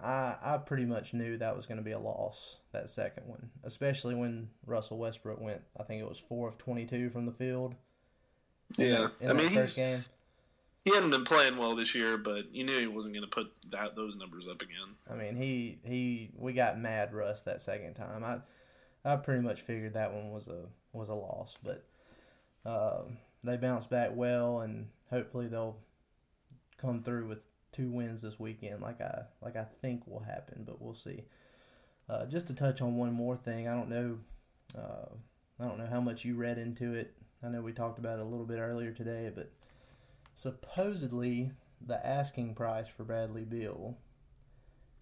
I 0.03 0.37
I 0.43 0.57
pretty 0.59 0.85
much 0.87 1.15
knew 1.15 1.39
that 1.39 1.57
was 1.57 1.67
going 1.67 1.79
to 1.79 1.85
be 1.85 1.93
a 1.93 1.99
loss 1.99 2.57
that 2.73 2.91
second 2.91 3.29
one, 3.29 3.51
especially 3.63 4.15
when 4.15 4.49
Russell 4.67 4.99
Westbrook 4.99 5.41
went. 5.41 5.63
I 5.79 5.85
think 5.85 6.01
it 6.01 6.09
was 6.09 6.19
four 6.19 6.49
of 6.49 6.59
twenty 6.59 6.87
two 6.87 7.11
from 7.11 7.27
the 7.27 7.33
field. 7.33 7.75
In 8.79 8.87
Yeah, 8.87 9.01
that- 9.01 9.13
in 9.21 9.31
I 9.31 9.33
mean, 9.35 9.55
first 9.55 9.77
game. 9.77 10.05
he 10.85 10.95
hadn't 10.95 11.11
been 11.11 11.25
playing 11.25 11.57
well 11.57 11.75
this 11.77 11.95
year, 11.95 12.17
but 12.19 12.53
you 12.55 12.65
knew 12.65 12.79
he 12.79 12.87
wasn't 12.87 13.15
going 13.15 13.25
to 13.29 13.31
put 13.31 13.53
that 13.71 13.95
those 13.97 14.17
numbers 14.17 14.47
up 14.49 14.63
again. 14.63 14.97
I 15.11 15.15
mean, 15.15 15.37
he 15.37 15.79
he 15.85 16.31
we 16.37 16.53
got 16.53 16.79
mad 16.79 17.13
Russ 17.15 17.43
that 17.43 17.61
second 17.61 17.95
time. 17.95 18.25
I 18.25 18.41
I 19.05 19.17
pretty 19.17 19.43
much 19.43 19.61
figured 19.63 19.95
that 19.95 20.13
one 20.13 20.31
was 20.31 20.49
a 20.49 20.67
was 20.93 21.09
a 21.09 21.15
loss, 21.15 21.57
but 21.63 21.85
um, 22.65 23.19
they 23.45 23.57
bounced 23.57 23.91
back 23.91 24.11
well, 24.15 24.61
and 24.61 24.89
hopefully 25.11 25.49
they'll 25.49 25.77
come 26.79 27.03
through 27.03 27.27
with 27.29 27.39
two 27.73 27.91
wins 27.91 28.21
this 28.23 28.39
weekend, 28.39 28.83
like 28.83 29.01
I 29.01 29.23
like 29.41 29.57
I 29.57 29.65
think 29.81 30.07
will 30.07 30.21
happen, 30.21 30.65
but 30.67 30.81
we'll 30.81 30.95
see. 30.95 31.25
Uh, 32.09 32.27
just 32.27 32.47
to 32.49 32.55
touch 32.55 32.81
on 32.83 32.97
one 32.97 33.13
more 33.13 33.37
thing, 33.37 33.67
I 33.69 33.75
don't 33.75 33.89
know, 33.89 34.19
uh, 34.77 35.07
I 35.61 35.67
don't 35.67 35.79
know 35.79 35.87
how 35.87 36.01
much 36.01 36.25
you 36.25 36.35
read 36.35 36.59
into 36.59 36.93
it. 36.95 37.15
I 37.45 37.49
know 37.49 37.61
we 37.61 37.73
talked 37.73 37.99
about 37.99 38.19
it 38.19 38.23
a 38.23 38.29
little 38.29 38.47
bit 38.47 38.59
earlier 38.59 38.93
today, 38.93 39.31
but 39.35 39.51
supposedly 40.35 41.51
the 41.85 42.05
asking 42.07 42.55
price 42.55 42.87
for 42.89 43.03
Bradley 43.03 43.45
Beal. 43.45 43.97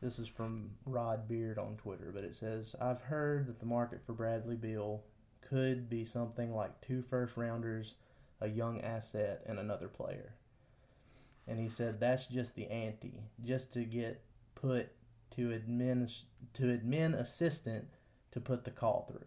This 0.01 0.19
is 0.19 0.29
from 0.29 0.71
Rod 0.87 1.29
Beard 1.29 1.59
on 1.59 1.77
Twitter, 1.77 2.11
but 2.15 2.25
it 2.25 2.35
says 2.35 2.75
I've 2.81 3.03
heard 3.03 3.47
that 3.47 3.61
the 3.61 3.67
market 3.67 4.01
for 4.07 4.15
Bradley 4.15 4.57
Beal 4.57 5.03
could 5.43 5.91
be 5.91 6.05
something 6.05 6.55
like 6.55 6.81
two 6.81 7.03
first 7.03 7.37
rounders, 7.37 7.95
a 8.41 8.49
young 8.49 8.81
asset, 8.81 9.43
and 9.47 9.59
another 9.59 9.89
player. 9.89 10.35
And 11.47 11.59
he 11.59 11.69
said 11.69 12.01
that's 12.01 12.27
just 12.27 12.55
the 12.55 12.69
ante, 12.69 13.25
just 13.45 13.71
to 13.73 13.85
get 13.85 14.23
put 14.55 14.93
to 15.37 15.49
admin 15.49 16.11
to 16.55 16.63
admin 16.63 17.15
assistant 17.15 17.89
to 18.31 18.41
put 18.41 18.65
the 18.65 18.71
call 18.71 19.07
through. 19.11 19.27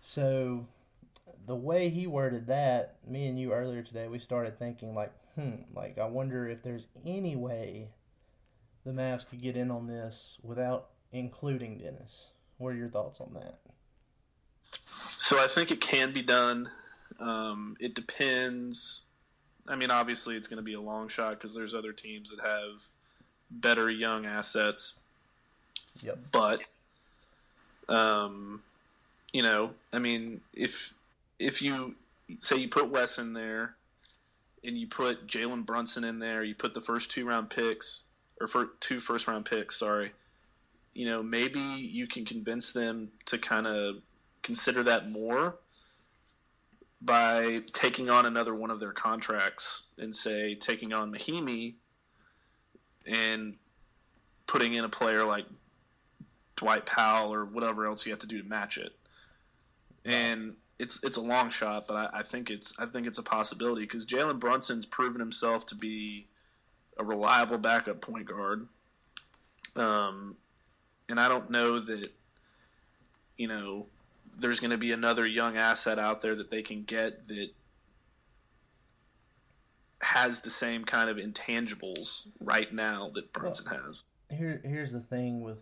So 0.00 0.66
the 1.48 1.56
way 1.56 1.88
he 1.88 2.06
worded 2.06 2.46
that, 2.46 2.96
me 3.08 3.26
and 3.26 3.40
you 3.40 3.52
earlier 3.52 3.82
today, 3.82 4.06
we 4.06 4.18
started 4.18 4.58
thinking 4.58 4.94
like, 4.94 5.12
hmm, 5.34 5.62
like 5.74 5.98
I 5.98 6.04
wonder 6.04 6.46
if 6.48 6.62
there's 6.62 6.86
any 7.06 7.36
way 7.36 7.88
the 8.84 8.92
Mavs 8.92 9.26
could 9.26 9.40
get 9.40 9.56
in 9.56 9.70
on 9.70 9.86
this 9.86 10.36
without 10.42 10.90
including 11.10 11.78
Dennis. 11.78 12.28
What 12.58 12.68
are 12.68 12.76
your 12.76 12.90
thoughts 12.90 13.20
on 13.20 13.32
that? 13.32 13.58
So 15.16 15.42
I 15.42 15.48
think 15.48 15.70
it 15.70 15.80
can 15.80 16.12
be 16.12 16.22
done. 16.22 16.68
Um, 17.18 17.78
it 17.80 17.94
depends. 17.94 19.02
I 19.66 19.74
mean, 19.74 19.90
obviously, 19.90 20.36
it's 20.36 20.48
going 20.48 20.58
to 20.58 20.62
be 20.62 20.74
a 20.74 20.80
long 20.80 21.08
shot 21.08 21.30
because 21.30 21.54
there's 21.54 21.74
other 21.74 21.92
teams 21.92 22.30
that 22.30 22.40
have 22.40 22.82
better 23.50 23.90
young 23.90 24.26
assets. 24.26 24.94
Yep. 26.02 26.18
But, 26.30 26.60
um, 27.88 28.62
you 29.32 29.42
know, 29.42 29.70
I 29.94 29.98
mean, 29.98 30.42
if 30.52 30.92
if 31.38 31.62
you 31.62 31.94
say 32.40 32.56
you 32.56 32.68
put 32.68 32.90
Wes 32.90 33.18
in 33.18 33.32
there, 33.32 33.76
and 34.64 34.76
you 34.76 34.86
put 34.86 35.26
Jalen 35.26 35.64
Brunson 35.64 36.04
in 36.04 36.18
there, 36.18 36.42
you 36.42 36.54
put 36.54 36.74
the 36.74 36.80
first 36.80 37.10
two 37.10 37.26
round 37.26 37.50
picks 37.50 38.04
or 38.40 38.46
for 38.46 38.70
two 38.80 39.00
first 39.00 39.26
round 39.26 39.44
picks, 39.44 39.78
sorry. 39.78 40.12
You 40.94 41.06
know, 41.06 41.22
maybe 41.22 41.60
you 41.60 42.06
can 42.06 42.24
convince 42.24 42.72
them 42.72 43.10
to 43.26 43.38
kind 43.38 43.66
of 43.66 43.96
consider 44.42 44.82
that 44.84 45.10
more 45.10 45.56
by 47.00 47.62
taking 47.72 48.10
on 48.10 48.26
another 48.26 48.54
one 48.54 48.70
of 48.70 48.80
their 48.80 48.92
contracts 48.92 49.84
and 49.98 50.12
say 50.12 50.56
taking 50.56 50.92
on 50.92 51.12
Mahinmi 51.12 51.74
and 53.06 53.54
putting 54.46 54.74
in 54.74 54.84
a 54.84 54.88
player 54.88 55.24
like 55.24 55.46
Dwight 56.56 56.86
Powell 56.86 57.32
or 57.32 57.44
whatever 57.44 57.86
else 57.86 58.04
you 58.04 58.12
have 58.12 58.20
to 58.20 58.26
do 58.26 58.42
to 58.42 58.48
match 58.48 58.78
it. 58.78 58.92
And 60.04 60.54
it's 60.78 60.98
it's 61.02 61.16
a 61.16 61.20
long 61.20 61.50
shot, 61.50 61.86
but 61.88 61.94
I, 61.94 62.20
I 62.20 62.22
think 62.22 62.50
it's 62.50 62.72
I 62.78 62.86
think 62.86 63.06
it's 63.06 63.18
a 63.18 63.22
possibility 63.22 63.82
because 63.82 64.06
Jalen 64.06 64.38
Brunson's 64.38 64.86
proven 64.86 65.20
himself 65.20 65.66
to 65.66 65.74
be 65.74 66.26
a 66.96 67.04
reliable 67.04 67.58
backup 67.58 68.00
point 68.00 68.26
guard. 68.26 68.66
Um, 69.76 70.36
and 71.08 71.18
I 71.18 71.28
don't 71.28 71.50
know 71.50 71.80
that 71.84 72.08
you 73.36 73.48
know 73.48 73.86
there's 74.38 74.60
going 74.60 74.70
to 74.70 74.78
be 74.78 74.92
another 74.92 75.26
young 75.26 75.56
asset 75.56 75.98
out 75.98 76.20
there 76.20 76.36
that 76.36 76.50
they 76.50 76.62
can 76.62 76.84
get 76.84 77.26
that 77.28 77.48
has 80.00 80.40
the 80.40 80.50
same 80.50 80.84
kind 80.84 81.10
of 81.10 81.16
intangibles 81.16 82.22
right 82.40 82.72
now 82.72 83.10
that 83.14 83.32
Brunson 83.32 83.66
well, 83.68 83.80
has. 83.82 84.04
Here, 84.30 84.60
here's 84.64 84.92
the 84.92 85.00
thing 85.00 85.40
with 85.40 85.58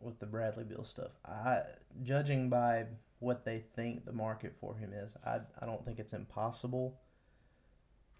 with 0.00 0.18
the 0.20 0.26
Bradley 0.26 0.62
Beal 0.62 0.84
stuff. 0.84 1.10
I 1.26 1.62
judging 2.04 2.48
by 2.48 2.86
what 3.20 3.44
they 3.44 3.64
think 3.74 4.04
the 4.04 4.12
market 4.12 4.54
for 4.60 4.76
him 4.76 4.92
is, 4.92 5.16
I 5.24 5.40
I 5.60 5.66
don't 5.66 5.84
think 5.84 5.98
it's 5.98 6.12
impossible 6.12 7.00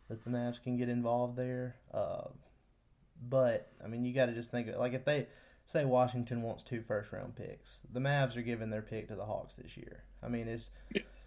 that 0.09 0.25
the 0.25 0.31
Mavs 0.31 0.63
can 0.63 0.77
get 0.77 0.89
involved 0.89 1.37
there. 1.37 1.77
Uh, 1.93 2.29
but 3.29 3.73
I 3.85 3.89
mean, 3.89 4.05
you 4.05 4.15
got 4.15 4.27
to 4.27 4.35
just 4.35 4.51
think 4.51 4.69
like 4.77 4.95
if 4.95 5.05
they 5.05 5.27
say 5.69 5.85
Washington 5.85 6.43
wants 6.43 6.63
two 6.63 6.83
first 6.83 7.13
round 7.13 7.37
picks. 7.37 7.81
The 7.93 8.01
Mavs 8.01 8.37
are 8.37 8.43
giving 8.43 8.71
their 8.71 8.83
pick 8.83 9.09
to 9.09 9.15
the 9.15 9.27
Hawks 9.27 9.55
this 9.55 9.77
year. 9.77 10.05
I 10.23 10.29
mean, 10.29 10.49
it's 10.49 10.71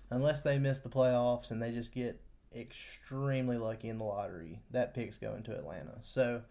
unless 0.09 0.41
they 0.41 0.57
miss 0.57 0.79
the 0.79 0.89
playoffs 0.89 1.51
and 1.51 1.61
they 1.61 1.71
just 1.71 1.93
get 1.93 2.19
extremely 2.53 3.57
lucky 3.57 3.87
in 3.87 3.99
the 3.99 4.03
lottery, 4.03 4.59
that 4.71 4.95
pick's 4.95 5.17
going 5.17 5.43
to 5.43 5.55
Atlanta. 5.55 5.99
So 6.03 6.41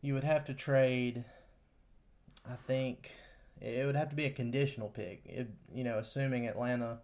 you 0.00 0.14
would 0.14 0.24
have 0.24 0.44
to 0.46 0.54
trade. 0.54 1.24
I 2.48 2.54
think 2.66 3.10
it 3.62 3.86
would 3.86 3.94
have 3.94 4.10
to 4.10 4.16
be 4.16 4.24
a 4.24 4.30
conditional 4.30 4.88
pick. 4.88 5.22
It, 5.24 5.48
you 5.72 5.84
know, 5.84 5.98
assuming 5.98 6.48
Atlanta 6.48 6.98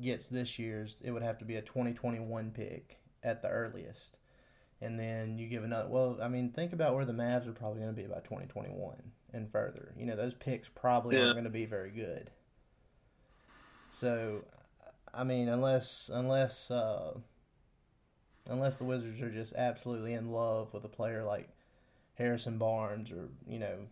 gets 0.00 0.28
this 0.28 0.58
year's, 0.58 1.00
it 1.04 1.12
would 1.12 1.22
have 1.22 1.38
to 1.38 1.44
be 1.44 1.54
a 1.54 1.62
2021 1.62 2.50
pick 2.50 2.98
at 3.22 3.42
the 3.42 3.48
earliest. 3.48 4.16
And 4.80 4.98
then 4.98 5.38
you 5.38 5.48
give 5.48 5.62
another. 5.62 5.88
Well, 5.88 6.18
I 6.20 6.28
mean, 6.28 6.50
think 6.50 6.72
about 6.72 6.94
where 6.94 7.04
the 7.04 7.12
Mavs 7.12 7.46
are 7.46 7.52
probably 7.52 7.80
going 7.80 7.94
to 7.94 8.02
be 8.02 8.08
by 8.08 8.16
2021 8.16 8.96
and 9.32 9.50
further. 9.50 9.94
You 9.96 10.04
know, 10.04 10.16
those 10.16 10.34
picks 10.34 10.68
probably 10.68 11.16
yeah. 11.16 11.22
aren't 11.22 11.34
going 11.36 11.44
to 11.44 11.50
be 11.50 11.64
very 11.64 11.90
good. 11.90 12.30
So, 13.92 14.44
I 15.14 15.22
mean, 15.22 15.48
unless 15.48 16.10
unless 16.12 16.72
uh, 16.72 17.14
unless 18.50 18.76
the 18.76 18.84
Wizards 18.84 19.22
are 19.22 19.30
just 19.30 19.54
absolutely 19.54 20.12
in 20.12 20.32
love 20.32 20.74
with 20.74 20.84
a 20.84 20.88
player 20.88 21.22
like 21.22 21.48
Harrison 22.14 22.58
Barnes 22.58 23.12
or 23.12 23.28
you 23.48 23.60
know 23.60 23.86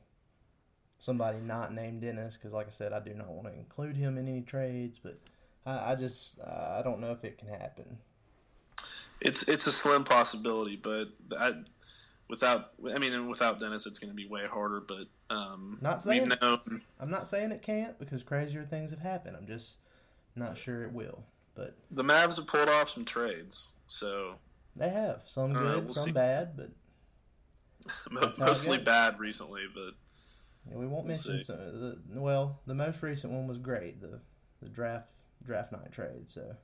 somebody 1.03 1.39
not 1.39 1.75
named 1.75 2.01
Dennis, 2.01 2.37
because 2.37 2.53
like 2.53 2.69
I 2.69 2.71
said, 2.71 2.93
I 2.93 3.01
do 3.01 3.13
not 3.13 3.29
want 3.29 3.49
to 3.49 3.55
include 3.55 3.97
him 3.97 4.17
in 4.17 4.29
any 4.29 4.41
trades, 4.41 5.01
but 5.03 5.19
I, 5.67 5.93
I 5.93 5.95
just 5.97 6.39
uh, 6.39 6.77
I 6.79 6.83
don't 6.83 7.01
know 7.01 7.11
if 7.11 7.25
it 7.25 7.39
can 7.39 7.49
happen. 7.49 7.99
It's 9.21 9.43
it's 9.49 9.67
a 9.67 9.73
slim 9.73 10.05
possibility, 10.05 10.77
but 10.77 11.09
I 11.37 11.55
without 12.31 12.71
I 12.95 12.99
mean, 12.99 13.13
and 13.13 13.29
without 13.29 13.59
Dennis, 13.59 13.85
it's 13.85 13.99
going 13.99 14.11
to 14.11 14.17
be 14.17 14.27
way 14.27 14.47
harder. 14.47 14.81
But 14.81 15.09
um, 15.29 15.79
not 15.81 16.05
saying 16.05 16.31
known, 16.41 16.83
I'm 17.01 17.11
not 17.11 17.27
saying 17.27 17.51
it 17.51 17.63
can't 17.63 17.99
because 17.99 18.23
crazier 18.23 18.65
things 18.65 18.93
have 18.93 19.01
happened. 19.01 19.37
I'm 19.37 19.47
just 19.47 19.79
not 20.37 20.57
sure 20.57 20.85
it 20.85 20.93
will. 20.93 21.25
But 21.57 21.75
the 21.91 22.05
Mavs 22.05 22.37
have 22.37 22.47
pulled 22.47 22.69
off 22.69 22.91
some 22.91 23.05
trades, 23.05 23.67
so 23.89 24.37
they 24.77 24.89
have 24.89 25.23
some 25.27 25.53
good, 25.53 25.85
we'll 25.87 25.95
some 25.95 26.07
see. 26.07 26.13
bad, 26.13 26.57
but 26.57 28.39
mostly 28.39 28.79
bad 28.79 29.19
recently. 29.19 29.63
But 29.75 29.95
we 30.67 30.87
won't 30.87 30.91
we'll 30.91 31.15
mention 31.15 31.43
some, 31.43 31.57
the 31.57 32.21
well. 32.21 32.61
The 32.67 32.75
most 32.75 33.03
recent 33.03 33.33
one 33.33 33.47
was 33.47 33.59
great, 33.59 34.01
the 34.01 34.21
the 34.63 34.69
draft 34.69 35.09
draft 35.45 35.73
night 35.73 35.93
trade. 35.93 36.27
So 36.29 36.57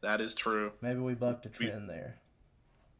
that 0.00 0.20
is 0.20 0.34
true. 0.34 0.72
Maybe 0.80 1.00
we 1.00 1.14
bucked 1.14 1.46
a 1.46 1.48
trend 1.48 1.88
we, 1.88 1.94
there. 1.94 2.16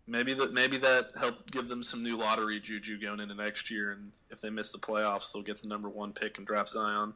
Maybe 0.06 0.34
that 0.34 0.52
maybe 0.52 0.78
that 0.78 1.12
helped 1.18 1.50
give 1.50 1.68
them 1.68 1.82
some 1.82 2.02
new 2.02 2.16
lottery 2.16 2.60
juju 2.60 3.00
going 3.00 3.20
into 3.20 3.34
next 3.34 3.70
year, 3.70 3.92
and 3.92 4.12
if 4.30 4.40
they 4.40 4.50
miss 4.50 4.72
the 4.72 4.78
playoffs, 4.78 5.32
they'll 5.32 5.42
get 5.42 5.62
the 5.62 5.68
number 5.68 5.88
one 5.88 6.12
pick 6.12 6.38
and 6.38 6.46
draft 6.46 6.70
Zion. 6.70 7.14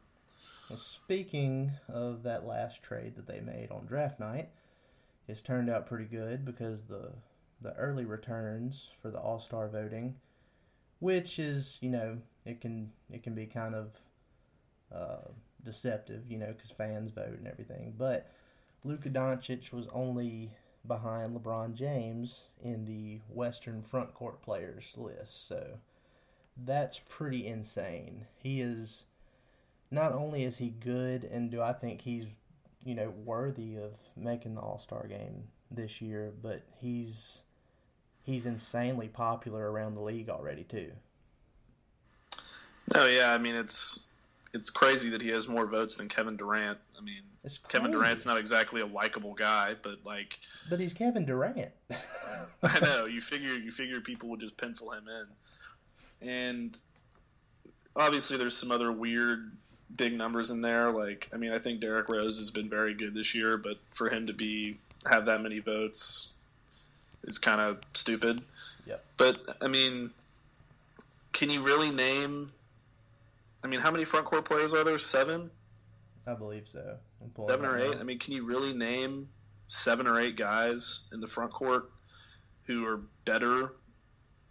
Well, 0.69 0.79
speaking 0.79 1.73
of 1.89 2.23
that 2.23 2.47
last 2.47 2.83
trade 2.83 3.17
that 3.17 3.27
they 3.27 3.41
made 3.41 3.71
on 3.73 3.87
draft 3.87 4.21
night, 4.21 4.51
it's 5.27 5.43
turned 5.43 5.69
out 5.69 5.87
pretty 5.87 6.05
good 6.05 6.45
because 6.45 6.83
the 6.83 7.13
the 7.61 7.75
early 7.75 8.05
returns 8.05 8.91
for 9.03 9.11
the 9.11 9.19
All 9.19 9.41
Star 9.41 9.69
voting, 9.69 10.17
which 10.99 11.39
is 11.39 11.79
you 11.81 11.91
know 11.91 12.19
it 12.45 12.61
can 12.61 12.93
it 13.11 13.23
can 13.23 13.35
be 13.35 13.47
kind 13.47 13.75
of 13.75 13.91
uh, 14.95 15.29
deceptive, 15.65 16.23
you 16.29 16.39
know, 16.39 16.53
because 16.57 16.71
fans 16.71 17.13
vote 17.13 17.39
and 17.39 17.47
everything, 17.47 17.95
but 17.97 18.31
Luka 18.85 19.11
Doncic 19.11 19.73
was 19.73 19.87
only 19.93 20.51
behind 20.87 21.37
LeBron 21.37 21.75
James 21.75 22.45
in 22.63 22.85
the 22.87 23.21
Western 23.29 23.83
front 23.83 24.15
court 24.15 24.41
players 24.43 24.95
list. 24.97 25.47
So 25.47 25.79
that's 26.57 27.01
pretty 27.09 27.47
insane. 27.47 28.27
He 28.39 28.61
is 28.61 29.05
not 29.91 30.13
only 30.13 30.45
is 30.45 30.57
he 30.57 30.71
good 30.71 31.25
and 31.25 31.51
do 31.51 31.61
I 31.61 31.73
think 31.73 32.01
he's 32.03 32.27
you 32.85 32.95
know 32.95 33.13
worthy 33.25 33.77
of 33.77 33.93
making 34.17 34.55
the 34.55 34.61
All-Star 34.61 35.07
game 35.07 35.49
this 35.71 36.01
year, 36.01 36.33
but 36.43 36.63
he's 36.79 37.43
he's 38.23 38.47
insanely 38.47 39.09
popular 39.09 39.71
around 39.71 39.95
the 39.95 40.03
league 40.03 40.31
already 40.31 40.65
too. 40.65 40.93
Oh 42.95 43.07
yeah, 43.07 43.33
I 43.33 43.39
mean 43.39 43.55
it's 43.55 44.01
it's 44.53 44.71
crazy 44.71 45.11
that 45.11 45.23
he 45.23 45.29
has 45.29 45.49
more 45.49 45.67
votes 45.67 45.95
than 45.97 46.09
Kevin 46.09 46.37
Durant. 46.37 46.79
I 46.99 47.03
mean, 47.03 47.23
Kevin. 47.69 47.93
Durant's 47.93 48.27
not 48.27 48.37
exactly 48.37 48.81
a 48.81 48.87
likable 48.87 49.35
guy, 49.35 49.75
but 49.81 49.99
like 50.05 50.39
But 50.69 50.81
he's 50.81 50.93
Kevin 50.93 51.25
Durant. 51.25 51.69
I 52.63 52.81
know 52.81 53.07
you 53.07 53.21
figure 53.21 53.55
you 53.55 53.71
figure 53.71 54.01
people 54.01 54.29
would 54.31 54.41
just 54.41 54.57
pencil 54.57 54.93
him 54.93 55.05
in, 55.09 56.29
and 56.29 56.77
obviously 57.97 58.37
there's 58.37 58.57
some 58.57 58.71
other 58.71 58.91
weird 58.93 59.53
big 59.97 60.17
numbers 60.17 60.51
in 60.51 60.61
there. 60.61 60.91
Like 60.91 61.29
I 61.33 61.37
mean, 61.37 61.53
I 61.53 61.59
think 61.59 61.81
Derrick 61.81 62.09
Rose 62.09 62.39
has 62.39 62.51
been 62.51 62.69
very 62.69 62.95
good 62.95 63.15
this 63.15 63.35
year, 63.35 63.57
but 63.57 63.79
for 63.93 64.11
him 64.11 64.27
to 64.27 64.33
be 64.33 64.79
have 65.09 65.27
that 65.27 65.43
many 65.43 65.61
votes 65.61 66.29
is 67.25 67.39
kind 67.39 67.61
of 67.61 67.79
stupid. 67.95 68.43
Yeah. 68.87 68.97
But 69.17 69.39
I 69.61 69.69
mean, 69.69 70.11
can 71.33 71.51
you 71.51 71.63
really 71.63 71.91
name? 71.91 72.53
I 73.63 73.67
mean, 73.67 73.81
how 73.81 73.91
many 73.91 74.05
front 74.05 74.27
court 74.27 74.45
players 74.45 74.73
are 74.73 74.85
there? 74.85 74.99
Seven, 74.99 75.51
I 76.27 76.35
believe 76.35 76.69
so. 76.71 76.97
Seven 77.49 77.67
or 77.67 77.79
eight. 77.79 77.95
up. 77.95 78.01
I 78.01 78.03
mean, 78.03 78.19
can 78.19 78.33
you 78.33 78.45
really 78.45 78.73
name 78.73 79.29
seven 79.67 80.07
or 80.07 80.19
eight 80.19 80.37
guys 80.37 81.03
in 81.13 81.21
the 81.21 81.27
front 81.27 81.53
court 81.53 81.91
who 82.65 82.87
are 82.87 83.03
better 83.25 83.73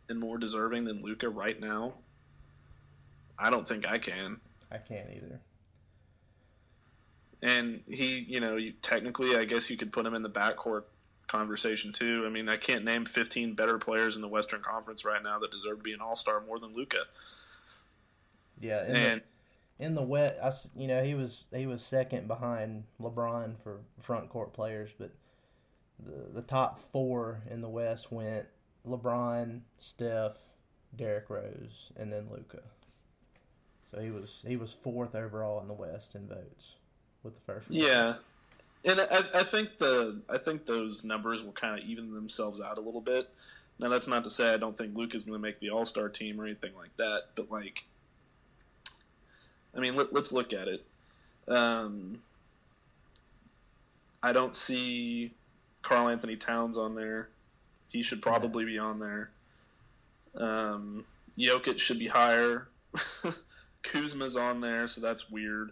and 0.07 0.19
more 0.19 0.37
deserving 0.37 0.85
than 0.85 1.01
Luka 1.03 1.29
right 1.29 1.59
now? 1.59 1.93
I 3.37 3.49
don't 3.49 3.67
think 3.67 3.87
I 3.87 3.97
can. 3.97 4.37
I 4.71 4.77
can't 4.77 5.09
either. 5.15 5.39
And 7.41 7.81
he, 7.87 8.19
you 8.19 8.39
know, 8.41 8.57
you, 8.57 8.73
technically, 8.81 9.35
I 9.35 9.45
guess 9.45 9.69
you 9.69 9.77
could 9.77 9.93
put 9.93 10.05
him 10.05 10.13
in 10.13 10.23
the 10.23 10.29
backcourt 10.29 10.83
conversation 11.27 11.93
too. 11.93 12.23
I 12.25 12.29
mean, 12.29 12.49
I 12.49 12.57
can't 12.57 12.83
name 12.83 13.05
15 13.05 13.53
better 13.53 13.77
players 13.77 14.15
in 14.15 14.21
the 14.21 14.27
Western 14.27 14.61
Conference 14.61 15.05
right 15.05 15.23
now 15.23 15.39
that 15.39 15.51
deserve 15.51 15.77
to 15.77 15.83
be 15.83 15.93
an 15.93 16.01
All 16.01 16.15
Star 16.15 16.41
more 16.45 16.59
than 16.59 16.75
Luka. 16.75 16.97
Yeah, 18.59 18.85
in 18.85 18.95
And 18.95 19.21
the, 19.21 19.85
in 19.85 19.95
the 19.95 20.03
wet, 20.03 20.37
I 20.43 20.51
you 20.75 20.87
know, 20.87 21.03
he 21.03 21.15
was 21.15 21.43
he 21.53 21.65
was 21.67 21.81
second 21.81 22.27
behind 22.27 22.83
LeBron 23.01 23.55
for 23.63 23.79
front 24.01 24.29
court 24.29 24.53
players, 24.53 24.89
but 24.97 25.11
the 25.99 26.33
the 26.33 26.41
top 26.41 26.79
four 26.79 27.41
in 27.49 27.61
the 27.61 27.69
West 27.69 28.11
went 28.11 28.45
LeBron, 28.87 29.61
Steph, 29.79 30.37
Derrick 30.95 31.29
Rose, 31.29 31.91
and 31.97 32.11
then 32.11 32.27
Luka. 32.31 32.61
So 33.89 33.99
he 33.99 34.11
was 34.11 34.43
he 34.47 34.55
was 34.55 34.73
fourth 34.73 35.15
overall 35.15 35.61
in 35.61 35.67
the 35.67 35.73
West 35.73 36.15
in 36.15 36.27
votes 36.27 36.75
with 37.23 37.35
the 37.35 37.41
first. 37.41 37.69
round. 37.69 37.81
Yeah, 37.81 38.15
and 38.85 39.01
I, 39.01 39.23
I 39.33 39.43
think 39.43 39.77
the 39.77 40.21
I 40.29 40.37
think 40.37 40.65
those 40.65 41.03
numbers 41.03 41.43
will 41.43 41.53
kind 41.53 41.81
of 41.81 41.89
even 41.89 42.13
themselves 42.13 42.61
out 42.61 42.77
a 42.77 42.81
little 42.81 43.01
bit. 43.01 43.29
Now 43.79 43.89
that's 43.89 44.07
not 44.07 44.23
to 44.25 44.29
say 44.29 44.53
I 44.53 44.57
don't 44.57 44.77
think 44.77 44.95
Luka's 44.95 45.23
going 45.23 45.39
to 45.39 45.41
make 45.41 45.59
the 45.59 45.69
All 45.69 45.85
Star 45.85 46.09
team 46.09 46.39
or 46.39 46.45
anything 46.45 46.73
like 46.75 46.95
that, 46.97 47.29
but 47.35 47.49
like, 47.49 47.85
I 49.75 49.79
mean, 49.79 49.95
let, 49.95 50.13
let's 50.13 50.31
look 50.31 50.53
at 50.53 50.67
it. 50.67 50.85
Um, 51.47 52.19
I 54.21 54.31
don't 54.31 54.55
see 54.55 55.33
Karl-Anthony 55.81 56.35
Towns 56.35 56.77
on 56.77 56.95
there. 56.95 57.29
He 57.89 58.01
should 58.01 58.21
probably 58.21 58.65
be 58.65 58.77
on 58.77 58.99
there. 58.99 59.29
Um, 60.35 61.05
Jokic 61.37 61.79
should 61.79 61.99
be 61.99 62.07
higher. 62.07 62.67
Kuzma's 63.83 64.35
on 64.35 64.61
there, 64.61 64.87
so 64.87 65.01
that's 65.01 65.29
weird. 65.29 65.71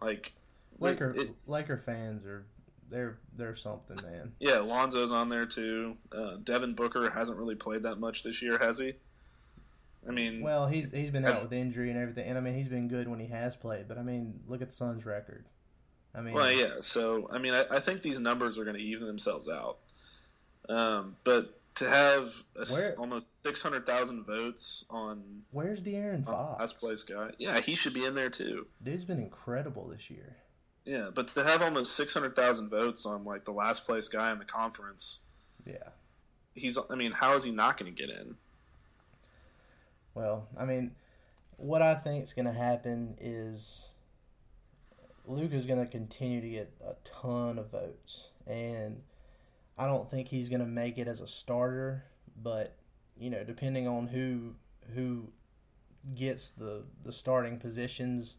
Like, 0.00 0.32
Laker 0.78 1.14
it- 1.16 1.34
Laker 1.46 1.76
fans 1.76 2.26
are 2.26 2.44
they're 2.90 3.16
they're 3.36 3.56
something, 3.56 3.96
man. 3.96 4.32
yeah, 4.38 4.58
Lonzo's 4.58 5.12
on 5.12 5.28
there 5.28 5.46
too. 5.46 5.96
Uh, 6.12 6.36
Devin 6.42 6.74
Booker 6.74 7.10
hasn't 7.10 7.38
really 7.38 7.54
played 7.54 7.82
that 7.84 7.96
much 7.96 8.22
this 8.22 8.42
year, 8.42 8.58
has 8.58 8.78
he? 8.78 8.94
I 10.06 10.10
mean, 10.12 10.42
Well, 10.42 10.66
he's 10.68 10.90
he's 10.92 11.10
been 11.10 11.24
out 11.24 11.42
with 11.42 11.52
injury 11.52 11.90
and 11.90 11.98
everything, 11.98 12.28
and 12.28 12.36
I 12.36 12.40
mean 12.40 12.54
he's 12.54 12.68
been 12.68 12.88
good 12.88 13.08
when 13.08 13.20
he 13.20 13.26
has 13.28 13.56
played. 13.56 13.88
But 13.88 13.98
I 13.98 14.02
mean, 14.02 14.40
look 14.46 14.60
at 14.62 14.68
the 14.68 14.74
Suns' 14.74 15.06
record. 15.06 15.46
I 16.14 16.20
mean, 16.20 16.34
well, 16.34 16.52
yeah. 16.52 16.74
So, 16.80 17.28
I 17.32 17.38
mean, 17.38 17.54
I, 17.54 17.64
I 17.70 17.80
think 17.80 18.02
these 18.02 18.18
numbers 18.20 18.56
are 18.58 18.64
going 18.64 18.76
to 18.76 18.82
even 18.82 19.06
themselves 19.06 19.48
out. 19.48 19.78
Um, 20.68 21.16
but 21.24 21.58
to 21.76 21.88
have 21.88 22.32
a 22.54 22.66
Where- 22.66 22.94
almost 22.98 23.26
six 23.44 23.60
hundred 23.62 23.84
thousand 23.86 24.24
votes 24.24 24.84
on, 24.90 25.42
where's 25.50 25.82
De'Aaron 25.82 26.26
on 26.26 26.32
Fox? 26.34 26.60
last 26.60 26.78
place 26.78 27.02
guy, 27.02 27.30
yeah, 27.38 27.60
he 27.60 27.74
should 27.74 27.94
be 27.94 28.04
in 28.04 28.14
there 28.14 28.30
too. 28.30 28.66
Dude's 28.82 29.04
been 29.04 29.18
incredible 29.20 29.88
this 29.88 30.08
year. 30.10 30.36
Yeah, 30.84 31.08
but 31.14 31.28
to 31.28 31.42
have 31.42 31.62
almost 31.62 31.96
six 31.96 32.12
hundred 32.14 32.36
thousand 32.36 32.68
votes 32.68 33.06
on 33.06 33.24
like 33.24 33.44
the 33.44 33.52
last 33.52 33.84
place 33.86 34.08
guy 34.08 34.30
in 34.32 34.38
the 34.38 34.44
conference, 34.44 35.18
Yeah. 35.66 35.88
he's. 36.54 36.78
I 36.90 36.94
mean, 36.94 37.12
how 37.12 37.34
is 37.34 37.42
he 37.44 37.50
not 37.50 37.78
going 37.78 37.92
to 37.94 37.98
get 38.06 38.10
in? 38.14 38.36
Well, 40.14 40.48
I 40.56 40.64
mean, 40.64 40.92
what 41.56 41.82
I 41.82 41.94
think 41.94 42.24
is 42.24 42.32
going 42.32 42.46
to 42.46 42.52
happen 42.52 43.16
is 43.20 43.90
Luke 45.26 45.52
is 45.52 45.66
going 45.66 45.80
to 45.80 45.90
continue 45.90 46.40
to 46.40 46.48
get 46.48 46.72
a 46.84 46.94
ton 47.04 47.58
of 47.58 47.70
votes, 47.70 48.28
and 48.46 49.02
I 49.76 49.86
don't 49.86 50.10
think 50.10 50.28
he's 50.28 50.48
going 50.48 50.60
to 50.60 50.66
make 50.66 50.98
it 50.98 51.08
as 51.08 51.20
a 51.20 51.26
starter. 51.26 52.04
But 52.40 52.76
you 53.16 53.30
know, 53.30 53.44
depending 53.44 53.88
on 53.88 54.08
who 54.08 54.54
who 54.94 55.28
gets 56.14 56.50
the 56.50 56.84
the 57.04 57.12
starting 57.12 57.58
positions 57.58 58.36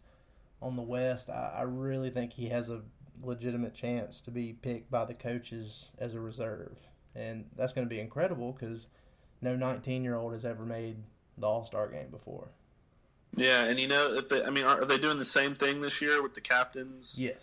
on 0.61 0.76
the 0.76 0.82
West, 0.82 1.30
I, 1.30 1.55
I 1.57 1.61
really 1.63 2.09
think 2.09 2.34
he 2.34 2.49
has 2.49 2.69
a 2.69 2.82
legitimate 3.21 3.73
chance 3.73 4.21
to 4.21 4.32
be 4.32 4.53
picked 4.53 4.91
by 4.91 5.05
the 5.05 5.13
coaches 5.13 5.91
as 5.97 6.13
a 6.13 6.19
reserve, 6.19 6.78
and 7.15 7.45
that's 7.57 7.73
going 7.73 7.86
to 7.86 7.93
be 7.93 7.99
incredible 7.99 8.53
because 8.53 8.88
no 9.41 9.55
19 9.55 10.03
year 10.03 10.15
old 10.15 10.34
has 10.34 10.45
ever 10.45 10.65
made 10.65 10.97
the 11.38 11.47
All 11.47 11.65
Star 11.65 11.88
game 11.88 12.09
before. 12.09 12.49
Yeah, 13.36 13.65
and 13.65 13.79
you 13.79 13.88
know, 13.88 14.13
if 14.15 14.29
they, 14.29 14.43
I 14.43 14.49
mean, 14.49 14.63
are, 14.65 14.81
are 14.81 14.86
they 14.86 14.97
doing 14.97 15.19
the 15.19 15.25
same 15.25 15.55
thing 15.55 15.81
this 15.81 16.01
year 16.01 16.23
with 16.23 16.33
the 16.36 16.41
captains? 16.41 17.15
Yes, 17.17 17.36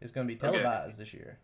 it's 0.00 0.12
going 0.12 0.26
to 0.28 0.32
be 0.34 0.38
Okay. 0.40 0.58
televised 0.62 0.96
this 0.98 1.12
year. 1.12 1.38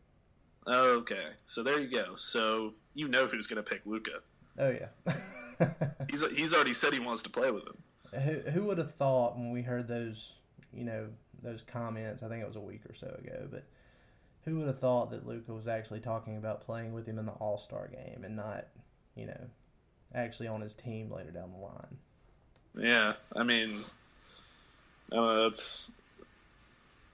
Okay, 0.68 1.26
so 1.46 1.62
there 1.62 1.80
you 1.80 1.88
go. 1.90 2.16
So 2.16 2.72
you 2.94 3.08
know 3.08 3.26
who's 3.26 3.46
going 3.46 3.62
to 3.62 3.68
pick 3.68 3.82
Luka. 3.86 4.20
Oh 4.58 4.70
yeah. 4.70 5.14
He's 6.10 6.22
he's 6.34 6.52
already 6.52 6.72
said 6.74 6.92
he 6.92 6.98
wants 7.00 7.22
to 7.22 7.30
play 7.30 7.50
with 7.50 7.64
him. 7.66 8.22
who, 8.44 8.50
who 8.50 8.64
would 8.64 8.76
have 8.78 8.94
thought 8.96 9.36
when 9.36 9.52
we 9.52 9.62
heard 9.62 9.88
those, 9.88 10.32
you 10.72 10.84
know, 10.84 11.08
those 11.42 11.62
comments? 11.66 12.22
I 12.22 12.28
think 12.28 12.42
it 12.42 12.46
was 12.46 12.56
a 12.56 12.60
week 12.60 12.82
or 12.88 12.94
so 12.94 13.06
ago, 13.06 13.46
but 13.50 13.64
who 14.44 14.58
would 14.58 14.66
have 14.66 14.80
thought 14.80 15.10
that 15.12 15.26
Luka 15.26 15.52
was 15.54 15.66
actually 15.66 16.00
talking 16.00 16.36
about 16.36 16.60
playing 16.66 16.92
with 16.92 17.06
him 17.06 17.18
in 17.18 17.24
the 17.26 17.32
All 17.32 17.58
Star 17.58 17.88
game 17.88 18.22
and 18.24 18.36
not, 18.36 18.66
you 19.14 19.26
know, 19.26 19.40
actually 20.14 20.48
on 20.48 20.60
his 20.60 20.74
team 20.74 21.12
later 21.12 21.30
down 21.30 21.52
the 21.52 21.58
line? 21.58 21.98
Yeah, 22.78 23.14
I 23.34 23.42
mean, 23.42 23.84
I 25.12 25.16
know. 25.16 25.44
That's 25.44 25.90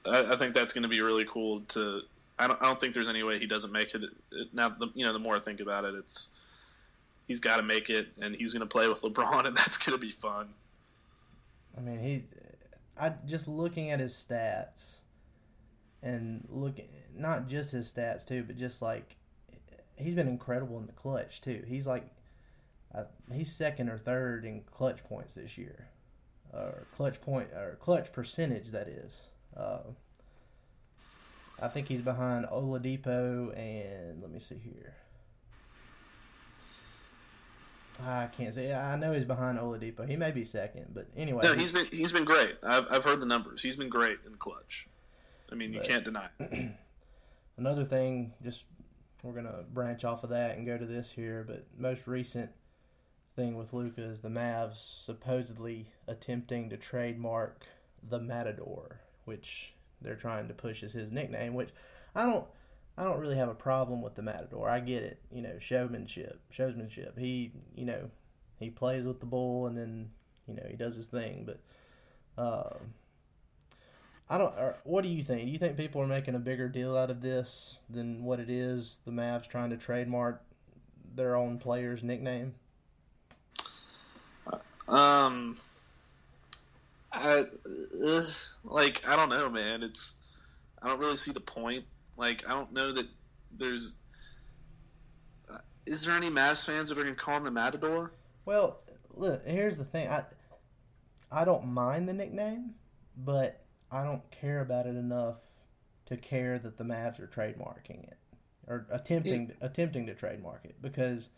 I, 0.05 0.33
I 0.33 0.37
think 0.37 0.55
that's 0.55 0.73
going 0.73 0.83
to 0.83 0.89
be 0.89 1.01
really 1.01 1.27
cool. 1.29 1.61
To 1.69 2.01
I 2.39 2.47
don't 2.47 2.61
I 2.61 2.67
don't 2.67 2.81
think 2.81 2.95
there's 2.95 3.09
any 3.09 3.23
way 3.23 3.39
he 3.39 3.47
doesn't 3.47 3.73
make 3.73 3.95
it. 3.95 4.03
it 4.03 4.49
now, 4.53 4.71
the, 4.71 4.89
you 4.95 5.05
know, 5.05 5.13
the 5.13 5.19
more 5.19 5.37
I 5.37 5.41
think 5.41 5.61
about 5.61 5.85
it, 5.85 5.95
it's 5.95 6.29
he's 7.29 7.41
got 7.41 7.57
to 7.57 7.63
make 7.63 7.91
it, 7.91 8.09
and 8.21 8.35
he's 8.35 8.53
going 8.53 8.61
to 8.61 8.67
play 8.67 8.89
with 8.89 9.03
LeBron, 9.03 9.47
and 9.47 9.57
that's 9.57 9.77
going 9.77 9.97
to 9.97 10.01
be 10.01 10.11
fun. 10.11 10.49
I 11.77 11.81
mean, 11.81 12.01
he, 12.01 12.25
I 13.01 13.15
just 13.27 13.49
looking 13.49 13.91
at 13.91 14.01
his 14.01 14.15
stats, 14.15 14.97
and 16.03 16.47
looking 16.51 16.89
not 17.17 17.49
just 17.49 17.73
his 17.73 17.93
stats 17.93 18.27
too, 18.27 18.43
but 18.47 18.57
just 18.57 18.83
like 18.83 19.17
he's 19.97 20.15
been 20.15 20.29
incredible 20.29 20.79
in 20.79 20.87
the 20.87 20.93
clutch 20.93 21.41
too. 21.41 21.63
He's 21.67 21.87
like, 21.87 22.05
uh, 22.95 23.05
he's 23.33 23.51
second 23.53 23.89
or 23.89 23.99
third 23.99 24.45
in 24.45 24.63
clutch 24.71 25.03
points 25.05 25.35
this 25.35 25.57
year, 25.57 25.89
or 26.53 26.87
clutch 26.97 27.21
point 27.21 27.49
or 27.53 27.77
clutch 27.81 28.13
percentage 28.13 28.71
that 28.71 28.89
is. 28.89 29.23
Uh, 29.57 29.79
I 31.61 31.69
think 31.69 31.87
he's 31.89 32.01
behind 32.03 32.47
Oladipo 32.47 33.57
and 33.57 34.21
let 34.21 34.31
me 34.31 34.41
see 34.41 34.59
here. 34.63 34.97
I 38.05 38.27
can't 38.37 38.55
say. 38.55 38.73
I 38.75 38.97
know 38.97 39.13
he's 39.13 39.25
behind 39.25 39.59
Oladipo. 39.59 40.09
He 40.09 40.17
may 40.17 40.31
be 40.33 40.45
second, 40.45 40.87
but 40.95 41.09
anyway. 41.17 41.43
No, 41.45 41.55
he's 41.55 41.71
been 41.73 41.87
he's 41.87 42.11
been 42.11 42.25
great. 42.25 42.57
I've 42.63 42.87
I've 42.91 43.05
heard 43.05 43.21
the 43.21 43.27
numbers. 43.27 43.63
He's 43.63 43.77
been 43.77 43.91
great 43.91 44.19
in 44.27 44.35
clutch. 44.37 44.89
I 45.51 45.55
mean, 45.55 45.73
you 45.73 45.81
But- 45.81 45.89
can't 45.89 46.05
deny. 46.05 46.29
It. 46.41 46.71
Another 47.59 47.85
thing, 47.85 48.33
just 48.43 48.65
we're 49.23 49.35
gonna 49.35 49.63
branch 49.73 50.05
off 50.05 50.25
of 50.25 50.31
that 50.31 50.57
and 50.57 50.67
go 50.67 50.79
to 50.79 50.87
this 50.87 51.11
here, 51.11 51.45
but 51.47 51.67
most 51.79 52.07
recent 52.07 52.51
thing 53.35 53.57
with 53.57 53.73
Luka 53.73 54.03
is 54.03 54.21
the 54.21 54.29
Mavs 54.29 55.05
supposedly 55.05 55.87
attempting 56.07 56.71
to 56.71 56.77
trademark 56.77 57.67
the 58.09 58.19
Matador, 58.19 59.01
which 59.25 59.73
they're 60.01 60.15
trying 60.17 60.49
to 60.49 60.55
push 60.55 60.83
as 60.83 60.93
his 60.93 61.11
nickname. 61.11 61.55
Which 61.55 61.71
I 62.15 62.27
don't, 62.27 62.47
I 62.97 63.05
don't 63.05 63.21
really 63.21 63.37
have 63.37 63.49
a 63.49 63.55
problem 63.55 64.03
with 64.03 64.15
the 64.15 64.23
Matador. 64.23 64.69
I 64.69 64.81
get 64.81 65.03
it, 65.03 65.21
you 65.31 65.43
know, 65.43 65.59
showmanship, 65.59 66.41
showsmanship. 66.53 67.19
He, 67.19 67.53
you 67.75 67.85
know, 67.85 68.11
he 68.59 68.71
plays 68.71 69.05
with 69.05 69.21
the 69.21 69.27
bull 69.27 69.67
and 69.67 69.77
then, 69.77 70.11
you 70.47 70.55
know, 70.55 70.67
he 70.69 70.77
does 70.77 70.97
his 70.97 71.07
thing. 71.07 71.47
But 71.47 71.61
um, 72.43 72.95
I 74.29 74.39
don't. 74.39 74.55
What 74.85 75.03
do 75.03 75.09
you 75.09 75.23
think? 75.23 75.47
Do 75.47 75.51
you 75.51 75.59
think 75.59 75.77
people 75.77 76.01
are 76.01 76.07
making 76.07 76.35
a 76.35 76.39
bigger 76.39 76.69
deal 76.69 76.97
out 76.97 77.11
of 77.11 77.21
this 77.21 77.79
than 77.91 78.25
what 78.25 78.41
it 78.41 78.51
is? 78.51 78.99
The 79.05 79.11
Mavs 79.11 79.49
trying 79.49 79.71
to 79.71 79.77
trademark 79.77 80.43
their 81.15 81.37
own 81.37 81.59
player's 81.59 82.03
nickname. 82.03 82.55
Um, 84.89 85.57
I, 87.13 87.47
uh, 88.05 88.27
like 88.65 89.03
I 89.07 89.17
don't 89.17 89.29
know, 89.29 89.49
man. 89.49 89.83
It's 89.83 90.15
I 90.83 90.89
don't 90.89 90.99
really 90.99 91.17
see 91.17 91.33
the 91.33 91.41
point. 91.41 91.85
Like 92.17 92.45
I 92.47 92.51
don't 92.51 92.73
know 92.73 92.93
that 92.93 93.07
there's. 93.57 93.95
Uh, 95.51 95.59
is 95.87 96.05
there 96.05 96.15
any 96.15 96.31
Mavs 96.31 96.65
fans 96.65 96.89
that 96.89 96.99
are 96.99 97.03
going 97.03 97.15
to 97.15 97.21
call 97.21 97.37
him 97.37 97.45
the 97.45 97.51
Matador? 97.51 98.13
Well, 98.45 98.81
look. 99.15 99.47
Here's 99.47 99.79
the 99.79 99.85
thing. 99.85 100.09
I 100.09 100.25
I 101.31 101.45
don't 101.45 101.67
mind 101.67 102.09
the 102.09 102.13
nickname, 102.13 102.75
but 103.17 103.65
I 103.91 104.05
don't 104.05 104.23
care 104.31 104.61
about 104.61 104.87
it 104.87 104.97
enough 104.97 105.37
to 106.07 106.17
care 106.17 106.59
that 106.59 106.77
the 106.77 106.85
Mavs 106.85 107.21
are 107.21 107.27
trademarking 107.27 108.05
it 108.05 108.19
or 108.67 108.87
attempting 108.91 109.49
yeah. 109.49 109.67
attempting 109.67 110.07
to 110.07 110.15
trademark 110.15 110.65
it 110.65 110.77
because 110.81 111.29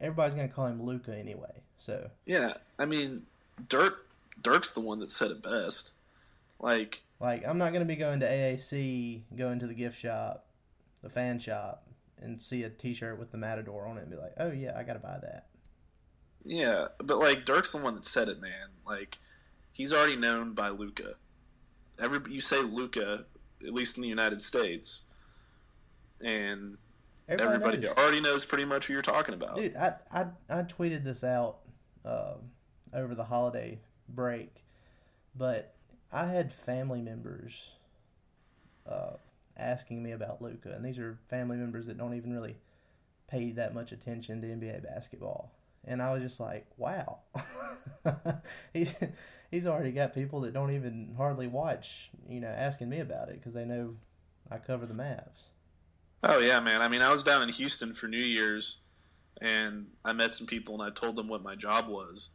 everybody's 0.00 0.34
going 0.34 0.48
to 0.48 0.54
call 0.54 0.66
him 0.66 0.82
Luka 0.82 1.16
anyway. 1.16 1.62
So 1.78 2.10
yeah, 2.26 2.54
I 2.78 2.84
mean, 2.84 3.26
Dirk 3.68 4.06
Dirk's 4.42 4.72
the 4.72 4.80
one 4.80 5.00
that 5.00 5.10
said 5.10 5.30
it 5.30 5.42
best. 5.42 5.92
Like, 6.60 7.02
like 7.20 7.46
I'm 7.46 7.58
not 7.58 7.72
going 7.72 7.82
to 7.82 7.88
be 7.88 7.96
going 7.96 8.20
to 8.20 8.26
AAC, 8.26 9.22
going 9.36 9.58
to 9.60 9.66
the 9.66 9.74
gift 9.74 9.98
shop, 9.98 10.46
the 11.02 11.10
fan 11.10 11.38
shop, 11.38 11.86
and 12.20 12.40
see 12.40 12.62
a 12.62 12.70
T-shirt 12.70 13.18
with 13.18 13.32
the 13.32 13.38
Matador 13.38 13.86
on 13.86 13.98
it 13.98 14.02
and 14.02 14.10
be 14.10 14.16
like, 14.16 14.34
oh 14.38 14.50
yeah, 14.50 14.76
I 14.76 14.82
got 14.82 14.94
to 14.94 14.98
buy 14.98 15.18
that. 15.22 15.46
Yeah, 16.44 16.88
but 16.98 17.18
like 17.18 17.44
Dirk's 17.44 17.72
the 17.72 17.78
one 17.78 17.94
that 17.94 18.04
said 18.04 18.28
it, 18.28 18.40
man. 18.40 18.68
Like, 18.86 19.18
he's 19.72 19.92
already 19.92 20.16
known 20.16 20.52
by 20.52 20.68
Luka. 20.68 21.14
Every 21.98 22.20
you 22.32 22.40
say 22.40 22.60
Luka, 22.60 23.24
at 23.66 23.72
least 23.72 23.96
in 23.96 24.02
the 24.02 24.08
United 24.08 24.40
States, 24.40 25.02
and 26.20 26.76
everybody, 27.28 27.54
everybody 27.54 27.78
knows. 27.78 27.96
already 27.96 28.20
knows 28.20 28.44
pretty 28.44 28.64
much 28.64 28.86
who 28.86 28.92
you're 28.92 29.02
talking 29.02 29.34
about. 29.34 29.56
Dude, 29.56 29.76
I 29.76 29.94
I, 30.12 30.26
I 30.50 30.62
tweeted 30.62 31.04
this 31.04 31.24
out 31.24 31.58
uh, 32.04 32.34
over 32.92 33.14
the 33.14 33.24
holiday 33.24 33.78
break, 34.08 34.64
but 35.36 35.74
I 36.12 36.26
had 36.26 36.52
family 36.52 37.00
members 37.00 37.70
uh, 38.88 39.12
asking 39.56 40.02
me 40.02 40.12
about 40.12 40.42
Luka, 40.42 40.72
and 40.72 40.84
these 40.84 40.98
are 40.98 41.18
family 41.28 41.56
members 41.56 41.86
that 41.86 41.98
don't 41.98 42.14
even 42.14 42.32
really 42.32 42.56
pay 43.28 43.50
that 43.52 43.74
much 43.74 43.92
attention 43.92 44.40
to 44.40 44.46
NBA 44.46 44.82
basketball. 44.84 45.52
And 45.86 46.00
I 46.00 46.12
was 46.12 46.22
just 46.22 46.40
like, 46.40 46.66
wow, 46.76 47.18
he's 48.72 48.94
he's 49.50 49.66
already 49.66 49.92
got 49.92 50.14
people 50.14 50.40
that 50.42 50.54
don't 50.54 50.74
even 50.74 51.14
hardly 51.16 51.46
watch, 51.46 52.10
you 52.28 52.40
know, 52.40 52.48
asking 52.48 52.88
me 52.88 53.00
about 53.00 53.28
it 53.28 53.34
because 53.34 53.54
they 53.54 53.64
know 53.64 53.94
I 54.50 54.58
cover 54.58 54.86
the 54.86 54.94
Mavs. 54.94 55.50
Oh 56.22 56.38
yeah, 56.38 56.60
man. 56.60 56.80
I 56.80 56.88
mean, 56.88 57.02
I 57.02 57.10
was 57.10 57.22
down 57.22 57.42
in 57.42 57.50
Houston 57.50 57.92
for 57.92 58.08
New 58.08 58.16
Year's, 58.16 58.78
and 59.40 59.86
I 60.04 60.12
met 60.12 60.34
some 60.34 60.46
people, 60.46 60.80
and 60.80 60.82
I 60.82 60.94
told 60.94 61.16
them 61.16 61.28
what 61.28 61.42
my 61.42 61.54
job 61.54 61.88
was, 61.88 62.30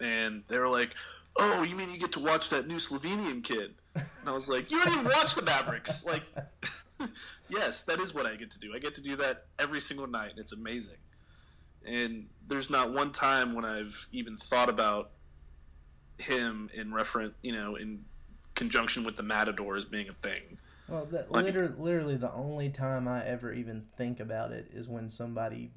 and 0.00 0.42
they 0.48 0.58
were 0.58 0.68
like, 0.68 0.94
"Oh, 1.36 1.62
you 1.62 1.74
mean 1.74 1.90
you 1.90 1.98
get 1.98 2.12
to 2.12 2.20
watch 2.20 2.50
that 2.50 2.66
new 2.66 2.76
Slovenian 2.76 3.42
kid?" 3.42 3.74
And 3.94 4.06
I 4.26 4.32
was 4.32 4.48
like, 4.48 4.70
"You 4.70 4.82
don't 4.84 4.92
even 4.92 5.04
watch 5.04 5.34
the 5.34 5.42
Mavericks!" 5.42 6.04
Like, 6.04 6.22
yes, 7.48 7.82
that 7.84 8.00
is 8.00 8.14
what 8.14 8.26
I 8.26 8.36
get 8.36 8.50
to 8.52 8.58
do. 8.58 8.74
I 8.74 8.78
get 8.78 8.94
to 8.96 9.00
do 9.00 9.16
that 9.16 9.46
every 9.58 9.80
single 9.80 10.06
night, 10.06 10.30
and 10.30 10.38
it's 10.38 10.52
amazing. 10.52 10.96
And 11.84 12.26
there's 12.46 12.70
not 12.70 12.92
one 12.92 13.12
time 13.12 13.54
when 13.54 13.64
I've 13.64 14.08
even 14.12 14.36
thought 14.36 14.68
about 14.68 15.10
him 16.18 16.70
in 16.74 16.92
reference, 16.92 17.34
you 17.42 17.52
know, 17.52 17.76
in 17.76 18.04
conjunction 18.54 19.04
with 19.04 19.16
the 19.16 19.22
Matador 19.22 19.76
as 19.76 19.84
being 19.84 20.08
a 20.08 20.14
thing. 20.14 20.58
Well, 20.88 21.06
that, 21.12 21.30
like, 21.30 21.44
literally, 21.44 21.74
literally, 21.78 22.16
the 22.16 22.32
only 22.32 22.70
time 22.70 23.06
I 23.06 23.24
ever 23.24 23.52
even 23.52 23.84
think 23.96 24.20
about 24.20 24.52
it 24.52 24.70
is 24.72 24.88
when 24.88 25.10
somebody 25.10 25.70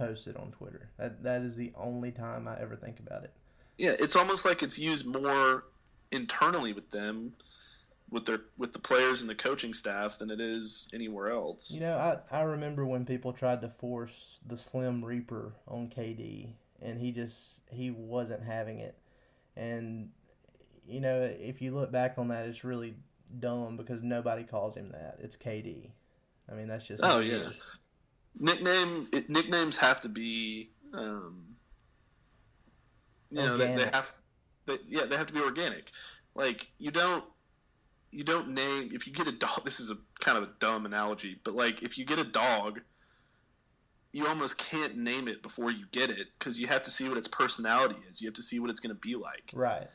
posts 0.00 0.26
it 0.26 0.36
on 0.36 0.50
Twitter. 0.52 0.90
That 0.98 1.22
that 1.22 1.42
is 1.42 1.56
the 1.56 1.72
only 1.76 2.10
time 2.10 2.48
I 2.48 2.58
ever 2.60 2.76
think 2.76 2.98
about 2.98 3.24
it. 3.24 3.32
Yeah, 3.76 3.94
it's 3.98 4.16
almost 4.16 4.44
like 4.44 4.62
it's 4.62 4.78
used 4.78 5.06
more 5.06 5.64
internally 6.10 6.72
with 6.72 6.90
them, 6.90 7.34
with 8.10 8.26
their 8.26 8.40
with 8.56 8.72
the 8.72 8.78
players 8.78 9.20
and 9.20 9.30
the 9.30 9.34
coaching 9.34 9.74
staff 9.74 10.18
than 10.18 10.30
it 10.30 10.40
is 10.40 10.88
anywhere 10.92 11.30
else. 11.30 11.70
You 11.70 11.80
know, 11.80 11.96
I 11.96 12.18
I 12.34 12.42
remember 12.42 12.86
when 12.86 13.04
people 13.04 13.32
tried 13.32 13.60
to 13.62 13.68
force 13.68 14.38
the 14.46 14.56
Slim 14.56 15.04
Reaper 15.04 15.52
on 15.68 15.88
KD, 15.88 16.54
and 16.80 16.98
he 16.98 17.12
just 17.12 17.60
he 17.70 17.90
wasn't 17.90 18.42
having 18.42 18.78
it, 18.78 18.96
and 19.56 20.10
you 20.86 21.00
know 21.00 21.20
if 21.22 21.60
you 21.60 21.74
look 21.74 21.92
back 21.92 22.14
on 22.16 22.28
that, 22.28 22.46
it's 22.46 22.64
really 22.64 22.94
dumb 23.38 23.76
because 23.76 24.02
nobody 24.02 24.44
calls 24.44 24.76
him 24.76 24.90
that. 24.92 25.18
It's 25.20 25.36
KD. 25.36 25.90
I 26.50 26.54
mean, 26.54 26.68
that's 26.68 26.84
just 26.84 27.02
oh 27.04 27.20
yeah. 27.20 27.48
Nickname 28.38 29.08
it, 29.12 29.28
nicknames 29.28 29.76
have 29.76 30.00
to 30.02 30.08
be, 30.08 30.70
um, 30.92 31.44
you 33.30 33.40
organic. 33.40 33.58
know, 33.58 33.76
they, 33.76 33.84
they 33.84 33.90
have, 33.90 34.12
they, 34.66 34.78
yeah, 34.86 35.06
they 35.06 35.16
have 35.16 35.26
to 35.26 35.34
be 35.34 35.40
organic. 35.40 35.90
Like 36.34 36.68
you 36.78 36.90
don't, 36.90 37.24
you 38.10 38.24
don't 38.24 38.48
name 38.50 38.90
if 38.92 39.06
you 39.06 39.12
get 39.12 39.26
a 39.26 39.32
dog. 39.32 39.60
This 39.64 39.80
is 39.80 39.90
a 39.90 39.96
kind 40.20 40.38
of 40.38 40.44
a 40.44 40.50
dumb 40.58 40.86
analogy, 40.86 41.38
but 41.44 41.54
like 41.54 41.82
if 41.82 41.98
you 41.98 42.04
get 42.04 42.18
a 42.18 42.24
dog, 42.24 42.80
you 44.12 44.26
almost 44.26 44.58
can't 44.58 44.96
name 44.96 45.28
it 45.28 45.42
before 45.42 45.70
you 45.70 45.84
get 45.92 46.10
it 46.10 46.28
because 46.38 46.58
you 46.58 46.66
have 46.66 46.82
to 46.82 46.90
see 46.90 47.08
what 47.08 47.16
its 47.16 47.28
personality 47.28 47.96
is. 48.10 48.20
You 48.20 48.28
have 48.28 48.34
to 48.34 48.42
see 48.42 48.58
what 48.58 48.70
it's 48.70 48.80
going 48.80 48.94
to 48.94 49.00
be 49.00 49.14
like. 49.14 49.50
Right. 49.52 49.86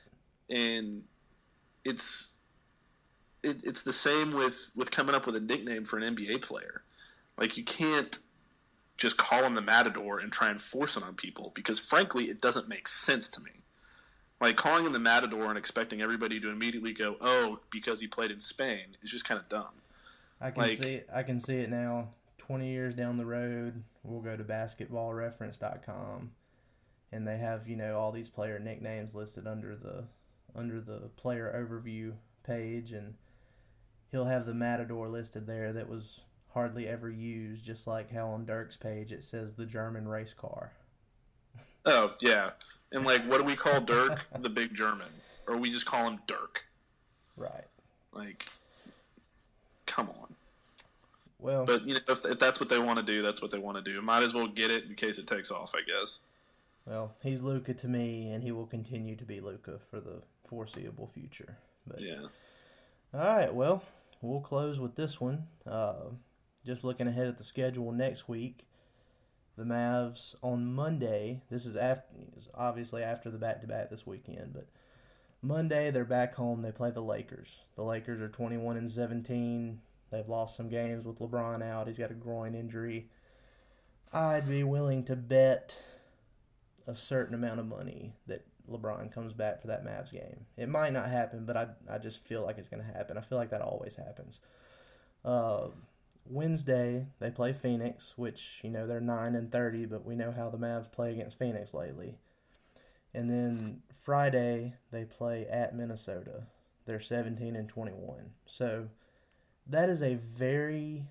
And 0.50 1.04
it's 1.84 2.30
it, 3.44 3.64
it's 3.64 3.84
the 3.84 3.94
same 3.94 4.34
with 4.34 4.72
with 4.76 4.92
coming 4.92 5.16
up 5.16 5.26
with 5.26 5.36
a 5.36 5.40
nickname 5.40 5.86
for 5.86 5.98
an 5.98 6.16
NBA 6.16 6.42
player. 6.42 6.84
Like 7.38 7.58
you 7.58 7.64
can't 7.64 8.18
just 8.98 9.18
call 9.18 9.44
him 9.44 9.56
the 9.56 9.62
Matador 9.62 10.20
and 10.20 10.32
try 10.32 10.50
and 10.50 10.62
force 10.62 10.96
it 10.96 11.04
on 11.04 11.16
people 11.16 11.52
because 11.54 11.80
frankly, 11.80 12.30
it 12.30 12.42
doesn't 12.42 12.70
make 12.70 12.88
sense 12.88 13.28
to 13.30 13.42
me. 13.42 13.52
Like 14.42 14.58
calling 14.58 14.86
him 14.86 14.94
the 14.94 15.00
Matador 15.00 15.46
and 15.50 15.58
expecting 15.58 16.02
everybody 16.02 16.40
to 16.40 16.50
immediately 16.50 16.94
go, 16.94 17.16
"Oh, 17.22 17.60
because 17.72 18.02
he 18.02 18.08
played 18.08 18.32
in 18.32 18.40
Spain," 18.40 18.98
is 19.02 19.12
just 19.12 19.26
kind 19.26 19.40
of 19.40 19.48
dumb. 19.48 19.82
I 20.42 20.52
can 20.52 20.64
like, 20.64 20.78
see 20.78 21.02
I 21.14 21.24
can 21.24 21.40
see 21.40 21.56
it 21.56 21.70
now. 21.70 22.10
Twenty 22.38 22.70
years 22.70 22.94
down 22.94 23.18
the 23.18 23.26
road, 23.26 23.84
we'll 24.04 24.22
go 24.22 24.38
to 24.38 24.44
basketballreference.com, 24.44 26.32
and 27.12 27.28
they 27.28 27.38
have 27.38 27.68
you 27.68 27.76
know 27.76 27.98
all 27.98 28.12
these 28.12 28.30
player 28.30 28.60
nicknames 28.60 29.16
listed 29.16 29.48
under 29.48 29.76
the 29.76 30.04
under 30.54 30.82
the 30.82 31.10
player 31.16 31.52
overview 31.56 32.14
page, 32.44 32.92
and 32.92 33.16
he'll 34.12 34.26
have 34.26 34.46
the 34.46 34.54
Matador 34.54 35.08
listed 35.08 35.48
there 35.48 35.74
that 35.74 35.90
was 35.90 36.22
hardly 36.56 36.88
ever 36.88 37.12
used, 37.12 37.64
just 37.64 37.86
like 37.86 38.12
how 38.12 38.30
on 38.30 38.46
Dirk's 38.46 38.78
page 38.78 39.12
it 39.12 39.24
says 39.24 39.54
the 39.54 39.66
German 39.66 40.08
race 40.08 40.34
car. 40.34 40.72
Oh 41.86 42.14
yeah, 42.22 42.52
and 42.92 43.06
like, 43.06 43.24
what 43.28 43.38
do 43.38 43.44
we 43.44 43.56
call 43.56 43.82
Dirk? 43.82 44.22
the 44.40 44.50
big 44.50 44.74
German, 44.74 45.10
or 45.48 45.58
we 45.58 45.70
just 45.70 45.86
call 45.86 46.08
him 46.08 46.20
Dirk? 46.28 46.62
Right. 47.38 47.68
Like, 48.14 48.46
come 49.86 50.10
on. 50.10 50.34
Well, 51.40 51.66
but 51.66 51.86
you 51.86 51.94
know, 51.94 52.00
if, 52.08 52.26
if 52.26 52.40
that's 52.40 52.60
what 52.60 52.70
they 52.70 52.80
want 52.80 52.98
to 52.98 53.04
do, 53.06 53.22
that's 53.22 53.42
what 53.42 53.52
they 53.52 53.60
want 53.60 53.78
to 53.78 53.84
do. 53.84 54.02
Might 54.02 54.24
as 54.24 54.34
well 54.34 54.48
get 54.48 54.72
it 54.72 54.86
in 54.86 54.96
case 54.96 55.20
it 55.20 55.28
takes 55.28 55.52
off, 55.52 55.74
I 55.76 55.82
guess. 55.82 56.20
Well, 56.88 57.14
he's 57.22 57.42
Luka 57.42 57.74
to 57.74 57.88
me, 57.88 58.32
and 58.32 58.44
he 58.44 58.52
will 58.52 58.66
continue 58.66 59.16
to 59.18 59.26
be 59.26 59.42
Luka 59.42 59.80
for 59.92 60.00
the 60.00 60.22
foreseeable 60.48 61.12
future. 61.14 61.58
But 61.86 62.00
yeah. 62.00 62.28
All 63.14 63.20
right. 63.20 63.54
Well, 63.54 63.84
we'll 64.22 64.40
close 64.40 64.80
with 64.80 64.96
this 64.96 65.20
one. 65.20 65.48
Uh, 65.68 66.12
just 66.66 66.84
looking 66.84 67.08
ahead 67.08 67.28
at 67.28 67.38
the 67.38 67.44
schedule 67.44 67.92
next 67.92 68.28
week, 68.28 68.66
the 69.58 69.64
Mavs 69.64 70.36
on 70.42 70.74
Monday. 70.74 71.42
This 71.50 71.66
is 71.66 71.76
after, 71.76 72.04
obviously 72.54 73.04
after 73.04 73.30
the 73.30 73.38
back 73.38 73.62
to 73.62 73.68
back 73.68 73.90
this 73.90 74.06
weekend, 74.06 74.54
but 74.54 74.68
Monday 75.42 75.92
they're 75.92 76.06
back 76.06 76.36
home. 76.36 76.62
They 76.62 76.72
play 76.72 76.92
the 76.92 77.02
Lakers. 77.02 77.60
The 77.76 77.84
Lakers 77.84 78.22
are 78.22 78.28
21 78.28 78.78
and 78.78 78.90
17. 78.90 79.80
They've 80.12 80.28
lost 80.28 80.56
some 80.56 80.70
games 80.70 81.06
with 81.06 81.20
LeBron 81.20 81.64
out. 81.64 81.88
He's 81.88 81.98
got 81.98 82.12
a 82.12 82.16
groin 82.16 82.56
injury. 82.56 83.10
I'd 84.12 84.48
be 84.48 84.64
willing 84.64 85.04
to 85.06 85.16
bet 85.16 85.78
a 86.88 86.96
certain 86.96 87.36
amount 87.36 87.60
of 87.60 87.66
money 87.66 88.14
that 88.28 88.46
LeBron 88.70 89.12
comes 89.14 89.34
back 89.34 89.62
for 89.62 89.68
that 89.68 89.86
Mavs 89.86 90.12
game. 90.12 90.46
It 90.58 90.70
might 90.70 90.94
not 90.94 91.10
happen, 91.10 91.46
but 91.46 91.58
I, 91.58 91.68
I 91.90 91.98
just 91.98 92.26
feel 92.26 92.44
like 92.44 92.58
it's 92.58 92.70
going 92.70 92.84
to 92.84 92.94
happen. 92.94 93.18
I 93.18 93.22
feel 93.22 93.38
like 93.38 93.52
that 93.52 93.62
always 93.62 93.96
happens. 93.96 94.40
Uh, 95.24 95.68
Wednesday 96.26 97.08
they 97.20 97.32
play 97.32 97.54
Phoenix, 97.54 98.14
which 98.18 98.60
you 98.64 98.70
know 98.70 98.88
they're 98.88 99.00
nine 99.00 99.36
and 99.36 99.52
thirty, 99.52 99.86
but 99.86 100.06
we 100.06 100.16
know 100.16 100.32
how 100.32 100.50
the 100.50 100.58
Mavs 100.58 100.92
play 100.92 101.12
against 101.12 101.40
Phoenix 101.40 101.74
lately. 101.74 102.18
And 103.14 103.30
then 103.30 103.82
Friday 104.02 104.74
they 104.92 105.06
play 105.06 105.48
at 105.48 105.76
Minnesota. 105.76 106.44
They're 106.86 107.00
seventeen 107.00 107.56
and 107.56 107.70
twenty 107.70 107.94
one. 107.94 108.32
So 108.46 108.88
that 109.68 109.90
is 109.90 110.02
a 110.02 110.16
very 110.16 111.06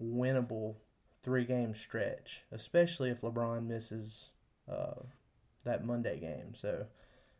winnable 0.00 0.76
three 1.22 1.44
game 1.44 1.74
stretch, 1.74 2.42
especially 2.50 3.10
if 3.10 3.20
LeBron 3.20 3.66
misses 3.66 4.26
uh, 4.70 5.02
that 5.64 5.84
Monday 5.84 6.18
game. 6.18 6.54
So, 6.54 6.86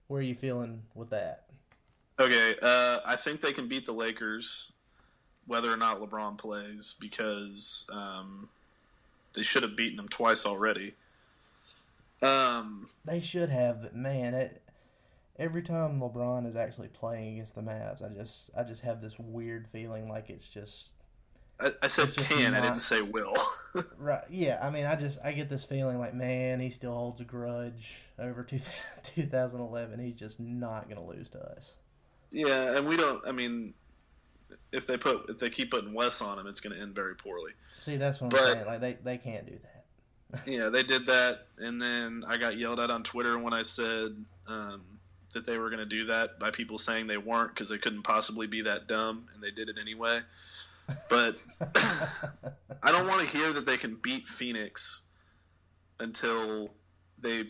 where 0.06 0.20
are 0.20 0.24
you 0.24 0.34
feeling 0.34 0.82
with 0.94 1.10
that? 1.10 1.46
Okay, 2.18 2.54
uh, 2.62 3.00
I 3.04 3.16
think 3.16 3.40
they 3.40 3.52
can 3.52 3.68
beat 3.68 3.86
the 3.86 3.92
Lakers, 3.92 4.72
whether 5.47 5.72
or 5.72 5.76
not 5.76 6.01
LeBron 6.01 6.38
plays, 6.38 6.95
because 7.01 7.86
um, 7.93 8.49
they 9.34 9.43
should 9.43 9.62
have 9.62 9.76
beaten 9.76 9.97
them 9.97 10.09
twice 10.09 10.45
already. 10.47 10.95
Um, 12.22 12.88
they 13.05 13.20
should 13.20 13.49
have, 13.49 13.82
but 13.82 13.97
man, 13.97 14.34
it, 14.34 14.62
every 15.38 15.62
time 15.62 16.01
LeBron 16.01 16.49
is 16.49 16.57
actually 16.57 16.88
playing 16.88 17.34
against 17.34 17.55
the 17.55 17.62
Mavs, 17.62 18.03
I 18.03 18.14
just 18.14 18.51
I 18.57 18.62
just 18.62 18.82
have 18.82 19.01
this 19.01 19.18
weird 19.18 19.66
feeling 19.72 20.09
like 20.09 20.30
it's 20.30 20.47
just 20.47 20.90
I, 21.62 21.72
I 21.82 21.88
said 21.88 22.12
just 22.12 22.28
can. 22.28 22.55
I 22.55 22.61
didn't 22.61 22.80
say 22.80 23.03
will. 23.03 23.34
right. 23.99 24.24
Yeah, 24.30 24.59
I 24.62 24.70
mean, 24.70 24.84
I 24.84 24.97
just 24.97 25.18
I 25.24 25.32
get 25.32 25.49
this 25.49 25.64
feeling 25.64 25.99
like 25.99 26.14
man, 26.14 26.61
he 26.61 26.70
still 26.70 26.95
holds 26.95 27.20
a 27.20 27.24
grudge 27.24 27.99
over 28.18 28.43
two, 28.49 28.61
2011. 29.14 29.99
He's 30.01 30.14
just 30.14 30.40
not 30.40 30.88
gonna 30.88 31.05
lose 31.05 31.28
to 31.30 31.38
us. 31.38 31.74
yeah, 32.30 32.76
and 32.76 32.86
we 32.86 32.97
don't. 32.97 33.26
I 33.26 33.32
mean, 33.32 33.74
if 34.72 34.86
they 34.86 34.96
put 34.96 35.28
if 35.28 35.38
they 35.38 35.50
keep 35.50 35.70
putting 35.70 35.92
Wes 35.92 36.20
on 36.20 36.38
him, 36.38 36.46
it's 36.46 36.61
going 36.61 36.74
to 36.74 36.80
end 36.80 36.94
very 36.94 37.14
poorly. 37.14 37.53
See, 37.78 37.96
that's 37.96 38.20
what 38.20 38.34
I'm 38.34 38.55
saying. 38.55 38.66
Like 38.66 38.80
they 38.80 38.98
they 39.03 39.18
can't 39.18 39.46
do 39.46 39.59
that. 39.62 39.82
yeah, 40.46 40.68
they 40.68 40.82
did 40.82 41.07
that, 41.07 41.46
and 41.59 41.80
then 41.80 42.24
I 42.26 42.36
got 42.38 42.57
yelled 42.57 42.80
at 42.80 42.90
on 42.90 43.03
Twitter 43.03 43.38
when 43.38 43.53
I 43.53 43.62
said 43.62 44.16
um, 44.46 44.82
that 45.34 45.44
they 45.46 45.59
were 45.59 45.68
going 45.68 45.80
to 45.80 45.86
do 45.86 46.07
that 46.07 46.38
by 46.38 46.50
people 46.50 46.78
saying 46.78 47.07
they 47.07 47.18
weren't 47.18 47.55
because 47.55 47.68
they 47.68 47.78
couldn't 47.78 48.03
possibly 48.03 48.46
be 48.46 48.62
that 48.62 48.86
dumb, 48.86 49.28
and 49.34 49.42
they 49.42 49.50
did 49.50 49.68
it 49.68 49.76
anyway. 49.80 50.20
But 51.09 51.36
I 52.82 52.92
don't 52.92 53.07
want 53.07 53.20
to 53.20 53.26
hear 53.26 53.53
that 53.53 53.66
they 53.66 53.76
can 53.76 53.96
beat 53.96 54.26
Phoenix 54.26 55.03
until 56.00 56.70
they 57.20 57.44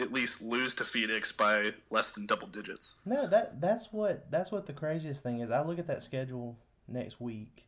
at 0.00 0.12
least 0.12 0.42
lose 0.42 0.74
to 0.76 0.84
Phoenix 0.84 1.32
by 1.32 1.72
less 1.90 2.10
than 2.10 2.26
double 2.26 2.48
digits. 2.48 2.96
No, 3.04 3.26
that 3.26 3.60
that's 3.60 3.92
what 3.92 4.30
that's 4.30 4.50
what 4.50 4.66
the 4.66 4.72
craziest 4.72 5.22
thing 5.22 5.40
is. 5.40 5.50
I 5.50 5.62
look 5.62 5.78
at 5.78 5.86
that 5.86 6.02
schedule 6.02 6.56
next 6.88 7.20
week, 7.20 7.64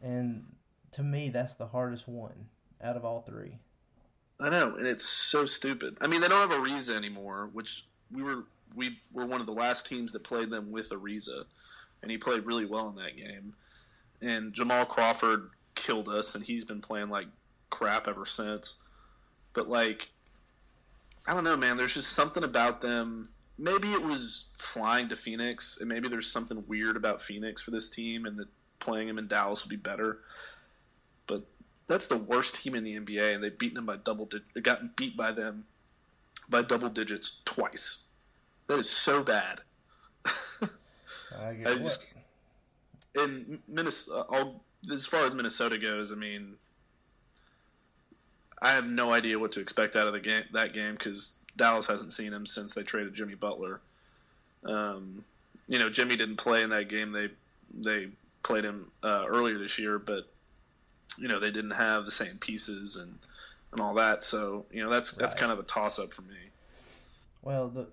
and 0.00 0.44
to 0.92 1.02
me, 1.02 1.28
that's 1.28 1.54
the 1.54 1.66
hardest 1.66 2.08
one 2.08 2.48
out 2.82 2.96
of 2.96 3.04
all 3.04 3.22
three. 3.22 3.58
I 4.40 4.50
know, 4.50 4.74
and 4.76 4.86
it's 4.86 5.04
so 5.04 5.46
stupid. 5.46 5.96
I 6.00 6.06
mean, 6.06 6.20
they 6.20 6.28
don't 6.28 6.50
have 6.50 6.58
a 6.58 6.60
Ariza 6.60 6.96
anymore, 6.96 7.48
which 7.52 7.84
we 8.10 8.22
were 8.22 8.44
we 8.74 8.98
were 9.12 9.26
one 9.26 9.40
of 9.40 9.46
the 9.46 9.52
last 9.52 9.86
teams 9.86 10.12
that 10.12 10.24
played 10.24 10.50
them 10.50 10.70
with 10.70 10.90
Ariza, 10.90 11.44
and 12.02 12.10
he 12.10 12.18
played 12.18 12.44
really 12.44 12.64
well 12.64 12.88
in 12.88 12.96
that 12.96 13.16
game. 13.16 13.54
And 14.20 14.52
Jamal 14.52 14.86
Crawford 14.86 15.50
killed 15.74 16.08
us, 16.08 16.34
and 16.34 16.44
he's 16.44 16.64
been 16.64 16.80
playing 16.80 17.08
like 17.08 17.26
crap 17.70 18.08
ever 18.08 18.26
since. 18.26 18.76
But 19.52 19.68
like, 19.68 20.08
I 21.26 21.34
don't 21.34 21.44
know, 21.44 21.56
man. 21.56 21.76
There's 21.76 21.94
just 21.94 22.12
something 22.12 22.42
about 22.44 22.80
them. 22.80 23.28
Maybe 23.58 23.92
it 23.92 24.02
was 24.02 24.46
flying 24.58 25.08
to 25.10 25.16
Phoenix, 25.16 25.78
and 25.78 25.88
maybe 25.88 26.08
there's 26.08 26.30
something 26.30 26.64
weird 26.66 26.96
about 26.96 27.20
Phoenix 27.20 27.62
for 27.62 27.70
this 27.70 27.88
team, 27.88 28.26
and 28.26 28.38
that 28.38 28.48
playing 28.80 29.08
him 29.08 29.18
in 29.18 29.28
Dallas 29.28 29.62
would 29.62 29.70
be 29.70 29.76
better. 29.76 30.18
But 31.26 31.46
that's 31.86 32.08
the 32.08 32.16
worst 32.16 32.56
team 32.56 32.74
in 32.74 32.82
the 32.82 32.98
NBA, 32.98 33.34
and 33.34 33.42
they've 33.44 33.56
beaten 33.56 33.76
them 33.76 33.86
by 33.86 33.96
double. 33.96 34.26
Di- 34.26 34.60
gotten 34.60 34.90
beat 34.96 35.16
by 35.16 35.30
them 35.32 35.66
by 36.48 36.62
double 36.62 36.88
digits 36.88 37.36
twice. 37.44 37.98
That 38.66 38.78
is 38.78 38.90
so 38.90 39.22
bad. 39.22 39.60
I 40.26 40.32
get 41.54 41.66
I 41.66 41.70
what- 41.74 41.82
just- 41.82 42.06
in 43.14 43.62
Minnesota, 43.68 44.20
uh, 44.20 44.22
all, 44.34 44.64
as 44.90 45.04
far 45.04 45.26
as 45.26 45.34
Minnesota 45.34 45.76
goes, 45.78 46.10
I 46.10 46.14
mean, 46.14 46.54
I 48.62 48.72
have 48.72 48.86
no 48.86 49.12
idea 49.12 49.38
what 49.38 49.52
to 49.52 49.60
expect 49.60 49.96
out 49.96 50.06
of 50.06 50.12
the 50.12 50.20
game 50.20 50.44
that 50.52 50.72
game 50.72 50.92
because 50.94 51.32
Dallas 51.56 51.86
hasn't 51.86 52.12
seen 52.12 52.32
him 52.32 52.46
since 52.46 52.72
they 52.72 52.82
traded 52.82 53.12
Jimmy 53.14 53.34
Butler. 53.34 53.80
Um, 54.64 55.24
you 55.66 55.78
know, 55.78 55.90
Jimmy 55.90 56.16
didn't 56.16 56.36
play 56.36 56.62
in 56.62 56.70
that 56.70 56.88
game. 56.88 57.12
They 57.12 57.28
they 57.74 58.08
played 58.42 58.64
him 58.64 58.92
uh, 59.02 59.24
earlier 59.26 59.58
this 59.58 59.78
year, 59.78 59.98
but 59.98 60.28
you 61.18 61.28
know 61.28 61.40
they 61.40 61.50
didn't 61.50 61.72
have 61.72 62.04
the 62.04 62.10
same 62.12 62.38
pieces 62.38 62.96
and 62.96 63.18
and 63.72 63.80
all 63.80 63.94
that. 63.94 64.22
So 64.22 64.64
you 64.72 64.82
know 64.82 64.88
that's 64.90 65.10
that's 65.12 65.34
Right. 65.34 65.40
kind 65.40 65.52
of 65.52 65.58
a 65.58 65.64
toss 65.64 65.98
up 65.98 66.14
for 66.14 66.22
me. 66.22 66.36
Well, 67.42 67.68
the 67.68 67.88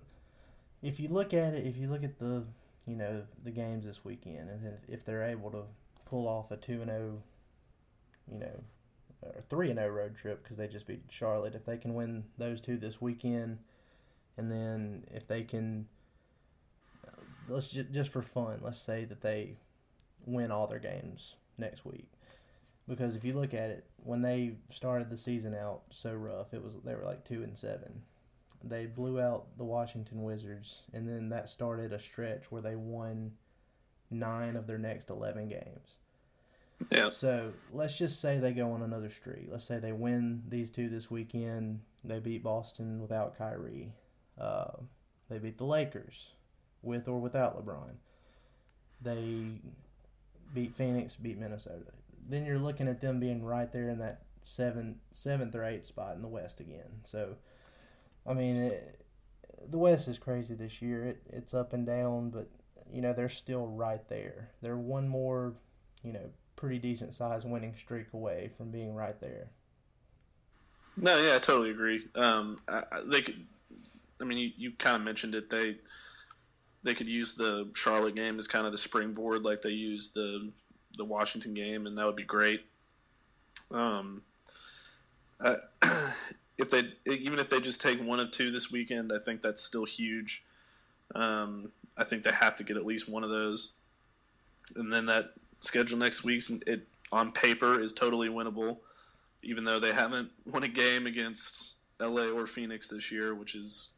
if 0.82 1.00
you 1.00 1.08
look 1.08 1.34
at 1.34 1.52
it, 1.54 1.66
if 1.66 1.76
you 1.76 1.88
look 1.88 2.04
at 2.04 2.18
the 2.20 2.44
you 2.86 2.94
know 2.96 3.24
the 3.44 3.50
games 3.50 3.84
this 3.84 4.04
weekend, 4.04 4.48
and 4.50 4.78
if 4.88 5.04
they're 5.04 5.24
able 5.24 5.50
to 5.50 5.62
pull 6.06 6.28
off 6.28 6.50
a 6.52 6.56
two 6.56 6.80
and 6.82 6.90
zero, 6.90 7.22
you 8.32 8.38
know, 8.38 8.62
or 9.22 9.42
three 9.48 9.70
and 9.70 9.78
zero 9.78 9.90
road 9.90 10.16
trip 10.16 10.42
because 10.42 10.56
they 10.56 10.68
just 10.68 10.86
beat 10.86 11.02
Charlotte, 11.10 11.54
if 11.54 11.64
they 11.64 11.76
can 11.76 11.94
win 11.94 12.24
those 12.38 12.60
two 12.60 12.76
this 12.76 13.00
weekend, 13.00 13.58
and 14.36 14.50
then 14.50 15.04
if 15.12 15.26
they 15.26 15.42
can, 15.42 15.86
uh, 17.06 17.20
let's 17.48 17.68
just 17.68 17.92
just 17.92 18.10
for 18.10 18.22
fun, 18.22 18.60
let's 18.62 18.80
say 18.80 19.04
that 19.04 19.20
they 19.20 19.56
win 20.26 20.50
all 20.50 20.66
their 20.66 20.78
games 20.78 21.36
next 21.58 21.84
week. 21.84 22.10
Because 22.88 23.14
if 23.14 23.24
you 23.24 23.34
look 23.34 23.54
at 23.54 23.70
it, 23.70 23.84
when 24.02 24.22
they 24.22 24.56
started 24.70 25.10
the 25.10 25.16
season 25.16 25.54
out 25.54 25.82
so 25.90 26.12
rough, 26.14 26.52
it 26.52 26.62
was 26.62 26.74
they 26.84 26.94
were 26.94 27.04
like 27.04 27.24
two 27.24 27.42
and 27.42 27.56
seven 27.56 28.02
they 28.62 28.86
blew 28.86 29.20
out 29.20 29.46
the 29.56 29.64
Washington 29.64 30.22
Wizards, 30.22 30.82
and 30.92 31.08
then 31.08 31.28
that 31.30 31.48
started 31.48 31.92
a 31.92 31.98
stretch 31.98 32.50
where 32.50 32.62
they 32.62 32.76
won 32.76 33.32
nine 34.10 34.56
of 34.56 34.66
their 34.66 34.78
next 34.78 35.10
11 35.10 35.48
games. 35.48 35.98
Yeah, 36.90 37.10
So 37.10 37.52
let's 37.72 37.96
just 37.96 38.20
say 38.20 38.38
they 38.38 38.52
go 38.52 38.72
on 38.72 38.82
another 38.82 39.10
streak. 39.10 39.48
Let's 39.50 39.64
say 39.64 39.78
they 39.78 39.92
win 39.92 40.42
these 40.48 40.70
two 40.70 40.88
this 40.88 41.10
weekend. 41.10 41.80
They 42.04 42.18
beat 42.18 42.42
Boston 42.42 43.00
without 43.00 43.36
Kyrie. 43.36 43.92
Uh, 44.38 44.72
they 45.28 45.38
beat 45.38 45.58
the 45.58 45.64
Lakers 45.64 46.32
with 46.82 47.06
or 47.06 47.20
without 47.20 47.56
LeBron. 47.56 47.92
They 49.02 49.46
beat 50.54 50.74
Phoenix, 50.74 51.16
beat 51.16 51.38
Minnesota. 51.38 51.92
Then 52.28 52.44
you're 52.46 52.58
looking 52.58 52.88
at 52.88 53.00
them 53.00 53.20
being 53.20 53.42
right 53.42 53.70
there 53.70 53.88
in 53.88 53.98
that 53.98 54.22
seventh, 54.44 54.96
seventh 55.12 55.54
or 55.54 55.64
eighth 55.64 55.86
spot 55.86 56.16
in 56.16 56.22
the 56.22 56.28
West 56.28 56.60
again. 56.60 57.02
So, 57.04 57.36
I 58.26 58.34
mean, 58.34 58.56
it, 58.56 59.04
the 59.68 59.78
West 59.78 60.08
is 60.08 60.18
crazy 60.18 60.54
this 60.54 60.80
year. 60.80 61.04
It, 61.04 61.22
it's 61.30 61.54
up 61.54 61.72
and 61.72 61.86
down, 61.86 62.30
but 62.30 62.48
you 62.92 63.00
know 63.00 63.12
they're 63.12 63.28
still 63.28 63.66
right 63.66 64.06
there. 64.08 64.50
They're 64.62 64.76
one 64.76 65.08
more, 65.08 65.54
you 66.02 66.12
know, 66.12 66.30
pretty 66.60 66.78
decent 66.78 67.14
sized 67.14 67.48
winning 67.48 67.74
streak 67.74 68.12
away 68.12 68.50
from 68.56 68.70
being 68.70 68.94
right 68.94 69.18
there. 69.20 69.48
No, 70.96 71.20
yeah, 71.20 71.36
I 71.36 71.38
totally 71.38 71.70
agree. 71.70 72.06
Um, 72.14 72.60
I, 72.68 72.82
they 73.06 73.22
could. 73.22 73.46
I 74.20 74.24
mean, 74.24 74.36
you, 74.36 74.50
you 74.56 74.72
kind 74.72 74.94
of 74.94 75.02
mentioned 75.02 75.34
it. 75.34 75.48
They 75.48 75.76
they 76.82 76.94
could 76.94 77.06
use 77.06 77.34
the 77.34 77.68
Charlotte 77.74 78.14
game 78.14 78.38
as 78.38 78.46
kind 78.46 78.66
of 78.66 78.72
the 78.72 78.78
springboard, 78.78 79.42
like 79.42 79.62
they 79.62 79.70
used 79.70 80.14
the 80.14 80.50
the 80.98 81.04
Washington 81.04 81.54
game, 81.54 81.86
and 81.86 81.96
that 81.96 82.04
would 82.04 82.16
be 82.16 82.24
great. 82.24 82.66
Um, 83.70 84.22
I, 85.40 85.56
if 86.58 86.68
they 86.68 86.92
even 87.06 87.38
if 87.38 87.48
they 87.48 87.60
just 87.60 87.80
take 87.80 88.02
one 88.02 88.20
of 88.20 88.30
two 88.32 88.50
this 88.50 88.70
weekend, 88.70 89.12
I 89.14 89.18
think 89.18 89.40
that's 89.40 89.62
still 89.62 89.86
huge. 89.86 90.44
Um, 91.14 91.72
I 91.96 92.04
think 92.04 92.22
they 92.22 92.32
have 92.32 92.56
to 92.56 92.64
get 92.64 92.76
at 92.76 92.84
least 92.84 93.08
one 93.08 93.24
of 93.24 93.30
those, 93.30 93.72
and 94.76 94.92
then 94.92 95.06
that 95.06 95.32
schedule 95.60 95.98
next 95.98 96.24
week's 96.24 96.50
it 96.66 96.86
on 97.12 97.32
paper 97.32 97.80
is 97.80 97.92
totally 97.92 98.28
winnable 98.28 98.78
even 99.42 99.64
though 99.64 99.80
they 99.80 99.92
haven't 99.92 100.30
won 100.46 100.62
a 100.62 100.68
game 100.68 101.06
against 101.06 101.74
LA 101.98 102.24
or 102.24 102.46
Phoenix 102.46 102.88
this 102.88 103.10
year, 103.10 103.34
which 103.34 103.54
is 103.54 103.88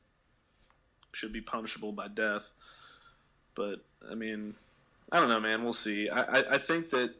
should 1.12 1.32
be 1.32 1.40
punishable 1.40 1.92
by 1.92 2.08
death. 2.08 2.52
But 3.54 3.84
I 4.10 4.14
mean, 4.14 4.54
I 5.10 5.20
don't 5.20 5.28
know, 5.28 5.40
man. 5.40 5.62
We'll 5.62 5.72
see. 5.72 6.08
I, 6.08 6.22
I, 6.22 6.54
I 6.54 6.58
think 6.58 6.90
that 6.90 7.14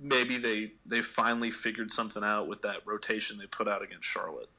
maybe 0.00 0.38
they 0.38 0.72
they 0.86 1.02
finally 1.02 1.50
figured 1.50 1.90
something 1.90 2.24
out 2.24 2.48
with 2.48 2.62
that 2.62 2.86
rotation 2.86 3.38
they 3.38 3.46
put 3.46 3.68
out 3.68 3.82
against 3.82 4.06
Charlotte. 4.06 4.50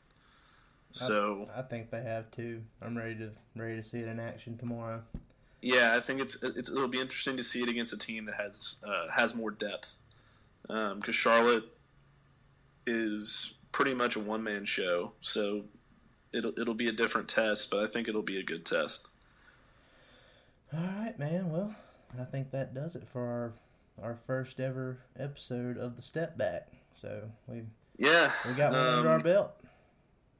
So 0.93 1.45
I 1.55 1.61
think 1.61 1.89
they 1.89 2.03
have 2.03 2.29
too. 2.31 2.61
I'm 2.81 2.97
ready 2.97 3.15
to 3.15 3.31
ready 3.55 3.77
to 3.77 3.83
see 3.83 3.99
it 3.99 4.07
in 4.07 4.19
action 4.19 4.57
tomorrow. 4.57 5.01
Yeah, 5.61 5.95
I 5.95 5.99
think 5.99 6.21
it's, 6.21 6.35
it's 6.41 6.69
it'll 6.69 6.87
be 6.87 6.99
interesting 6.99 7.37
to 7.37 7.43
see 7.43 7.61
it 7.61 7.69
against 7.69 7.93
a 7.93 7.97
team 7.97 8.25
that 8.25 8.35
has 8.35 8.75
uh, 8.83 9.09
has 9.11 9.35
more 9.35 9.51
depth 9.51 9.93
because 10.67 11.15
Charlotte 11.15 11.65
is 12.87 13.53
pretty 13.71 13.93
much 13.93 14.15
a 14.15 14.19
one 14.19 14.43
man 14.43 14.65
show, 14.65 15.13
so 15.21 15.65
it'll 16.33 16.57
it'll 16.59 16.73
be 16.73 16.87
a 16.87 16.91
different 16.91 17.27
test, 17.27 17.69
but 17.69 17.83
I 17.83 17.87
think 17.87 18.07
it'll 18.07 18.21
be 18.21 18.39
a 18.39 18.43
good 18.43 18.65
test. 18.65 19.07
All 20.73 20.79
right, 20.79 21.17
man. 21.19 21.51
Well, 21.51 21.75
I 22.19 22.23
think 22.23 22.51
that 22.51 22.73
does 22.73 22.95
it 22.95 23.07
for 23.11 23.21
our 23.21 23.53
our 24.01 24.17
first 24.25 24.59
ever 24.59 24.99
episode 25.19 25.77
of 25.77 25.95
the 25.95 26.01
Step 26.01 26.37
Back. 26.37 26.69
So 26.99 27.29
we 27.47 27.63
Yeah, 27.97 28.31
we 28.47 28.53
got 28.53 28.71
one 28.71 28.81
um, 28.81 28.99
under 28.99 29.09
our 29.09 29.19
belt. 29.19 29.51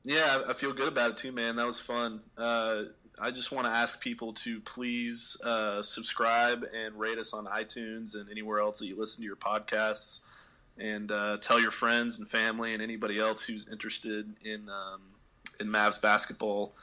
Yeah, 0.04 0.42
I 0.46 0.52
I 0.52 0.54
feel 0.54 0.74
good 0.74 0.88
about 0.88 1.12
it 1.12 1.18
too, 1.18 1.32
man. 1.32 1.58
That 1.58 1.66
was 1.66 1.80
fun. 1.80 2.22
Uh, 2.38 2.84
I 3.20 3.32
just 3.32 3.52
want 3.52 3.66
to 3.66 3.72
ask 3.72 4.00
people 4.00 4.34
to 4.34 4.60
please 4.62 5.38
uh, 5.44 5.82
subscribe 5.84 6.66
and 6.74 7.00
rate 7.00 7.18
us 7.18 7.34
on 7.34 7.46
iTunes 7.46 8.16
and 8.16 8.30
anywhere 8.30 8.60
else 8.60 8.80
that 8.80 8.88
you 8.88 8.98
listen 8.98 9.18
to 9.18 9.26
your 9.26 9.36
podcasts, 9.36 10.20
and 10.78 11.12
uh, 11.12 11.38
tell 11.38 11.60
your 11.60 11.72
friends 11.72 12.18
and 12.18 12.28
family 12.28 12.74
and 12.74 12.82
anybody 12.82 13.20
else 13.20 13.42
who's 13.42 13.68
interested 13.68 14.34
in 14.44 14.70
um, 14.70 15.02
in 15.60 15.68
Mavs 15.68 16.02
basketball. 16.02 16.74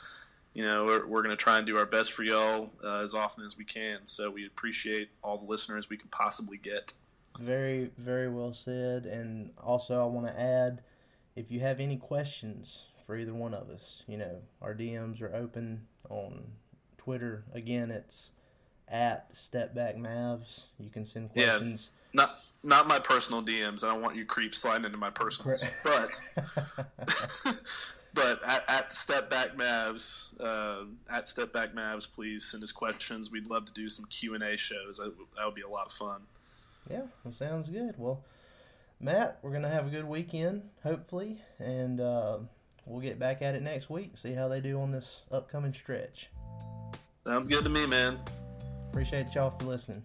You 0.55 0.65
know, 0.65 0.87
we're, 0.87 1.07
we're 1.07 1.23
going 1.23 1.37
to 1.37 1.43
try 1.43 1.59
and 1.59 1.67
do 1.67 1.77
our 1.77 1.87
best 1.87 2.13
for 2.13 2.23
y'all 2.23 2.71
uh, 2.83 3.03
as 3.03 3.15
often 3.15 3.45
as 3.45 3.57
we 3.57 3.65
can. 3.65 4.01
So 4.07 4.31
we 4.31 4.47
appreciate 4.47 5.11
all 5.23 5.39
the 5.39 5.47
listeners 5.47 5.89
we 5.89 5.97
can 5.97 6.09
possibly 6.09 6.57
get. 6.57 6.93
Very, 7.39 7.91
very 7.99 8.29
well 8.29 8.53
said. 8.53 9.05
And 9.07 9.51
also, 9.59 10.03
I 10.03 10.07
want 10.07 10.27
to 10.27 10.41
add, 10.41 10.83
if 11.37 11.51
you 11.51 11.61
have 11.61 11.81
any 11.81 11.97
questions 11.97 12.87
for 13.07 13.17
either 13.17 13.35
one 13.35 13.55
of 13.55 13.71
us, 13.71 14.03
you 14.09 14.17
know, 14.17 14.41
our 14.61 14.75
DMs 14.75 15.21
are 15.23 15.35
open 15.35 15.83
on 16.09 16.43
Twitter. 16.97 17.45
Again, 17.55 17.91
it's 17.91 18.31
at 18.89 19.33
Stepback 19.35 19.99
Mavs. 19.99 20.63
You 20.79 20.91
can 20.91 21.05
send 21.05 21.33
questions. 21.33 21.91
Yeah. 21.93 22.21
Not 22.21 22.41
not 22.63 22.89
my 22.89 22.99
personal 22.99 23.43
DMs. 23.43 23.85
I 23.85 23.89
don't 23.89 24.03
want 24.03 24.17
you 24.17 24.25
creeps 24.25 24.59
sliding 24.59 24.85
into 24.85 24.99
my 24.99 25.11
personals. 25.11 25.65
But 25.85 26.21
but 28.15 28.43
at, 28.45 28.65
at 28.69 28.95
Step 28.95 29.31
Back 29.31 29.57
Mavs, 29.57 30.29
uh, 30.41 30.85
at 31.11 31.29
Step 31.29 31.53
Back 31.53 31.75
Mavs, 31.75 32.07
please 32.11 32.45
send 32.45 32.63
us 32.63 32.73
questions. 32.73 33.31
We'd 33.31 33.47
love 33.47 33.67
to 33.67 33.73
do 33.73 33.89
some 33.89 34.07
Q 34.07 34.35
and 34.35 34.43
A 34.43 34.57
shows. 34.57 34.97
That, 34.97 35.15
that 35.37 35.45
would 35.45 35.55
be 35.55 35.63
a 35.63 35.69
lot 35.69 35.87
of 35.87 35.93
fun. 35.93 36.23
Yeah, 36.91 37.03
well, 37.23 37.35
sounds 37.35 37.69
good. 37.69 37.95
Well, 37.99 38.25
Matt, 39.01 39.39
we're 39.43 39.53
gonna 39.53 39.69
have 39.69 39.87
a 39.87 39.91
good 39.91 40.09
weekend, 40.09 40.63
hopefully, 40.83 41.41
and 41.59 42.01
uh, 42.01 42.39
we'll 42.89 43.01
get 43.01 43.19
back 43.19 43.43
at 43.43 43.55
it 43.55 43.63
next 43.63 43.91
week. 43.91 44.17
See 44.17 44.33
how 44.33 44.49
they 44.49 44.61
do 44.61 44.81
on 44.81 44.91
this 44.91 45.23
upcoming 45.31 45.73
stretch. 45.73 46.31
Sounds 47.27 47.47
good 47.47 47.63
to 47.63 47.69
me, 47.69 47.87
man. 47.87 48.19
Appreciate 48.89 49.35
y'all 49.35 49.51
for 49.59 49.67
listening. 49.67 50.03